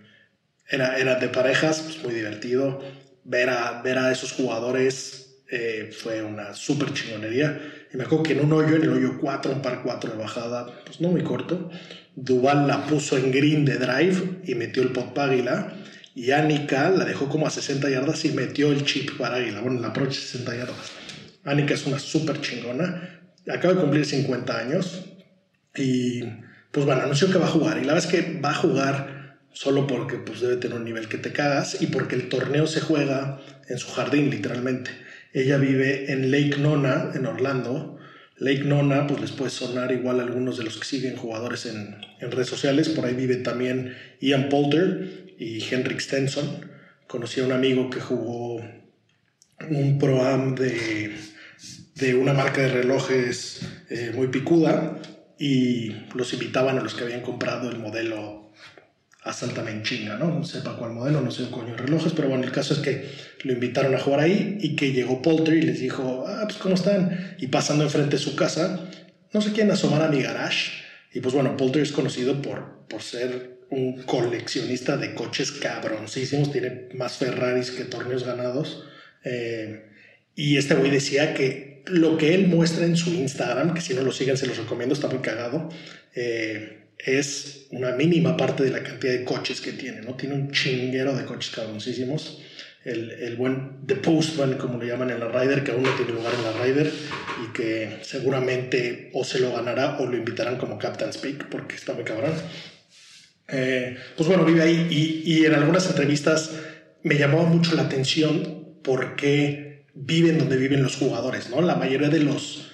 era, 0.66 0.96
era, 0.96 1.16
de 1.16 1.28
parejas, 1.28 1.82
pues 1.82 2.02
muy 2.02 2.14
divertido. 2.14 2.82
Ver 3.24 3.50
a, 3.50 3.82
ver 3.82 3.98
a 3.98 4.10
esos 4.10 4.32
jugadores 4.32 5.42
eh, 5.50 5.90
fue 5.92 6.22
una 6.22 6.54
súper 6.54 6.94
chingonería. 6.94 7.60
Y 7.92 7.98
me 7.98 8.04
acuerdo 8.04 8.24
que 8.24 8.32
en 8.32 8.40
un 8.40 8.52
hoyo, 8.54 8.76
en 8.76 8.82
el 8.82 8.92
hoyo 8.94 9.18
4, 9.20 9.52
un 9.52 9.60
par 9.60 9.82
4 9.82 10.12
de 10.12 10.16
bajada, 10.16 10.72
pues 10.86 11.02
no 11.02 11.10
muy 11.10 11.22
corto, 11.22 11.70
Duval 12.16 12.66
la 12.66 12.86
puso 12.86 13.18
en 13.18 13.30
green 13.30 13.66
de 13.66 13.76
drive 13.76 14.40
y 14.44 14.54
metió 14.54 14.82
el 14.82 14.92
pot 14.92 15.12
para 15.12 15.32
águila. 15.32 15.74
Y 16.14 16.30
Annika 16.30 16.88
la 16.88 17.04
dejó 17.04 17.28
como 17.28 17.46
a 17.46 17.50
60 17.50 17.90
yardas 17.90 18.24
y 18.24 18.30
metió 18.30 18.72
el 18.72 18.86
chip 18.86 19.18
para 19.18 19.36
águila. 19.36 19.60
Bueno, 19.60 19.80
el 19.80 19.84
approach 19.84 20.14
60 20.14 20.56
yardas 20.56 20.97
Annika 21.48 21.74
es 21.74 21.86
una 21.86 21.98
súper 21.98 22.40
chingona. 22.40 23.20
Acaba 23.48 23.74
de 23.74 23.80
cumplir 23.80 24.04
50 24.04 24.58
años 24.58 25.04
y 25.74 26.22
pues 26.70 26.84
bueno, 26.84 27.02
anunció 27.02 27.30
que 27.30 27.38
va 27.38 27.46
a 27.46 27.50
jugar. 27.50 27.78
Y 27.78 27.84
la 27.84 27.94
verdad 27.94 28.10
es 28.10 28.10
que 28.10 28.40
va 28.40 28.50
a 28.50 28.54
jugar 28.54 29.38
solo 29.52 29.86
porque 29.86 30.18
pues 30.18 30.40
debe 30.40 30.56
tener 30.56 30.76
un 30.76 30.84
nivel 30.84 31.08
que 31.08 31.18
te 31.18 31.32
cagas 31.32 31.80
y 31.80 31.86
porque 31.86 32.14
el 32.14 32.28
torneo 32.28 32.66
se 32.66 32.80
juega 32.80 33.40
en 33.68 33.78
su 33.78 33.88
jardín, 33.88 34.30
literalmente. 34.30 34.90
Ella 35.32 35.56
vive 35.58 36.12
en 36.12 36.30
Lake 36.30 36.58
Nona, 36.58 37.12
en 37.14 37.26
Orlando. 37.26 37.98
Lake 38.36 38.64
Nona, 38.64 39.06
pues 39.06 39.20
les 39.20 39.32
puede 39.32 39.50
sonar 39.50 39.90
igual 39.92 40.20
a 40.20 40.22
algunos 40.22 40.58
de 40.58 40.64
los 40.64 40.78
que 40.78 40.84
siguen 40.84 41.16
jugadores 41.16 41.66
en, 41.66 41.96
en 42.20 42.30
redes 42.30 42.48
sociales. 42.48 42.88
Por 42.88 43.04
ahí 43.06 43.14
vive 43.14 43.36
también 43.36 43.96
Ian 44.20 44.48
Poulter 44.48 45.34
y 45.38 45.64
Henrik 45.64 46.00
Stenson. 46.00 46.70
Conocí 47.06 47.40
a 47.40 47.44
un 47.44 47.52
amigo 47.52 47.90
que 47.90 48.00
jugó 48.00 48.62
un 49.70 49.98
pro-am 49.98 50.54
de, 50.54 51.16
de 51.98 52.14
una 52.14 52.32
marca 52.32 52.60
de 52.60 52.68
relojes 52.68 53.60
eh, 53.90 54.12
muy 54.14 54.28
picuda 54.28 54.98
y 55.38 55.90
los 56.14 56.32
invitaban 56.32 56.78
a 56.78 56.82
los 56.82 56.94
que 56.94 57.04
habían 57.04 57.22
comprado 57.22 57.70
el 57.70 57.78
modelo 57.78 58.50
a 59.22 59.32
Santa 59.32 59.62
Menchinga, 59.62 60.16
¿no? 60.16 60.26
No 60.26 60.44
sepa 60.44 60.76
cuál 60.76 60.92
modelo, 60.92 61.20
no 61.20 61.30
sé 61.30 61.42
un 61.42 61.50
coño 61.50 61.72
de 61.72 61.78
relojes, 61.78 62.12
pero 62.14 62.28
bueno, 62.28 62.44
el 62.44 62.52
caso 62.52 62.72
es 62.72 62.80
que 62.80 63.08
lo 63.42 63.52
invitaron 63.52 63.94
a 63.94 63.98
jugar 63.98 64.20
ahí 64.20 64.58
y 64.60 64.76
que 64.76 64.92
llegó 64.92 65.20
Polter 65.20 65.54
y 65.54 65.62
les 65.62 65.80
dijo, 65.80 66.24
ah, 66.26 66.42
pues 66.44 66.56
¿cómo 66.58 66.76
están? 66.76 67.36
Y 67.38 67.48
pasando 67.48 67.84
enfrente 67.84 68.16
de 68.16 68.22
su 68.22 68.36
casa, 68.36 68.88
no 69.32 69.40
sé 69.40 69.52
quién 69.52 69.70
asomar 69.70 70.02
a 70.02 70.08
mi 70.08 70.22
garage. 70.22 70.72
Y 71.12 71.20
pues 71.20 71.34
bueno, 71.34 71.56
Polter 71.56 71.82
es 71.82 71.92
conocido 71.92 72.40
por, 72.40 72.86
por 72.88 73.02
ser 73.02 73.58
un 73.70 74.02
coleccionista 74.02 74.96
de 74.96 75.14
coches 75.14 75.50
cabroncísimos, 75.52 76.52
tiene 76.52 76.88
más 76.94 77.16
Ferraris 77.16 77.70
que 77.72 77.84
torneos 77.84 78.24
ganados. 78.24 78.84
Eh, 79.24 79.84
y 80.34 80.56
este 80.56 80.74
güey 80.74 80.90
decía 80.90 81.34
que 81.34 81.77
lo 81.86 82.16
que 82.16 82.34
él 82.34 82.48
muestra 82.48 82.84
en 82.84 82.96
su 82.96 83.10
Instagram, 83.10 83.74
que 83.74 83.80
si 83.80 83.94
no 83.94 84.02
lo 84.02 84.12
siguen 84.12 84.36
se 84.36 84.46
los 84.46 84.56
recomiendo, 84.56 84.94
está 84.94 85.08
muy 85.08 85.18
cagado, 85.18 85.68
eh, 86.14 86.78
es 86.98 87.66
una 87.70 87.92
mínima 87.92 88.36
parte 88.36 88.64
de 88.64 88.70
la 88.70 88.82
cantidad 88.82 89.12
de 89.12 89.24
coches 89.24 89.60
que 89.60 89.72
tiene, 89.72 90.02
¿no? 90.02 90.14
Tiene 90.14 90.34
un 90.34 90.50
chinguero 90.50 91.16
de 91.16 91.24
coches 91.24 91.54
cabroncísimos. 91.54 92.42
El, 92.84 93.10
el, 93.10 93.36
buen 93.36 93.86
The 93.86 93.96
Postman, 93.96 94.54
como 94.56 94.78
le 94.78 94.86
llaman 94.86 95.10
en 95.10 95.20
la 95.20 95.28
Ryder, 95.28 95.62
que 95.62 95.72
aún 95.72 95.82
no 95.82 95.90
tiene 95.90 96.12
lugar 96.12 96.32
en 96.34 96.44
la 96.44 96.52
Ryder 96.52 96.90
y 97.44 97.52
que 97.52 97.98
seguramente 98.02 99.10
o 99.12 99.24
se 99.24 99.40
lo 99.40 99.52
ganará 99.52 99.98
o 99.98 100.06
lo 100.06 100.16
invitarán 100.16 100.56
como 100.56 100.78
Captain 100.78 101.12
Speak 101.12 101.48
porque 101.48 101.74
está 101.74 101.92
muy 101.92 102.04
cabrón. 102.04 102.32
Eh, 103.48 103.96
pues 104.16 104.28
bueno, 104.28 104.44
vive 104.44 104.62
ahí 104.62 104.86
y, 104.90 105.32
y 105.34 105.44
en 105.44 105.54
algunas 105.54 105.88
entrevistas 105.88 106.52
me 107.02 107.16
llamaba 107.16 107.44
mucho 107.44 107.74
la 107.74 107.82
atención 107.82 108.80
por 108.82 109.16
qué 109.16 109.67
viven 110.00 110.38
donde 110.38 110.56
viven 110.56 110.82
los 110.82 110.96
jugadores, 110.96 111.50
¿no? 111.50 111.60
La 111.60 111.74
mayoría 111.74 112.08
de 112.08 112.20
los, 112.20 112.70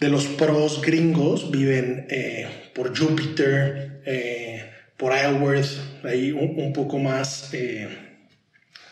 de 0.00 0.08
los 0.08 0.26
pros 0.26 0.80
gringos 0.82 1.50
viven 1.50 2.06
eh, 2.08 2.70
por 2.74 2.96
Jupiter, 2.96 4.00
eh, 4.06 4.70
por 4.96 5.12
Isleworth, 5.14 6.04
ahí 6.04 6.32
un, 6.32 6.58
un 6.58 6.72
poco 6.72 6.98
más 6.98 7.52
eh, 7.52 7.88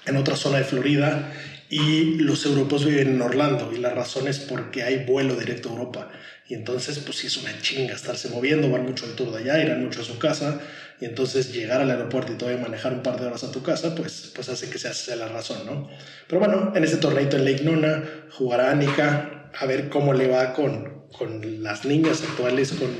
en 0.06 0.16
otra 0.16 0.36
zona 0.36 0.58
de 0.58 0.64
Florida, 0.64 1.32
y 1.70 2.16
los 2.16 2.44
europeos 2.44 2.84
viven 2.84 3.08
en 3.08 3.22
Orlando, 3.22 3.72
y 3.74 3.78
la 3.78 3.90
razón 3.90 4.28
es 4.28 4.38
porque 4.38 4.82
hay 4.82 5.04
vuelo 5.06 5.34
directo 5.34 5.70
a 5.70 5.72
Europa. 5.72 6.10
Y 6.46 6.54
entonces, 6.54 6.98
pues 6.98 7.18
sí 7.18 7.26
es 7.26 7.36
una 7.38 7.58
chinga 7.60 7.94
estarse 7.94 8.28
moviendo, 8.28 8.70
van 8.70 8.84
mucho 8.84 9.06
al 9.06 9.14
tour 9.14 9.32
de 9.32 9.38
allá, 9.38 9.64
irán 9.64 9.82
mucho 9.82 10.02
a 10.02 10.04
su 10.04 10.18
casa, 10.18 10.60
y 11.00 11.06
entonces 11.06 11.52
llegar 11.52 11.80
al 11.80 11.90
aeropuerto 11.90 12.32
y 12.32 12.36
todavía 12.36 12.60
manejar 12.60 12.92
un 12.92 13.02
par 13.02 13.18
de 13.18 13.26
horas 13.26 13.44
a 13.44 13.50
tu 13.50 13.62
casa, 13.62 13.94
pues, 13.94 14.30
pues 14.34 14.48
hace 14.50 14.68
que 14.68 14.78
sea, 14.78 15.16
la 15.16 15.28
razón, 15.28 15.64
¿no? 15.64 15.88
Pero 16.28 16.40
bueno, 16.40 16.72
en 16.74 16.84
este 16.84 16.98
torneito 16.98 17.36
en 17.36 17.46
Lake 17.46 17.64
Nona 17.64 18.04
jugará 18.30 18.70
Anika, 18.70 19.50
a 19.58 19.66
ver 19.66 19.88
cómo 19.88 20.12
le 20.12 20.28
va 20.28 20.52
con, 20.52 21.06
con 21.16 21.62
las 21.62 21.86
niñas 21.86 22.22
actuales, 22.22 22.72
con, 22.72 22.90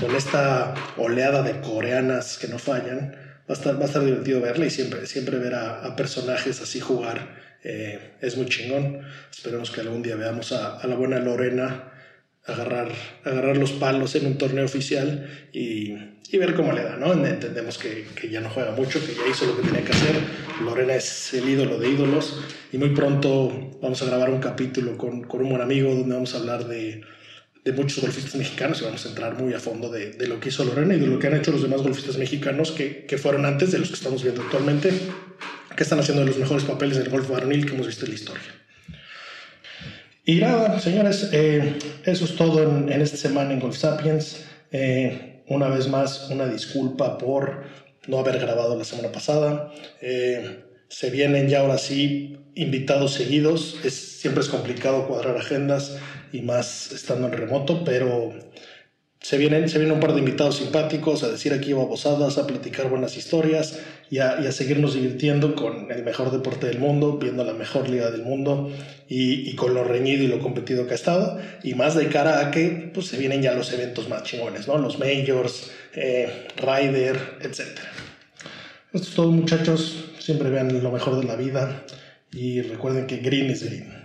con 0.00 0.16
esta 0.16 0.74
oleada 0.96 1.42
de 1.42 1.60
coreanas 1.60 2.36
que 2.38 2.48
no 2.48 2.58
fallan. 2.58 3.14
Va 3.48 3.54
a 3.54 3.58
estar, 3.58 3.78
va 3.78 3.82
a 3.82 3.86
estar 3.86 4.04
divertido 4.04 4.40
verla 4.40 4.66
y 4.66 4.70
siempre, 4.70 5.06
siempre 5.06 5.38
ver 5.38 5.54
a, 5.54 5.84
a 5.84 5.96
personajes 5.96 6.60
así 6.60 6.80
jugar 6.80 7.38
eh, 7.62 8.16
es 8.20 8.36
muy 8.36 8.46
chingón. 8.46 9.02
Esperemos 9.30 9.70
que 9.70 9.80
algún 9.80 10.02
día 10.02 10.16
veamos 10.16 10.52
a, 10.52 10.78
a 10.78 10.86
la 10.86 10.96
buena 10.96 11.18
Lorena 11.18 11.92
agarrar, 12.48 12.88
agarrar 13.24 13.56
los 13.56 13.72
palos 13.72 14.14
en 14.14 14.26
un 14.26 14.38
torneo 14.38 14.64
oficial 14.64 15.48
y, 15.52 15.94
y 16.30 16.38
ver 16.38 16.54
cómo 16.54 16.72
le 16.72 16.82
da, 16.82 16.96
¿no? 16.96 17.12
Entendemos 17.12 17.78
que, 17.78 18.06
que, 18.14 18.28
ya 18.28 18.40
no 18.40 18.48
juega 18.50 18.72
mucho, 18.72 19.00
que 19.04 19.14
ya 19.14 19.22
hizo 19.30 19.46
lo 19.46 19.56
que 19.56 19.62
tenía 19.62 19.84
que 19.84 19.92
hacer. 19.92 20.16
Lorena 20.64 20.94
es 20.94 21.34
el 21.34 21.48
ídolo 21.48 21.78
de 21.78 21.90
ídolos 21.90 22.42
y 22.72 22.78
muy 22.78 22.90
pronto 22.90 23.78
vamos 23.80 24.02
a 24.02 24.06
grabar 24.06 24.30
un 24.30 24.40
capítulo 24.40 24.96
con, 24.96 25.24
con 25.24 25.42
un 25.42 25.50
buen 25.50 25.62
amigo 25.62 25.94
donde 25.94 26.14
vamos 26.14 26.34
a 26.34 26.38
hablar 26.38 26.66
de, 26.66 27.02
de 27.64 27.72
muchos 27.72 28.02
golfistas 28.02 28.34
mexicanos 28.34 28.80
y 28.80 28.84
vamos 28.84 29.04
a 29.04 29.08
entrar 29.10 29.38
muy 29.38 29.52
a 29.52 29.60
fondo 29.60 29.90
de, 29.90 30.12
de, 30.12 30.26
lo 30.26 30.40
que 30.40 30.48
hizo 30.48 30.64
Lorena 30.64 30.94
y 30.94 31.00
de 31.00 31.06
lo 31.06 31.18
que 31.18 31.26
han 31.26 31.36
hecho 31.36 31.52
los 31.52 31.62
demás 31.62 31.82
golfistas 31.82 32.16
mexicanos 32.16 32.72
que, 32.72 33.04
que 33.04 33.18
fueron 33.18 33.44
antes 33.44 33.72
de 33.72 33.78
los 33.78 33.88
que 33.88 33.94
estamos 33.94 34.22
viendo 34.22 34.42
actualmente, 34.42 34.90
que 35.76 35.82
están 35.82 36.00
haciendo 36.00 36.24
los 36.24 36.38
mejores 36.38 36.64
papeles 36.64 36.98
del 36.98 37.10
golf 37.10 37.28
varonil 37.28 37.66
que 37.66 37.74
hemos 37.74 37.86
visto 37.86 38.04
en 38.06 38.10
la 38.10 38.14
historia. 38.16 38.57
Y 40.28 40.40
nada, 40.40 40.78
señores, 40.78 41.30
eh, 41.32 41.78
eso 42.04 42.26
es 42.26 42.36
todo 42.36 42.62
en, 42.62 42.92
en, 42.92 43.00
esta 43.00 43.16
semana 43.16 43.54
en 43.54 43.60
Golf 43.60 43.78
Sapiens. 43.78 44.44
Eh, 44.70 45.42
una 45.48 45.68
vez 45.68 45.88
más, 45.88 46.28
una 46.28 46.46
disculpa 46.46 47.16
por 47.16 47.62
no 48.08 48.18
haber 48.18 48.38
grabado 48.38 48.76
la 48.76 48.84
semana 48.84 49.10
pasada. 49.10 49.72
Eh, 50.02 50.64
se 50.86 51.08
vienen 51.08 51.48
ya 51.48 51.60
ahora 51.60 51.78
sí 51.78 52.40
invitados 52.54 53.14
seguidos. 53.14 53.80
Es, 53.84 53.94
siempre 53.94 54.42
es 54.42 54.50
complicado 54.50 55.08
cuadrar 55.08 55.38
agendas 55.38 55.96
y 56.30 56.42
más 56.42 56.92
estando 56.92 57.28
en 57.28 57.32
remoto, 57.32 57.82
pero 57.82 58.34
se 59.28 59.36
vienen, 59.36 59.68
se 59.68 59.76
vienen 59.76 59.96
un 59.96 60.00
par 60.00 60.14
de 60.14 60.20
invitados 60.20 60.56
simpáticos 60.56 61.22
a 61.22 61.28
decir 61.28 61.52
aquí 61.52 61.74
babosadas, 61.74 62.38
a 62.38 62.46
platicar 62.46 62.88
buenas 62.88 63.14
historias 63.18 63.78
y 64.08 64.20
a, 64.20 64.38
a, 64.38 64.52
seguirnos 64.52 64.94
divirtiendo 64.94 65.54
con 65.54 65.92
el 65.92 66.02
mejor 66.02 66.30
deporte 66.30 66.66
del 66.66 66.78
mundo, 66.78 67.18
viendo 67.18 67.44
la 67.44 67.52
mejor 67.52 67.90
liga 67.90 68.10
del 68.10 68.22
mundo 68.22 68.72
y, 69.06 69.50
y, 69.50 69.54
con 69.54 69.74
lo 69.74 69.84
reñido 69.84 70.24
y 70.24 70.28
lo 70.28 70.38
competido 70.38 70.86
que 70.86 70.92
ha 70.92 70.94
estado. 70.94 71.38
Y 71.62 71.74
más 71.74 71.94
de 71.94 72.08
cara 72.08 72.40
a 72.40 72.50
que 72.50 72.90
pues, 72.94 73.08
se 73.08 73.18
vienen 73.18 73.42
ya 73.42 73.52
los 73.52 73.70
eventos 73.70 74.08
más 74.08 74.22
chingones, 74.22 74.66
¿no? 74.66 74.78
Los 74.78 74.98
majors, 74.98 75.72
eh, 75.94 76.46
Ryder, 76.56 77.20
etc. 77.42 77.60
Esto 78.94 79.08
es 79.08 79.14
todo 79.14 79.30
muchachos, 79.30 80.06
siempre 80.20 80.48
vean 80.48 80.82
lo 80.82 80.90
mejor 80.90 81.20
de 81.20 81.26
la 81.26 81.36
vida 81.36 81.84
y 82.32 82.62
recuerden 82.62 83.06
que 83.06 83.18
green 83.18 83.50
es 83.50 83.62
green. 83.62 83.97